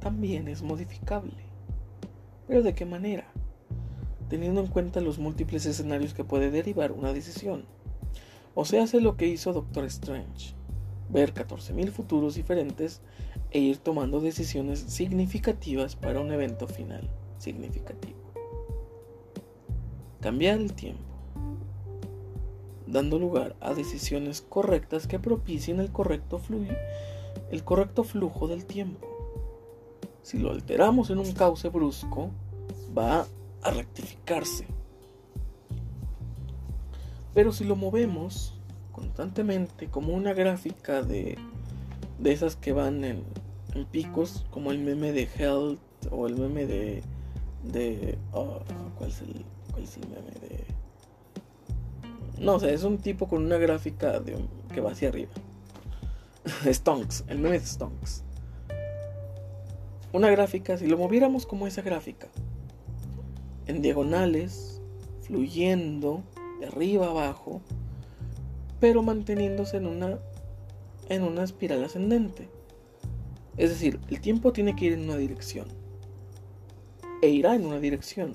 también 0.00 0.48
es 0.48 0.62
modificable. 0.62 1.44
Pero 2.46 2.62
¿de 2.62 2.74
qué 2.74 2.84
manera? 2.84 3.29
Teniendo 4.30 4.62
en 4.62 4.68
cuenta 4.68 5.02
los 5.02 5.18
múltiples 5.18 5.66
escenarios 5.66 6.14
que 6.14 6.24
puede 6.24 6.50
derivar 6.50 6.92
una 6.92 7.12
decisión. 7.12 7.66
O 8.54 8.64
sea, 8.64 8.84
hace 8.84 9.02
lo 9.02 9.18
que 9.18 9.26
hizo 9.26 9.52
Doctor 9.52 9.84
Strange, 9.84 10.54
ver 11.10 11.34
14.000 11.34 11.90
futuros 11.90 12.36
diferentes 12.36 13.02
e 13.50 13.58
ir 13.58 13.76
tomando 13.76 14.20
decisiones 14.20 14.80
significativas 14.80 15.96
para 15.96 16.20
un 16.20 16.32
evento 16.32 16.66
final 16.66 17.10
significativo. 17.36 18.18
Cambiar 20.20 20.58
el 20.58 20.72
tiempo 20.72 21.10
dando 22.90 23.18
lugar 23.18 23.56
a 23.60 23.74
decisiones 23.74 24.40
correctas 24.40 25.06
que 25.06 25.18
propicien 25.18 25.80
el 25.80 25.92
correcto, 25.92 26.40
correcto 27.64 28.04
flujo 28.04 28.48
del 28.48 28.64
tiempo. 28.64 29.06
Si 30.22 30.38
lo 30.38 30.50
alteramos 30.50 31.10
en 31.10 31.18
un 31.18 31.32
cauce 31.32 31.68
brusco, 31.68 32.30
va 32.96 33.26
a 33.62 33.70
rectificarse. 33.70 34.66
Pero 37.34 37.52
si 37.52 37.64
lo 37.64 37.76
movemos 37.76 38.54
constantemente 38.92 39.88
como 39.88 40.12
una 40.14 40.32
gráfica 40.34 41.02
de, 41.02 41.38
de 42.18 42.32
esas 42.32 42.56
que 42.56 42.72
van 42.72 43.04
en, 43.04 43.24
picos, 43.90 44.44
como 44.50 44.72
el 44.72 44.78
meme 44.78 45.12
de 45.12 45.28
Health 45.38 45.78
o 46.10 46.26
el 46.26 46.36
meme 46.36 46.66
de... 46.66 47.02
de 47.64 48.18
oh, 48.32 48.60
¿cuál, 48.98 49.10
es 49.10 49.20
el, 49.22 49.44
¿Cuál 49.70 49.84
es 49.84 49.96
el 49.96 50.08
meme 50.08 50.32
de... 50.40 50.64
No, 52.38 52.54
o 52.54 52.60
sea, 52.60 52.70
es 52.70 52.82
un 52.82 52.98
tipo 52.98 53.28
con 53.28 53.44
una 53.44 53.58
gráfica 53.58 54.18
de, 54.18 54.36
que 54.74 54.80
va 54.80 54.90
hacia 54.90 55.08
arriba. 55.08 55.30
Stonks, 56.64 57.24
el 57.28 57.38
meme 57.38 57.58
de 57.58 57.66
Stonks. 57.66 58.24
Una 60.12 60.30
gráfica, 60.30 60.76
si 60.76 60.86
lo 60.86 60.98
moviéramos 60.98 61.46
como 61.46 61.66
esa 61.68 61.82
gráfica, 61.82 62.26
en 63.70 63.82
diagonales, 63.82 64.82
fluyendo 65.22 66.22
de 66.58 66.66
arriba 66.66 67.06
abajo, 67.06 67.62
pero 68.80 69.02
manteniéndose 69.02 69.76
en 69.76 69.86
una, 69.86 70.18
en 71.08 71.22
una 71.22 71.44
espiral 71.44 71.84
ascendente. 71.84 72.48
Es 73.56 73.70
decir, 73.70 74.00
el 74.08 74.20
tiempo 74.20 74.52
tiene 74.52 74.74
que 74.74 74.86
ir 74.86 74.92
en 74.94 75.04
una 75.04 75.16
dirección. 75.16 75.68
E 77.22 77.28
irá 77.28 77.54
en 77.54 77.64
una 77.64 77.78
dirección. 77.78 78.34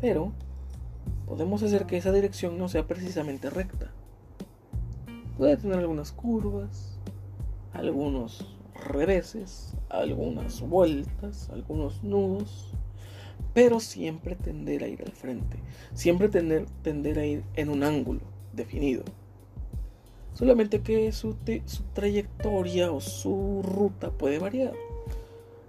Pero 0.00 0.32
podemos 1.26 1.62
hacer 1.62 1.86
que 1.86 1.96
esa 1.96 2.12
dirección 2.12 2.58
no 2.58 2.68
sea 2.68 2.86
precisamente 2.86 3.50
recta. 3.50 3.92
Puede 5.38 5.56
tener 5.56 5.78
algunas 5.78 6.12
curvas, 6.12 6.98
algunos 7.72 8.56
reveses, 8.88 9.74
algunas 9.88 10.60
vueltas, 10.60 11.48
algunos 11.50 12.02
nudos, 12.02 12.74
pero 13.54 13.78
siempre 13.80 14.34
tender 14.34 14.82
a 14.82 14.88
ir 14.88 15.02
al 15.02 15.12
frente, 15.12 15.58
siempre 15.94 16.28
tender, 16.28 17.18
a 17.18 17.24
ir 17.24 17.44
en 17.54 17.68
un 17.70 17.84
ángulo 17.84 18.20
definido. 18.52 19.04
Solamente 20.34 20.82
que 20.82 21.12
su 21.12 21.36
trayectoria 21.94 22.90
o 22.90 23.00
su 23.00 23.62
ruta 23.62 24.10
puede 24.10 24.40
variar. 24.40 24.74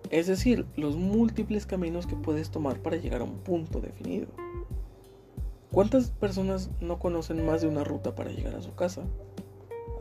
Es 0.09 0.25
decir, 0.27 0.65
los 0.75 0.95
múltiples 0.97 1.67
caminos 1.67 2.07
que 2.07 2.15
puedes 2.15 2.49
tomar 2.49 2.79
para 2.79 2.97
llegar 2.97 3.21
a 3.21 3.25
un 3.25 3.37
punto 3.37 3.79
definido. 3.79 4.27
¿Cuántas 5.71 6.09
personas 6.09 6.69
no 6.79 6.99
conocen 6.99 7.45
más 7.45 7.61
de 7.61 7.67
una 7.67 7.83
ruta 7.83 8.15
para 8.15 8.31
llegar 8.31 8.55
a 8.55 8.61
su 8.61 8.73
casa, 8.73 9.03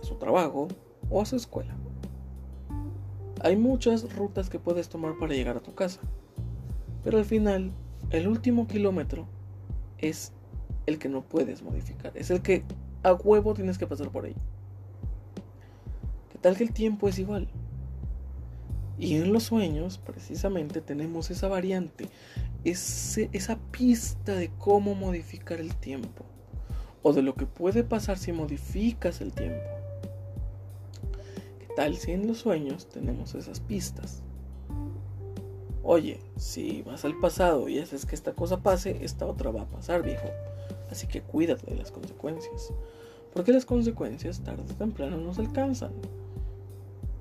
a 0.01 0.05
su 0.05 0.15
trabajo 0.15 0.69
o 1.11 1.21
a 1.21 1.27
su 1.27 1.37
escuela? 1.37 1.75
Hay 3.41 3.57
muchas 3.57 4.15
rutas 4.15 4.49
que 4.49 4.59
puedes 4.59 4.89
tomar 4.89 5.19
para 5.19 5.35
llegar 5.35 5.57
a 5.57 5.63
tu 5.63 5.75
casa, 5.75 6.01
pero 7.05 7.19
al 7.19 7.27
final, 7.27 7.71
el 8.11 8.27
último 8.27 8.67
kilómetro 8.67 9.29
es 9.99 10.33
el 10.87 10.99
que 10.99 11.09
no 11.09 11.23
puedes 11.23 11.63
modificar, 11.63 12.17
es 12.17 12.31
el 12.31 12.43
que 12.43 12.65
a 13.03 13.13
huevo 13.13 13.55
tienes 13.55 13.79
que 13.79 13.87
pasar 13.87 14.11
por 14.11 14.25
ahí. 14.25 14.35
¿Qué 16.33 16.39
tal 16.39 16.57
que 16.57 16.65
el 16.65 16.73
tiempo 16.73 17.09
es 17.09 17.19
igual? 17.19 17.49
Y 18.99 19.17
en 19.17 19.33
los 19.33 19.45
sueños, 19.45 19.99
precisamente, 19.99 20.81
tenemos 20.81 21.31
esa 21.31 21.49
variante, 21.49 22.09
esa 22.65 23.59
pista 23.71 24.35
de 24.35 24.51
cómo 24.57 24.95
modificar 24.95 25.61
el 25.61 25.75
tiempo, 25.77 26.25
o 27.03 27.13
de 27.13 27.23
lo 27.23 27.35
que 27.35 27.45
puede 27.45 27.85
pasar 27.85 28.19
si 28.19 28.33
modificas 28.33 29.21
el 29.21 29.33
tiempo. 29.33 29.69
¿Qué 31.59 31.69
tal 31.77 31.97
si 31.97 32.13
en 32.13 32.27
los 32.27 32.39
sueños 32.39 32.89
tenemos 32.89 33.35
esas 33.35 33.61
pistas? 33.61 34.24
Oye, 35.87 36.19
si 36.39 36.81
vas 36.81 37.05
al 37.05 37.21
pasado 37.21 37.69
y 37.69 37.79
haces 37.79 38.07
que 38.07 38.15
esta 38.15 38.33
cosa 38.33 38.63
pase, 38.63 39.05
esta 39.05 39.27
otra 39.27 39.51
va 39.51 39.63
a 39.63 39.69
pasar, 39.69 40.03
viejo. 40.03 40.29
Así 40.91 41.07
que 41.07 41.21
cuídate 41.21 41.71
de 41.71 41.77
las 41.77 41.91
consecuencias. 41.91 42.73
Porque 43.35 43.53
las 43.53 43.67
consecuencias 43.67 44.41
tarde 44.41 44.63
o 44.63 44.75
temprano 44.75 45.19
nos 45.19 45.39
alcanzan. 45.39 45.93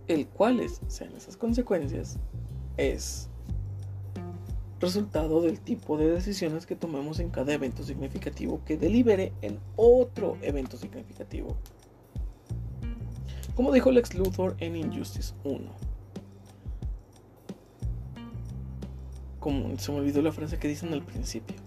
El 0.07 0.27
cuáles 0.27 0.79
sean 0.87 1.13
esas 1.13 1.35
consecuencias 1.35 2.17
es 2.77 3.27
resultado 4.79 5.41
del 5.41 5.59
tipo 5.59 5.97
de 5.97 6.11
decisiones 6.11 6.65
que 6.65 6.77
tomemos 6.77 7.19
en 7.19 7.31
cada 7.31 7.53
evento 7.53 7.83
significativo 7.83 8.61
que 8.65 8.77
delibere 8.77 9.33
en 9.41 9.59
otro 9.75 10.37
evento 10.41 10.77
significativo. 10.77 11.57
Como 13.55 13.73
dijo 13.73 13.91
Lex 13.91 14.15
Luthor 14.15 14.55
en 14.59 14.77
Injustice 14.77 15.33
1. 15.43 15.92
Como 19.43 19.77
se 19.77 19.91
me 19.91 19.97
olvidó 19.97 20.21
la 20.21 20.31
frase 20.31 20.57
que 20.57 20.69
dicen 20.69 20.93
al 20.93 21.03
principio. 21.03 21.57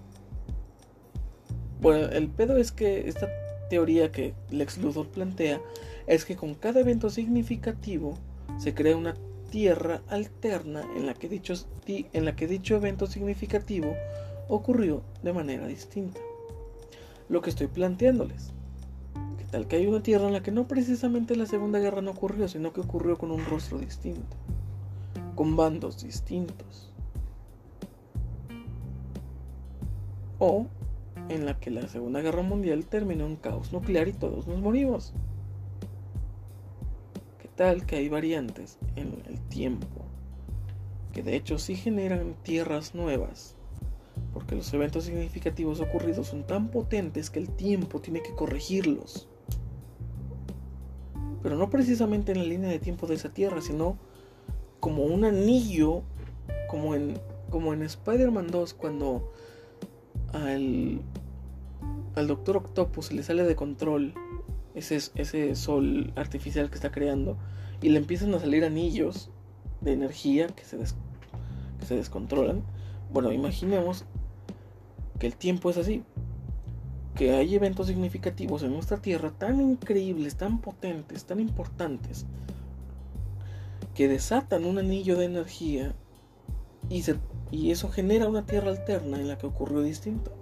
Bueno, 1.78 2.06
el 2.06 2.28
pedo 2.28 2.56
es 2.56 2.72
que 2.72 3.06
esta 3.06 3.28
teoría 3.68 4.10
que 4.10 4.32
Lex 4.48 4.78
Luthor 4.78 5.08
plantea 5.08 5.60
es 6.06 6.24
que 6.24 6.36
con 6.36 6.54
cada 6.54 6.80
evento 6.80 7.10
significativo 7.10 8.14
se 8.56 8.72
crea 8.72 8.96
una 8.96 9.14
tierra 9.50 10.00
alterna 10.08 10.86
en 10.96 11.04
la 11.04 11.12
que 11.12 11.28
dicho, 11.28 11.52
en 11.86 12.24
la 12.24 12.34
que 12.34 12.46
dicho 12.46 12.76
evento 12.76 13.06
significativo 13.06 13.94
ocurrió 14.48 15.02
de 15.22 15.34
manera 15.34 15.66
distinta. 15.66 16.18
Lo 17.28 17.42
que 17.42 17.50
estoy 17.50 17.66
planteándoles. 17.66 18.52
Que 19.36 19.44
tal 19.44 19.68
que 19.68 19.76
hay 19.76 19.86
una 19.86 20.02
tierra 20.02 20.28
en 20.28 20.32
la 20.32 20.42
que 20.42 20.50
no 20.50 20.66
precisamente 20.66 21.36
la 21.36 21.44
Segunda 21.44 21.78
Guerra 21.78 22.00
no 22.00 22.12
ocurrió, 22.12 22.48
sino 22.48 22.72
que 22.72 22.80
ocurrió 22.80 23.18
con 23.18 23.30
un 23.30 23.44
rostro 23.44 23.78
distinto, 23.78 24.34
con 25.34 25.56
bandos 25.56 26.02
distintos 26.02 26.85
o 30.38 30.66
en 31.28 31.46
la 31.46 31.58
que 31.58 31.70
la 31.70 31.88
Segunda 31.88 32.20
Guerra 32.20 32.42
Mundial 32.42 32.86
terminó 32.86 33.26
en 33.26 33.36
caos 33.36 33.72
nuclear 33.72 34.08
y 34.08 34.12
todos 34.12 34.46
nos 34.46 34.60
morimos. 34.60 35.12
¿Qué 37.38 37.48
tal 37.54 37.86
que 37.86 37.96
hay 37.96 38.08
variantes 38.08 38.78
en 38.96 39.22
el 39.26 39.40
tiempo? 39.48 39.86
Que 41.12 41.22
de 41.22 41.36
hecho 41.36 41.58
sí 41.58 41.74
generan 41.74 42.34
tierras 42.42 42.94
nuevas, 42.94 43.54
porque 44.34 44.54
los 44.54 44.72
eventos 44.74 45.04
significativos 45.04 45.80
ocurridos 45.80 46.28
son 46.28 46.46
tan 46.46 46.68
potentes 46.68 47.30
que 47.30 47.38
el 47.38 47.48
tiempo 47.48 48.00
tiene 48.00 48.22
que 48.22 48.34
corregirlos. 48.34 49.28
Pero 51.42 51.56
no 51.56 51.70
precisamente 51.70 52.32
en 52.32 52.38
la 52.38 52.44
línea 52.44 52.70
de 52.70 52.78
tiempo 52.78 53.06
de 53.06 53.14
esa 53.14 53.32
tierra, 53.32 53.60
sino 53.60 53.96
como 54.80 55.04
un 55.04 55.24
anillo, 55.24 56.02
como 56.68 56.94
en, 56.94 57.18
como 57.50 57.72
en 57.72 57.82
Spider-Man 57.82 58.48
2 58.48 58.74
cuando 58.74 59.32
al, 60.44 61.00
al 62.14 62.26
Doctor 62.26 62.58
Octopus 62.58 63.12
le 63.12 63.22
sale 63.22 63.44
de 63.44 63.56
control 63.56 64.14
ese, 64.74 64.96
ese 65.14 65.54
sol 65.54 66.12
artificial 66.16 66.68
que 66.68 66.76
está 66.76 66.90
creando 66.92 67.36
y 67.80 67.88
le 67.88 67.98
empiezan 67.98 68.34
a 68.34 68.38
salir 68.38 68.64
anillos 68.64 69.30
de 69.80 69.92
energía 69.92 70.48
que 70.48 70.64
se, 70.64 70.78
que 70.78 71.86
se 71.86 71.96
descontrolan. 71.96 72.62
Bueno, 73.12 73.32
imaginemos 73.32 74.04
que 75.18 75.26
el 75.26 75.36
tiempo 75.36 75.70
es 75.70 75.76
así. 75.76 76.02
Que 77.14 77.32
hay 77.32 77.54
eventos 77.54 77.86
significativos 77.86 78.62
en 78.62 78.72
nuestra 78.74 78.98
Tierra 78.98 79.30
tan 79.30 79.60
increíbles, 79.60 80.36
tan 80.36 80.60
potentes, 80.60 81.24
tan 81.24 81.40
importantes, 81.40 82.26
que 83.94 84.06
desatan 84.06 84.66
un 84.66 84.78
anillo 84.78 85.16
de 85.16 85.24
energía 85.24 85.94
y 86.90 87.02
se 87.02 87.16
y 87.50 87.70
eso 87.70 87.88
genera 87.88 88.28
una 88.28 88.44
tierra 88.44 88.70
alterna 88.70 89.18
en 89.18 89.28
la 89.28 89.38
que 89.38 89.46
ocurrió 89.46 89.82
distinto. 89.82 90.32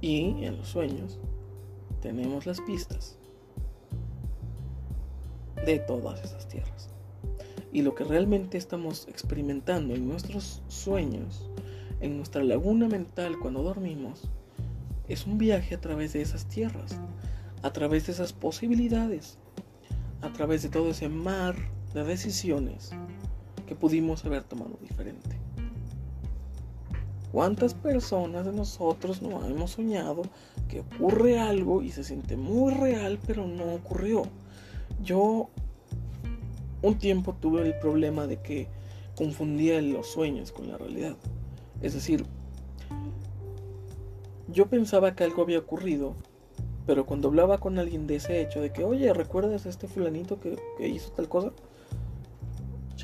Y 0.00 0.44
en 0.44 0.56
los 0.56 0.68
sueños 0.68 1.18
tenemos 2.00 2.46
las 2.46 2.60
pistas 2.60 3.18
de 5.64 5.78
todas 5.80 6.22
esas 6.22 6.46
tierras. 6.48 6.90
Y 7.72 7.82
lo 7.82 7.94
que 7.94 8.04
realmente 8.04 8.56
estamos 8.56 9.08
experimentando 9.08 9.94
en 9.94 10.08
nuestros 10.08 10.62
sueños, 10.68 11.50
en 12.00 12.16
nuestra 12.16 12.42
laguna 12.44 12.88
mental 12.88 13.38
cuando 13.40 13.62
dormimos, 13.62 14.22
es 15.08 15.26
un 15.26 15.38
viaje 15.38 15.74
a 15.74 15.80
través 15.80 16.12
de 16.12 16.22
esas 16.22 16.46
tierras, 16.46 17.00
a 17.62 17.72
través 17.72 18.06
de 18.06 18.12
esas 18.12 18.32
posibilidades, 18.32 19.38
a 20.20 20.32
través 20.32 20.62
de 20.62 20.68
todo 20.68 20.90
ese 20.90 21.08
mar 21.08 21.56
de 21.92 22.04
decisiones 22.04 22.92
que 23.68 23.74
pudimos 23.74 24.24
haber 24.24 24.42
tomado 24.42 24.78
diferente. 24.80 25.36
¿Cuántas 27.30 27.74
personas 27.74 28.46
de 28.46 28.52
nosotros 28.52 29.20
no 29.20 29.44
hemos 29.44 29.72
soñado 29.72 30.22
que 30.66 30.80
ocurre 30.80 31.38
algo 31.38 31.82
y 31.82 31.90
se 31.90 32.02
siente 32.02 32.38
muy 32.38 32.72
real 32.72 33.18
pero 33.26 33.46
no 33.46 33.74
ocurrió? 33.74 34.22
Yo 35.04 35.50
un 36.80 36.98
tiempo 36.98 37.36
tuve 37.38 37.62
el 37.62 37.78
problema 37.78 38.26
de 38.26 38.40
que 38.40 38.68
confundía 39.14 39.82
los 39.82 40.06
sueños 40.06 40.50
con 40.50 40.68
la 40.68 40.78
realidad. 40.78 41.16
Es 41.82 41.92
decir, 41.92 42.24
yo 44.48 44.66
pensaba 44.66 45.14
que 45.14 45.24
algo 45.24 45.42
había 45.42 45.58
ocurrido, 45.58 46.14
pero 46.86 47.04
cuando 47.04 47.28
hablaba 47.28 47.58
con 47.58 47.78
alguien 47.78 48.06
de 48.06 48.16
ese 48.16 48.40
hecho, 48.40 48.62
de 48.62 48.72
que, 48.72 48.84
oye, 48.84 49.12
¿recuerdas 49.12 49.66
a 49.66 49.68
este 49.68 49.86
fulanito 49.88 50.40
que, 50.40 50.56
que 50.78 50.88
hizo 50.88 51.12
tal 51.12 51.28
cosa? 51.28 51.52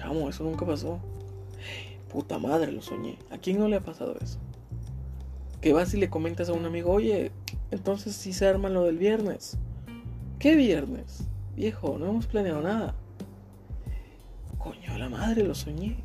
Chamo, 0.04 0.28
eso 0.28 0.44
nunca 0.44 0.66
pasó. 0.66 0.98
Puta 2.12 2.38
madre, 2.38 2.70
lo 2.70 2.82
soñé. 2.82 3.18
¿A 3.30 3.38
quién 3.38 3.58
no 3.58 3.68
le 3.68 3.76
ha 3.76 3.80
pasado 3.80 4.16
eso? 4.20 4.38
Que 5.62 5.72
vas 5.72 5.94
y 5.94 5.96
le 5.96 6.10
comentas 6.10 6.50
a 6.50 6.52
un 6.52 6.66
amigo, 6.66 6.92
oye, 6.92 7.32
entonces 7.70 8.14
sí 8.14 8.34
se 8.34 8.46
arma 8.46 8.68
lo 8.68 8.82
del 8.82 8.98
viernes. 8.98 9.56
¿Qué 10.38 10.56
viernes? 10.56 11.26
Viejo, 11.56 11.96
no 11.98 12.06
hemos 12.06 12.26
planeado 12.26 12.60
nada. 12.60 12.94
Coño, 14.58 14.98
la 14.98 15.08
madre, 15.08 15.42
lo 15.42 15.54
soñé. 15.54 15.96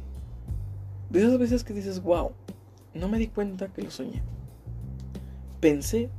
De 1.10 1.20
esas 1.20 1.38
veces 1.38 1.66
que 1.66 1.74
dices, 1.74 2.02
wow, 2.02 2.32
no 2.93 3.10
me 3.10 3.20
di 3.20 3.28
cuenta 3.28 3.68
que 3.68 3.82
lo 3.82 3.91
soñé. 3.91 4.24
Pensé 5.60 6.10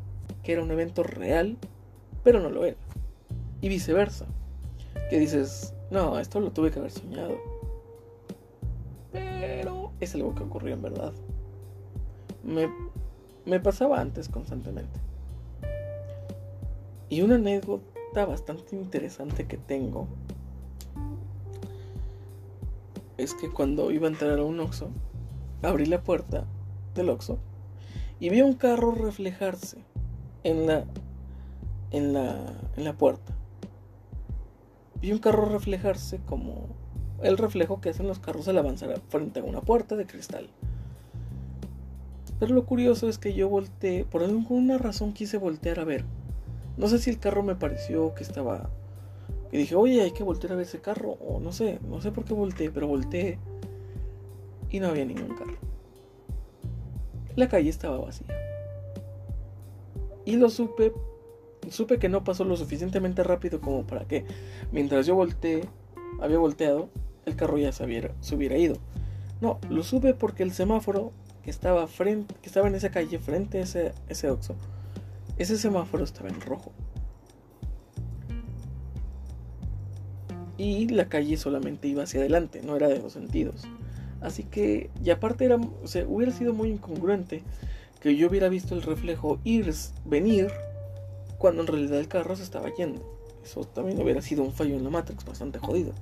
que 0.43 0.53
era 0.53 0.63
un 0.63 0.71
evento 0.71 1.03
real, 1.03 1.57
pero 2.25 2.41
no 2.41 2.51
lo 2.51 2.67
era. 2.67 2.77
Y 3.63 3.71
viceversa. 3.71 4.27
Que 5.09 5.19
dices, 5.19 5.73
no, 5.91 6.19
esto 6.19 6.41
lo 6.41 6.51
tuve 6.53 6.71
que 6.71 6.79
haber 6.79 6.91
soñado 6.91 7.50
es 10.01 10.15
algo 10.15 10.35
que 10.35 10.43
ocurrió 10.43 10.75
en 10.75 10.83
verdad. 10.83 11.13
Me, 12.43 12.69
me 13.45 13.61
pasaba 13.61 14.01
antes 14.01 14.29
constantemente. 14.29 14.99
Y 17.09 17.23
una 17.23 17.35
anécdota 17.37 18.25
bastante 18.25 18.77
interesante 18.77 19.47
que 19.47 19.57
tengo 19.57 20.07
es 23.17 23.35
que 23.35 23.51
cuando 23.51 23.91
iba 23.91 24.07
a 24.07 24.11
entrar 24.11 24.39
a 24.39 24.45
un 24.45 24.61
Oxxo, 24.61 24.91
abrí 25.63 25.87
la 25.87 26.03
puerta 26.03 26.47
del 26.95 27.11
Oxxo 27.11 27.39
y 28.19 28.31
vi 28.31 28.43
un 28.43 28.55
carro 28.55 28.93
reflejarse 28.93 29.85
en 30.45 30.67
la 30.67 30.85
en 31.91 32.13
la 32.13 32.55
en 32.77 32.85
la 32.85 32.97
puerta. 32.97 33.35
Vi 35.01 35.13
un 35.13 35.19
carro 35.19 35.47
reflejarse 35.47 36.21
como 36.27 36.69
el 37.23 37.39
reflejo 37.39 37.81
que 37.81 37.91
hacen 37.91 38.07
los 38.07 38.19
carros 38.19 38.49
al 38.49 38.59
avanzar 38.59 39.01
frente 39.09 39.41
a 39.41 39.45
una 39.45 39.61
puerta 39.61 39.97
de 39.97 40.07
cristal. 40.07 40.49
Pero 42.39 42.55
lo 42.55 42.65
curioso 42.65 43.09
es 43.09 43.19
que 43.19 43.35
yo 43.35 43.49
volteé, 43.49 44.05
por 44.05 44.23
alguna 44.23 44.79
razón 44.79 45.13
quise 45.13 45.37
voltear 45.37 45.79
a 45.79 45.85
ver. 45.85 46.05
No 46.79 46.89
sé 46.89 46.99
si 46.99 47.11
el 47.11 47.19
carro 47.19 47.43
me 47.43 47.55
pareció 47.55 48.15
que 48.15 48.23
estaba... 48.23 48.71
Y 49.53 49.59
dije, 49.59 49.75
oye, 49.75 50.01
hay 50.01 50.13
que 50.13 50.23
voltear 50.23 50.55
a 50.55 50.57
ver 50.57 50.67
ese 50.67 50.81
carro. 50.81 51.19
O 51.21 51.41
no 51.41 51.53
sé, 51.53 51.81
no 51.89 52.01
sé 52.01 52.13
por 52.13 52.25
qué 52.25 52.33
volteé, 52.33 52.71
pero 52.71 52.87
volteé. 52.87 53.39
Y 54.71 54.81
no 54.81 54.89
había 54.89 55.05
ningún 55.05 55.37
carro. 55.37 55.59
La 57.37 57.49
calle 57.49 57.69
estaba 57.69 57.99
vacía. 57.99 58.27
Y 60.25 60.37
lo 60.37 60.49
supe, 60.49 60.93
supe 61.69 61.99
que 61.99 62.09
no 62.09 62.25
pasó 62.25 62.45
lo 62.45 62.57
suficientemente 62.57 63.23
rápido 63.23 63.61
como 63.61 63.87
para 63.87 64.07
que, 64.07 64.25
mientras 64.73 65.07
yo 65.07 65.15
volteé, 65.15 65.65
había 66.21 66.39
volteado, 66.39 66.89
el 67.27 67.37
carro 67.37 67.59
ya 67.59 67.73
se 67.73 67.85
hubiera, 67.85 68.13
se 68.21 68.37
ido. 68.37 68.77
No, 69.41 69.59
lo 69.69 69.83
supe 69.83 70.15
porque 70.15 70.43
el 70.43 70.53
semáforo 70.53 71.13
que 71.43 71.51
estaba, 71.51 71.87
frente, 71.87 72.35
que 72.43 72.49
estaba 72.49 72.69
en 72.69 72.75
esa 72.75 72.91
calle 72.91 73.19
frente 73.19 73.59
a 73.59 73.63
ese, 73.63 73.93
ese 74.09 74.31
Oxxo, 74.31 74.55
ese 75.39 75.57
semáforo 75.57 76.05
estaba 76.05 76.29
en 76.29 76.41
rojo. 76.41 76.73
y 80.61 80.89
la 80.89 81.09
calle 81.09 81.39
solamente 81.39 81.89
iba 81.89 82.03
hacia 82.03 82.21
adelante, 82.21 82.61
no 82.63 82.77
era 82.77 82.87
de 82.89 82.99
dos 82.99 83.15
sentidos. 83.15 83.63
Así 84.21 84.45
que, 84.45 84.91
y 85.03 85.09
aparte 85.09 85.47
era, 85.47 85.57
hubiera 85.57 86.33
sido 86.33 86.53
muy 86.53 86.69
incongruente 86.69 87.43
que 88.01 88.15
yo 88.15 88.29
hubiera 88.29 88.51
visto 88.51 88.75
el 88.75 88.83
reflejo 88.83 89.41
ir, 89.43 89.73
venir, 90.05 90.49
cuando 91.39 91.63
en 91.63 91.67
realidad 91.67 91.99
el 91.99 92.09
carro 92.09 92.37
se 92.37 92.43
estaba 92.43 92.69
yendo. 92.75 93.01
Eso 93.43 93.65
también 93.65 94.01
hubiera 94.03 94.21
sido 94.21 94.43
un 94.43 94.53
fallo 94.53 94.77
en 94.77 94.85
la 94.85 94.91
Matrix, 94.91 95.25
bastante 95.25 95.59
jodido. 95.59 95.93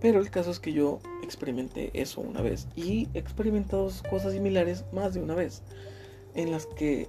Pero 0.00 0.20
el 0.20 0.30
caso 0.30 0.50
es 0.50 0.60
que 0.60 0.72
yo 0.72 1.00
experimenté 1.22 1.90
eso 1.92 2.20
una 2.20 2.40
vez 2.40 2.68
y 2.76 3.08
he 3.14 3.18
experimentado 3.18 3.90
cosas 4.08 4.32
similares 4.32 4.84
más 4.92 5.14
de 5.14 5.22
una 5.22 5.34
vez, 5.34 5.62
en 6.34 6.52
las 6.52 6.66
que 6.66 7.08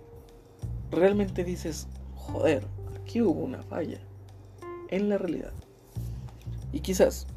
realmente 0.91 1.43
dices, 1.43 1.87
joder, 2.15 2.65
aquí 2.99 3.21
hubo 3.21 3.41
una 3.41 3.61
falla 3.63 3.99
en 4.89 5.09
la 5.09 5.17
realidad. 5.17 5.53
Y 6.71 6.79
quizás 6.79 7.27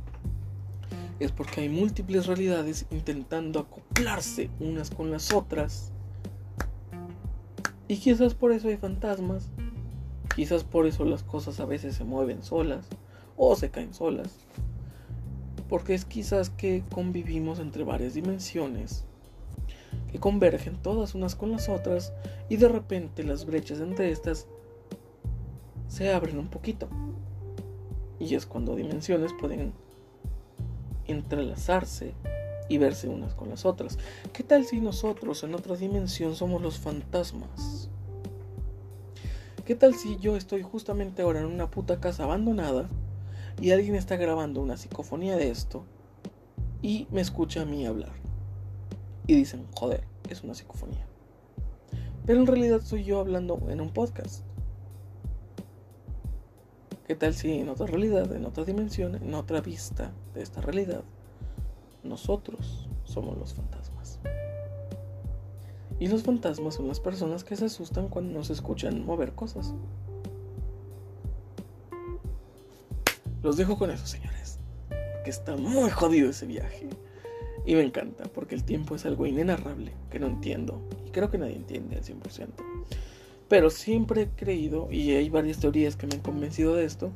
es 1.20 1.32
porque 1.32 1.62
hay 1.62 1.68
múltiples 1.68 2.26
realidades 2.26 2.86
intentando 2.90 3.61
acoplarse 3.61 4.50
unas 4.61 4.90
con 4.90 5.11
las 5.11 5.32
otras. 5.32 5.92
Y 7.88 7.96
quizás 7.98 8.34
por 8.34 8.53
eso 8.53 8.68
hay 8.68 8.76
fantasmas. 8.76 9.48
Quizás 10.34 10.64
por 10.64 10.86
eso 10.86 11.05
las 11.05 11.22
cosas 11.22 11.61
a 11.61 11.66
veces 11.66 11.94
se 11.94 12.05
mueven 12.05 12.42
solas 12.42 12.86
o 13.36 13.55
se 13.55 13.70
caen 13.70 13.94
solas. 13.94 14.32
Porque 15.73 15.95
es 15.95 16.05
quizás 16.05 16.51
que 16.51 16.85
convivimos 16.93 17.59
entre 17.59 17.83
varias 17.83 18.12
dimensiones 18.12 19.07
que 20.11 20.20
convergen 20.20 20.77
todas 20.77 21.14
unas 21.14 21.35
con 21.35 21.51
las 21.51 21.70
otras 21.70 22.12
y 22.51 22.57
de 22.57 22.68
repente 22.68 23.25
las 23.25 23.47
brechas 23.47 23.81
entre 23.81 24.11
estas 24.11 24.47
se 25.89 26.12
abren 26.12 26.39
un 26.39 26.49
poquito. 26.49 26.91
Y 28.20 28.35
es 28.35 28.45
cuando 28.45 28.77
dimensiones 28.77 29.33
pueden 29.41 29.73
entrelazarse 31.07 32.12
y 32.68 32.77
verse 32.77 33.09
unas 33.09 33.35
con 33.35 33.49
las 33.49 33.64
otras. 33.64 33.99
¿Qué 34.35 34.43
tal 34.43 34.66
si 34.66 34.79
nosotros 34.79 35.43
en 35.43 35.55
otra 35.55 35.75
dimensión 35.77 36.37
somos 36.37 36.61
los 36.61 36.79
fantasmas? 36.79 37.89
¿Qué 39.64 39.75
tal 39.75 39.95
si 39.95 40.18
yo 40.18 40.37
estoy 40.37 40.61
justamente 40.61 41.23
ahora 41.23 41.41
en 41.41 41.47
una 41.47 41.70
puta 41.70 41.99
casa 41.99 42.25
abandonada 42.25 42.91
y 43.61 43.70
alguien 43.70 43.94
está 43.94 44.16
grabando 44.16 44.61
una 44.61 44.76
psicofonía 44.76 45.36
de 45.36 45.50
esto 45.50 45.84
y 46.80 47.07
me 47.11 47.20
escucha 47.20 47.62
a 47.62 47.64
mí 47.64 47.86
hablar? 47.86 48.12
Y 49.26 49.34
dicen, 49.34 49.66
joder, 49.74 50.05
es 50.28 50.42
una 50.42 50.55
psicofonía. 50.55 51.07
Pero 52.26 52.40
en 52.40 52.46
realidad 52.46 52.80
soy 52.82 53.05
yo 53.05 53.20
hablando 53.20 53.61
en 53.68 53.80
un 53.80 53.92
podcast. 53.92 54.44
¿Qué 57.07 57.16
tal 57.16 57.34
si 57.34 57.53
en 57.53 57.68
otra 57.68 57.86
realidad, 57.86 58.32
en 58.32 58.46
otra 58.46 58.64
dimensión, 58.64 59.16
en 59.16 59.34
otra 59.34 59.61
vista 59.61 60.12
de 60.34 60.42
esta 60.42 60.61
realidad, 60.61 61.03
nosotros 62.03 62.88
somos 63.05 63.36
los 63.36 63.55
fantasmas? 63.55 64.18
Y 65.98 66.09
los 66.09 66.22
fantasmas 66.22 66.74
son 66.74 66.88
las 66.88 67.00
personas 67.00 67.44
que 67.44 67.57
se 67.57 67.66
asustan 67.66 68.09
cuando 68.09 68.32
nos 68.32 68.50
escuchan 68.50 69.05
mover 69.05 69.34
cosas. 69.34 69.74
Los 73.43 73.57
dejo 73.57 73.76
con 73.76 73.90
eso, 73.90 74.07
señores. 74.07 74.59
Que 75.24 75.30
está 75.30 75.57
muy 75.57 75.90
jodido 75.90 76.30
ese 76.30 76.47
viaje. 76.47 76.88
Y 77.64 77.74
me 77.74 77.82
encanta, 77.82 78.24
porque 78.24 78.55
el 78.55 78.64
tiempo 78.64 78.95
es 78.95 79.07
algo 79.07 79.26
inenarrable 79.26 79.93
que 80.11 80.18
no 80.18 80.26
entiendo. 80.26 80.82
Y 81.07 81.11
creo 81.11 81.30
que 81.30 81.38
nadie 81.38 81.57
entiende 81.57 81.97
al 81.97 82.03
100%. 82.03 82.49
Pero 83.49 83.70
siempre 83.70 84.22
he 84.22 84.28
creído, 84.28 84.90
y 84.90 85.11
hay 85.12 85.28
varias 85.28 85.59
teorías 85.59 85.97
que 85.97 86.07
me 86.07 86.14
han 86.14 86.20
convencido 86.20 86.74
de 86.74 86.84
esto, 86.84 87.12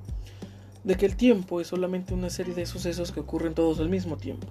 de 0.84 0.96
que 0.96 1.06
el 1.06 1.16
tiempo 1.16 1.60
es 1.60 1.68
solamente 1.68 2.14
una 2.14 2.30
serie 2.30 2.54
de 2.54 2.66
sucesos 2.66 3.10
que 3.10 3.20
ocurren 3.20 3.54
todos 3.54 3.80
al 3.80 3.88
mismo 3.88 4.16
tiempo. 4.16 4.48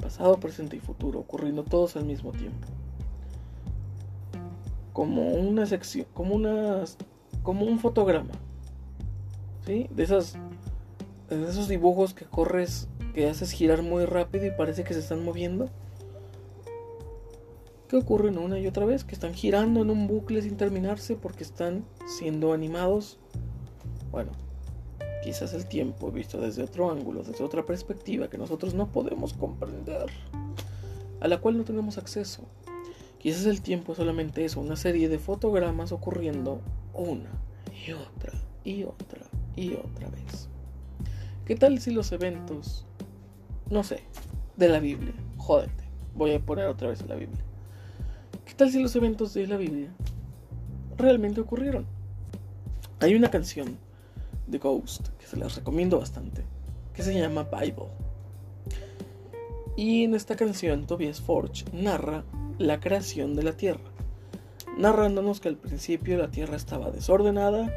Pasado, 0.00 0.38
presente 0.38 0.76
y 0.76 0.80
futuro, 0.80 1.20
ocurriendo 1.20 1.64
todos 1.64 1.96
al 1.96 2.04
mismo 2.04 2.32
tiempo. 2.32 2.66
Como 4.92 5.32
una 5.32 5.66
sección, 5.66 6.06
como 6.14 6.34
unas, 6.34 6.96
como 7.42 7.66
un 7.66 7.78
fotograma. 7.78 8.32
¿Sí? 9.66 9.88
De 9.90 10.02
esas, 10.02 10.38
de 11.28 11.48
esos 11.48 11.68
dibujos 11.68 12.14
que 12.14 12.24
corres, 12.24 12.88
que 13.14 13.28
haces 13.28 13.50
girar 13.52 13.82
muy 13.82 14.04
rápido 14.04 14.46
y 14.46 14.50
parece 14.50 14.84
que 14.84 14.94
se 14.94 15.00
están 15.00 15.24
moviendo 15.24 15.70
que 17.88 17.96
ocurren 17.96 18.38
una 18.38 18.58
y 18.58 18.66
otra 18.66 18.86
vez, 18.86 19.04
que 19.04 19.14
están 19.14 19.34
girando 19.34 19.82
en 19.82 19.90
un 19.90 20.06
bucle 20.06 20.42
sin 20.42 20.56
terminarse 20.56 21.16
porque 21.16 21.44
están 21.44 21.84
siendo 22.06 22.52
animados. 22.52 23.18
Bueno, 24.10 24.32
quizás 25.22 25.52
el 25.52 25.66
tiempo 25.66 26.10
visto 26.10 26.40
desde 26.40 26.62
otro 26.62 26.90
ángulo, 26.90 27.22
desde 27.22 27.44
otra 27.44 27.64
perspectiva 27.64 28.28
que 28.28 28.38
nosotros 28.38 28.74
no 28.74 28.90
podemos 28.90 29.34
comprender, 29.34 30.06
a 31.20 31.28
la 31.28 31.40
cual 31.40 31.58
no 31.58 31.64
tenemos 31.64 31.98
acceso. 31.98 32.44
Quizás 33.18 33.46
el 33.46 33.62
tiempo 33.62 33.92
es 33.92 33.98
solamente 33.98 34.44
eso, 34.44 34.60
una 34.60 34.76
serie 34.76 35.08
de 35.08 35.18
fotogramas 35.18 35.92
ocurriendo 35.92 36.60
una 36.92 37.30
y 37.86 37.92
otra 37.92 38.32
y 38.64 38.84
otra 38.84 39.22
y 39.56 39.74
otra 39.74 40.08
vez. 40.10 40.48
¿Qué 41.46 41.56
tal 41.56 41.78
si 41.78 41.90
los 41.90 42.10
eventos, 42.12 42.86
no 43.70 43.84
sé, 43.84 44.00
de 44.56 44.68
la 44.68 44.80
Biblia, 44.80 45.12
jódete, 45.36 45.84
voy 46.14 46.32
a 46.32 46.40
poner 46.40 46.66
otra 46.66 46.88
vez 46.88 47.06
la 47.06 47.16
Biblia 47.16 47.44
¿Qué 48.54 48.54
tal 48.54 48.70
si 48.70 48.80
los 48.80 48.94
eventos 48.94 49.34
de 49.34 49.46
la 49.46 49.56
Biblia 49.56 49.92
realmente 50.96 51.40
ocurrieron? 51.40 51.86
Hay 53.00 53.14
una 53.14 53.30
canción 53.30 53.78
de 54.46 54.58
Ghost 54.58 55.08
que 55.18 55.26
se 55.26 55.36
las 55.36 55.56
recomiendo 55.56 55.98
bastante, 55.98 56.44
que 56.92 57.02
se 57.02 57.18
llama 57.18 57.48
Bible. 57.50 57.88
Y 59.76 60.04
en 60.04 60.14
esta 60.14 60.36
canción 60.36 60.86
Tobias 60.86 61.20
Forge 61.20 61.64
narra 61.72 62.24
la 62.58 62.78
creación 62.78 63.34
de 63.34 63.42
la 63.42 63.56
tierra, 63.56 63.90
narrándonos 64.78 65.40
que 65.40 65.48
al 65.48 65.56
principio 65.56 66.16
la 66.16 66.30
tierra 66.30 66.56
estaba 66.56 66.90
desordenada 66.90 67.72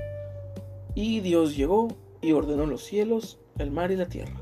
y 0.93 1.22
Dios 1.22 1.57
llegó 1.57 1.88
y 2.22 2.34
ordenó 2.34 2.65
los 2.65 2.84
cielos, 2.84 3.39
el 3.60 3.72
mar 3.72 3.91
y 3.91 3.95
la 3.95 4.08
tierra. 4.08 4.41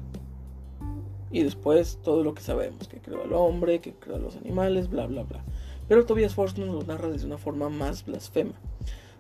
Y 1.31 1.43
después 1.43 1.99
todo 2.03 2.23
lo 2.23 2.33
que 2.33 2.41
sabemos, 2.41 2.87
que 2.87 2.99
creó 2.99 3.23
al 3.23 3.33
hombre, 3.33 3.79
que 3.79 3.93
creó 3.93 4.15
a 4.15 4.19
los 4.19 4.37
animales, 4.37 4.89
bla, 4.89 5.05
bla, 5.07 5.23
bla. 5.23 5.43
Pero 5.87 6.05
Tobias 6.05 6.33
Force 6.33 6.59
nos 6.59 6.73
lo 6.73 6.83
narra 6.83 7.09
desde 7.09 7.27
una 7.27 7.37
forma 7.37 7.69
más 7.69 8.05
blasfema, 8.05 8.53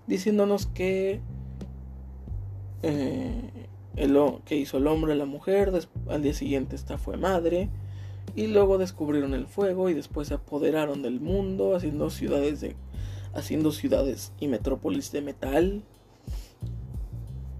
diciéndonos 0.07 0.67
que, 0.67 1.19
eh, 2.83 3.67
el, 3.95 4.17
que 4.45 4.55
hizo 4.55 4.77
el 4.77 4.87
hombre 4.87 5.13
a 5.13 5.15
la 5.15 5.25
mujer, 5.25 5.71
al 6.07 6.21
día 6.21 6.33
siguiente 6.33 6.75
esta 6.75 6.97
fue 6.97 7.17
madre, 7.17 7.69
y 8.35 8.47
luego 8.47 8.77
descubrieron 8.77 9.33
el 9.33 9.45
fuego 9.47 9.89
y 9.89 9.93
después 9.93 10.29
se 10.29 10.33
apoderaron 10.33 11.01
del 11.01 11.19
mundo, 11.19 11.75
haciendo 11.75 12.09
ciudades 12.09 12.61
de, 12.61 12.75
haciendo 13.33 13.71
ciudades 13.71 14.31
y 14.39 14.47
metrópolis 14.47 15.11
de 15.11 15.21
metal 15.21 15.83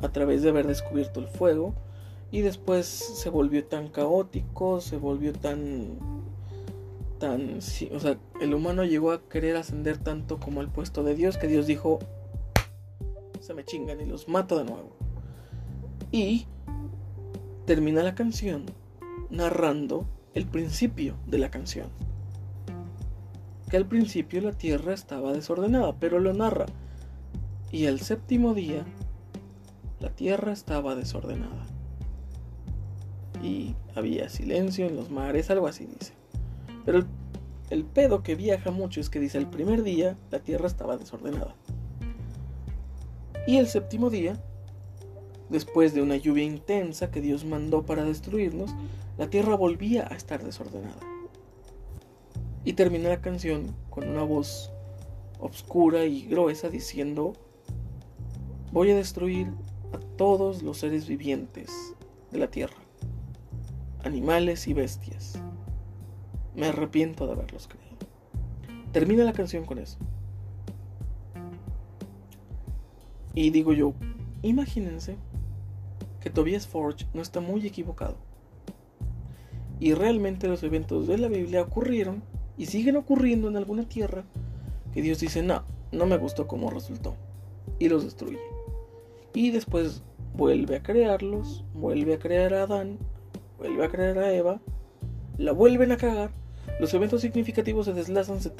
a 0.01 0.09
través 0.09 0.41
de 0.41 0.49
haber 0.49 0.67
descubierto 0.67 1.19
el 1.19 1.27
fuego 1.27 1.75
y 2.31 2.41
después 2.41 2.85
se 2.85 3.29
volvió 3.29 3.65
tan 3.65 3.87
caótico, 3.87 4.81
se 4.81 4.97
volvió 4.97 5.33
tan 5.33 5.99
tan, 7.19 7.59
o 7.59 7.99
sea, 7.99 8.17
el 8.41 8.53
humano 8.53 8.83
llegó 8.83 9.11
a 9.11 9.21
querer 9.29 9.55
ascender 9.55 9.97
tanto 9.97 10.39
como 10.39 10.61
el 10.61 10.67
puesto 10.67 11.03
de 11.03 11.15
Dios 11.15 11.37
que 11.37 11.47
Dios 11.47 11.65
dijo, 11.65 11.99
se 13.39 13.53
me 13.53 13.63
chingan 13.63 14.01
y 14.01 14.05
los 14.05 14.27
mato 14.27 14.57
de 14.57 14.65
nuevo. 14.65 14.95
Y 16.11 16.45
termina 17.65 18.03
la 18.03 18.15
canción 18.15 18.65
narrando 19.29 20.05
el 20.33 20.45
principio 20.45 21.15
de 21.25 21.37
la 21.37 21.51
canción. 21.51 21.87
Que 23.69 23.77
al 23.77 23.87
principio 23.87 24.41
la 24.41 24.51
tierra 24.51 24.93
estaba 24.93 25.33
desordenada, 25.33 25.95
pero 25.99 26.19
lo 26.19 26.33
narra. 26.33 26.65
Y 27.71 27.85
el 27.85 27.99
séptimo 27.99 28.53
día 28.53 28.85
la 29.99 30.09
tierra 30.09 30.51
estaba 30.51 30.95
desordenada. 30.95 31.64
Y 33.45 33.75
había 33.93 34.27
silencio 34.27 34.87
en 34.87 34.95
los 34.95 35.11
mares, 35.11 35.51
algo 35.51 35.67
así 35.67 35.85
dice. 35.85 36.13
Pero 36.83 37.05
el, 37.69 37.85
pedo 37.85 38.23
que 38.23 38.33
viaja 38.33 38.71
mucho 38.71 38.99
es 38.99 39.11
que 39.11 39.19
dice 39.19 39.37
el 39.37 39.45
primer 39.45 39.83
día 39.83 40.17
la 40.31 40.39
tierra 40.39 40.65
estaba 40.65 40.97
desordenada. 40.97 41.55
Y 43.45 43.57
el 43.57 43.67
séptimo 43.67 44.09
día, 44.09 44.41
después 45.49 45.93
de 45.93 46.01
una 46.01 46.15
lluvia 46.15 46.43
intensa 46.43 47.11
que 47.11 47.21
Dios 47.21 47.45
mandó 47.45 47.85
para 47.85 48.03
destruirnos, 48.03 48.73
la 49.19 49.29
tierra 49.29 49.55
volvía 49.55 50.07
a 50.11 50.15
estar 50.15 50.43
desordenada. 50.43 50.99
Y 52.63 52.73
termina 52.73 53.09
la 53.09 53.21
canción 53.21 53.75
con 53.91 54.09
una 54.09 54.23
voz 54.23 54.71
oscura 55.39 56.05
y 56.05 56.25
gruesa 56.25 56.69
diciendo, 56.69 57.33
voy 58.71 58.89
a 58.89 58.95
destruir 58.95 59.51
a 59.93 59.99
todos 60.17 60.63
los 60.63 60.79
seres 60.79 61.07
vivientes 61.07 61.93
de 62.31 62.39
la 62.39 62.49
tierra, 62.49 62.84
animales 64.05 64.67
y 64.67 64.73
bestias. 64.73 65.41
Me 66.55 66.67
arrepiento 66.67 67.25
de 67.25 67.33
haberlos 67.33 67.67
creído. 67.67 67.95
Termina 68.91 69.23
la 69.23 69.33
canción 69.33 69.65
con 69.65 69.79
eso. 69.79 69.97
Y 73.33 73.49
digo 73.49 73.73
yo, 73.73 73.93
imagínense 74.43 75.17
que 76.21 76.29
Tobias 76.29 76.67
Forge 76.67 77.05
no 77.13 77.21
está 77.21 77.41
muy 77.41 77.65
equivocado. 77.67 78.15
Y 79.79 79.93
realmente 79.93 80.47
los 80.47 80.63
eventos 80.63 81.07
de 81.07 81.17
la 81.17 81.27
Biblia 81.27 81.63
ocurrieron 81.63 82.23
y 82.57 82.67
siguen 82.67 82.95
ocurriendo 82.95 83.49
en 83.49 83.57
alguna 83.57 83.89
tierra 83.89 84.23
que 84.93 85.01
Dios 85.01 85.19
dice, 85.19 85.43
no, 85.43 85.63
no 85.91 86.05
me 86.05 86.17
gustó 86.17 86.47
cómo 86.47 86.69
resultó. 86.69 87.15
Y 87.79 87.89
los 87.89 88.05
destruye. 88.05 88.39
Y 89.33 89.51
después 89.51 90.03
vuelve 90.33 90.77
a 90.77 90.83
crearlos, 90.83 91.65
vuelve 91.73 92.13
a 92.13 92.19
crear 92.19 92.53
a 92.53 92.63
Adán, 92.63 92.97
vuelve 93.57 93.85
a 93.85 93.89
crear 93.89 94.17
a 94.17 94.33
Eva, 94.33 94.61
la 95.37 95.51
vuelven 95.51 95.91
a 95.91 95.97
cagar. 95.97 96.31
Los 96.79 96.93
eventos 96.93 97.21
significativos 97.21 97.85
se 97.85 97.93
deslazan, 97.93 98.41
se, 98.41 98.51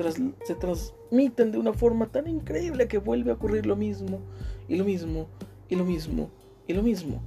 se 0.45 0.55
transmiten 0.55 1.51
de 1.51 1.57
una 1.57 1.73
forma 1.73 2.07
tan 2.07 2.27
increíble 2.27 2.87
que 2.87 2.97
vuelve 2.97 3.31
a 3.31 3.35
ocurrir 3.35 3.65
lo 3.65 3.75
mismo, 3.75 4.19
y 4.67 4.75
lo 4.77 4.85
mismo, 4.85 5.27
y 5.69 5.75
lo 5.75 5.83
mismo, 5.83 6.29
y 6.67 6.73
lo 6.73 6.83
mismo. 6.83 7.21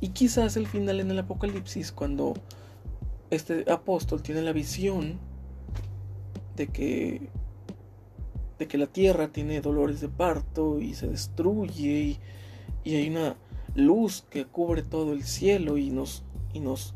Y 0.00 0.08
quizás 0.08 0.56
el 0.56 0.66
final 0.66 1.00
en 1.00 1.10
el 1.10 1.18
Apocalipsis, 1.18 1.92
cuando 1.92 2.34
este 3.30 3.70
apóstol 3.70 4.22
tiene 4.22 4.42
la 4.42 4.52
visión 4.52 5.18
de 6.56 6.68
que 6.68 7.28
de 8.58 8.66
que 8.68 8.78
la 8.78 8.86
tierra 8.86 9.28
tiene 9.28 9.60
dolores 9.60 10.00
de 10.00 10.08
parto 10.08 10.80
y 10.80 10.94
se 10.94 11.08
destruye 11.08 12.18
y, 12.84 12.94
hay 12.94 13.10
una 13.10 13.36
luz 13.74 14.24
que 14.30 14.46
cubre 14.46 14.82
todo 14.82 15.12
el 15.12 15.24
cielo 15.24 15.76
y 15.76 15.90
nos 15.90 16.22
y 16.56 16.60
nos 16.60 16.94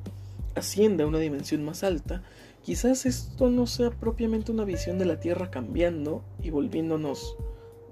asciende 0.55 1.05
a 1.05 1.07
una 1.07 1.19
dimensión 1.19 1.65
más 1.65 1.85
alta, 1.85 2.23
quizás 2.63 3.05
esto 3.05 3.51
no 3.51 3.67
sea 3.67 3.91
propiamente 3.91 4.51
una 4.51 4.65
visión 4.65 4.99
de 4.99 5.05
la 5.05 5.21
tierra 5.21 5.51
cambiando 5.51 6.23
y 6.43 6.49
volviéndonos 6.51 7.37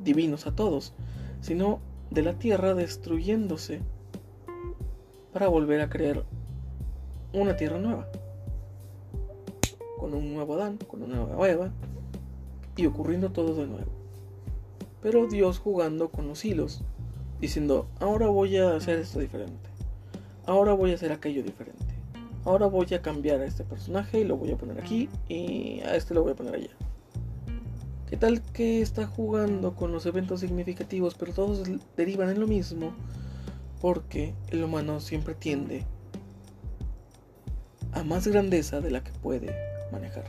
divinos 0.01 0.47
a 0.47 0.55
todos, 0.55 0.95
sino 1.43 1.81
de 2.11 2.23
la 2.23 2.39
tierra 2.39 2.75
destruyéndose 2.75 3.81
para 5.33 5.49
volver 5.49 5.83
a 5.83 5.91
crear 5.91 6.25
una 7.35 7.57
tierra 7.57 7.79
nueva 7.79 8.09
con 9.99 10.15
un 10.15 10.33
nuevo 10.33 10.55
Adán, 10.55 10.79
con 10.79 11.03
una 11.03 11.17
nueva 11.17 11.51
Eva, 11.51 11.71
y 12.77 12.87
ocurriendo 12.87 13.31
todo 13.31 13.55
de 13.55 13.67
nuevo. 13.67 13.91
Pero 15.03 15.27
Dios 15.27 15.59
jugando 15.59 16.09
con 16.09 16.29
los 16.29 16.45
hilos, 16.45 16.83
diciendo, 17.41 17.89
ahora 18.01 18.29
voy 18.29 18.57
a 18.57 18.77
hacer 18.77 19.01
esto 19.01 19.19
diferente, 19.19 19.69
ahora 20.49 20.73
voy 20.73 20.93
a 20.93 20.95
hacer 20.95 21.13
aquello 21.13 21.43
diferente, 21.43 21.85
ahora 22.45 22.67
voy 22.67 22.87
a 22.95 23.03
cambiar 23.03 23.41
a 23.41 23.45
este 23.45 23.65
personaje 23.65 24.21
y 24.21 24.25
lo 24.25 24.37
voy 24.37 24.51
a 24.51 24.57
poner 24.57 24.81
aquí 24.81 25.09
y 25.29 25.81
a 25.81 25.95
este 25.95 26.15
lo 26.15 26.23
voy 26.23 26.33
a 26.33 26.37
poner 26.37 26.55
allá. 26.55 26.71
¿Qué 28.09 28.17
tal 28.17 28.41
que 28.41 28.81
está 28.81 29.07
jugando 29.07 29.77
con 29.77 29.93
los 29.93 30.07
eventos 30.07 30.41
significativos, 30.41 31.15
pero 31.15 31.35
todos 31.35 31.69
derivan 31.95 32.31
en 32.31 32.41
lo 32.41 32.47
mismo? 32.47 32.95
Porque 33.83 34.35
el 34.49 34.65
humano 34.65 35.01
siempre 35.01 35.35
tiende 35.35 35.85
a 37.93 38.03
más 38.03 38.27
grandeza 38.27 38.81
de 38.81 38.91
la 38.91 39.05
que 39.05 39.13
puede 39.13 39.55
manejar. 39.93 40.25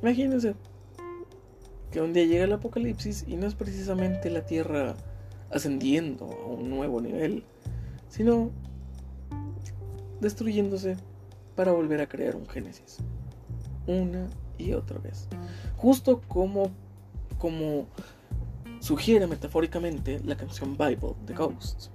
Imagínense 0.00 0.54
que 1.92 2.00
un 2.00 2.12
día 2.12 2.24
llega 2.24 2.44
el 2.44 2.52
apocalipsis 2.52 3.24
y 3.28 3.36
no 3.36 3.46
es 3.46 3.54
precisamente 3.54 4.30
la 4.30 4.44
Tierra 4.46 4.96
ascendiendo 5.50 6.24
a 6.24 6.46
un 6.46 6.70
nuevo 6.70 7.00
nivel, 7.00 7.44
sino 8.08 8.50
destruyéndose 10.20 10.96
para 11.54 11.72
volver 11.72 12.00
a 12.00 12.08
crear 12.08 12.34
un 12.34 12.48
Génesis. 12.48 12.98
Una 13.86 14.26
y 14.58 14.72
otra 14.72 14.98
vez. 14.98 15.28
Justo 15.76 16.22
como, 16.26 16.70
como 17.38 17.86
sugiere 18.80 19.26
metafóricamente 19.26 20.20
la 20.24 20.36
canción 20.36 20.76
Bible 20.76 21.14
de 21.26 21.34
Ghosts. 21.34 21.90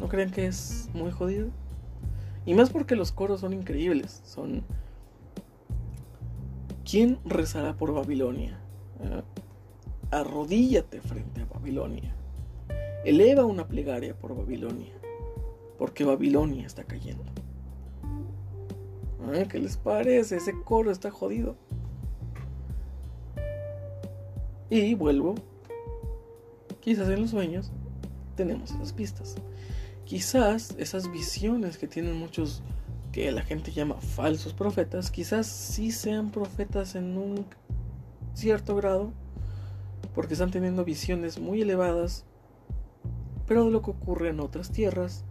¿No 0.00 0.08
creen 0.08 0.30
que 0.30 0.46
es 0.46 0.88
muy 0.94 1.10
jodido? 1.10 1.48
Y 2.46 2.54
más 2.54 2.70
porque 2.70 2.96
los 2.96 3.12
coros 3.12 3.40
son 3.40 3.52
increíbles. 3.52 4.22
Son. 4.24 4.64
¿Quién 6.88 7.18
rezará 7.24 7.76
por 7.76 7.94
Babilonia? 7.94 8.60
¿Eh? 9.00 9.22
Arrodíllate 10.10 11.00
frente 11.00 11.40
a 11.40 11.46
Babilonia. 11.46 12.14
Eleva 13.04 13.44
una 13.44 13.66
plegaria 13.66 14.14
por 14.14 14.36
Babilonia. 14.36 14.92
Porque 15.78 16.04
Babilonia 16.04 16.66
está 16.66 16.84
cayendo. 16.84 17.24
¿Eh? 19.32 19.46
¿Qué 19.48 19.58
les 19.58 19.76
parece? 19.76 20.36
Ese 20.36 20.52
coro 20.62 20.90
está 20.90 21.10
jodido. 21.10 21.56
Y 24.68 24.94
vuelvo. 24.94 25.34
Quizás 26.80 27.08
en 27.08 27.22
los 27.22 27.30
sueños 27.30 27.72
tenemos 28.36 28.72
esas 28.72 28.92
pistas. 28.92 29.36
Quizás 30.04 30.74
esas 30.78 31.10
visiones 31.10 31.78
que 31.78 31.88
tienen 31.88 32.18
muchos 32.18 32.62
que 33.14 33.30
la 33.30 33.42
gente 33.42 33.70
llama 33.70 33.94
falsos 34.00 34.54
profetas, 34.54 35.12
quizás 35.12 35.46
sí 35.46 35.92
sean 35.92 36.32
profetas 36.32 36.96
en 36.96 37.16
un 37.16 37.46
cierto 38.34 38.74
grado, 38.74 39.12
porque 40.16 40.34
están 40.34 40.50
teniendo 40.50 40.84
visiones 40.84 41.38
muy 41.38 41.62
elevadas, 41.62 42.24
pero 43.46 43.66
de 43.66 43.70
lo 43.70 43.82
que 43.82 43.92
ocurre 43.92 44.30
en 44.30 44.40
otras 44.40 44.72
tierras, 44.72 45.24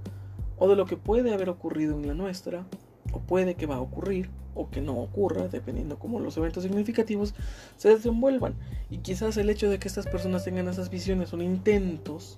o 0.57 0.69
de 0.69 0.77
lo 0.77 0.85
que 0.85 0.95
puede 0.95 1.33
haber 1.33 1.49
ocurrido 1.49 1.99
en 1.99 2.07
la 2.07 2.13
nuestra, 2.13 2.65
o 3.11 3.19
puede 3.19 3.55
que 3.55 3.65
va 3.65 3.75
a 3.75 3.81
ocurrir, 3.81 4.29
o 4.55 4.69
que 4.69 4.79
no 4.79 4.97
ocurra, 4.97 5.49
dependiendo 5.49 5.99
cómo 5.99 6.21
los 6.21 6.37
eventos 6.37 6.63
significativos 6.63 7.33
se 7.75 7.89
desenvuelvan. 7.89 8.55
Y 8.89 8.99
quizás 8.99 9.35
el 9.35 9.49
hecho 9.49 9.69
de 9.69 9.79
que 9.79 9.89
estas 9.89 10.07
personas 10.07 10.45
tengan 10.45 10.69
esas 10.69 10.89
visiones 10.89 11.27
son 11.27 11.41
intentos 11.41 12.37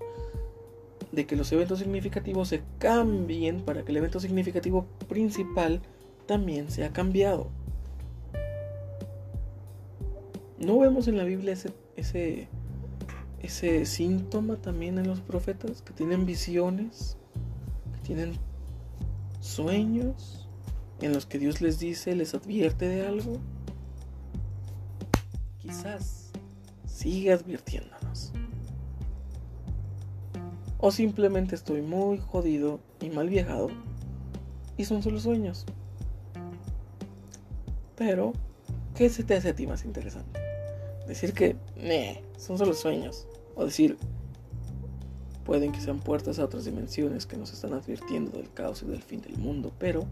de 1.16 1.26
que 1.26 1.36
los 1.36 1.52
eventos 1.52 1.80
significativos 1.80 2.50
se 2.50 2.62
cambien 2.78 3.62
para 3.62 3.84
que 3.84 3.92
el 3.92 3.98
evento 3.98 4.20
significativo 4.20 4.86
principal 5.08 5.82
también 6.26 6.70
sea 6.70 6.92
cambiado. 6.92 7.50
¿No 10.60 10.80
vemos 10.80 11.08
en 11.08 11.18
la 11.18 11.24
Biblia 11.24 11.54
ese, 11.54 12.48
ese, 13.42 13.86
síntoma 13.86 14.58
también 14.58 14.98
en 14.98 15.08
los 15.08 15.22
profetas? 15.22 15.82
Que 15.82 15.94
tienen 15.94 16.26
visiones, 16.26 17.18
que 17.94 18.00
tienen 18.00 18.34
sueños 19.40 20.48
en 21.02 21.14
los 21.14 21.26
que 21.26 21.40
Dios 21.40 21.62
les 21.62 21.80
dice, 21.80 22.16
les 22.16 22.34
advierte 22.34 22.88
de 22.88 23.06
algo. 23.06 23.40
Quizás 25.60 26.32
sigue 26.86 27.32
advirtiéndonos. 27.34 28.32
O 30.88 30.92
simplemente 30.92 31.56
estoy 31.56 31.82
muy 31.82 32.20
jodido 32.20 32.80
y 33.02 33.10
mal 33.10 33.28
viajado 33.28 33.70
y 34.78 34.86
son 34.86 35.02
solo 35.02 35.20
sueños. 35.20 35.66
Pero, 37.96 38.34
¿qué 38.94 39.10
se 39.10 39.24
te 39.24 39.34
hace 39.34 39.50
a 39.50 39.56
ti 39.56 39.66
más 39.66 39.84
interesante? 39.84 40.40
Decir 41.08 41.34
que, 41.34 41.56
nee, 41.76 42.22
son 42.38 42.60
solo 42.60 42.76
sueños. 42.76 43.26
O 43.56 43.66
decir, 43.66 43.98
pueden 45.44 45.72
que 45.72 45.82
sean 45.82 45.98
puertas 46.02 46.38
a 46.38 46.46
otras 46.46 46.66
dimensiones 46.66 47.26
que 47.26 47.36
nos 47.38 47.52
están 47.52 47.74
advirtiendo 47.74 48.38
del 48.38 48.54
caos 48.54 48.84
y 48.84 48.86
del 48.86 49.02
fin 49.02 49.22
del 49.22 49.40
mundo, 49.40 49.72
pero 49.80 50.06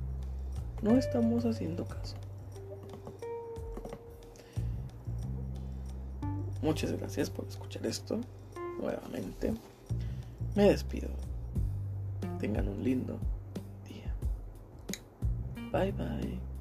no 0.81 0.97
estamos 0.97 1.45
haciendo 1.45 1.85
caso. 1.85 2.15
Muchas 6.63 6.91
gracias 6.93 7.29
por 7.29 7.47
escuchar 7.47 7.85
esto 7.85 8.19
nuevamente. 8.81 9.53
Me 10.55 10.69
despido. 10.69 11.09
Tengan 12.39 12.67
un 12.67 12.83
lindo 12.83 13.17
día. 13.87 14.13
Bye 15.71 15.91
bye. 15.91 16.52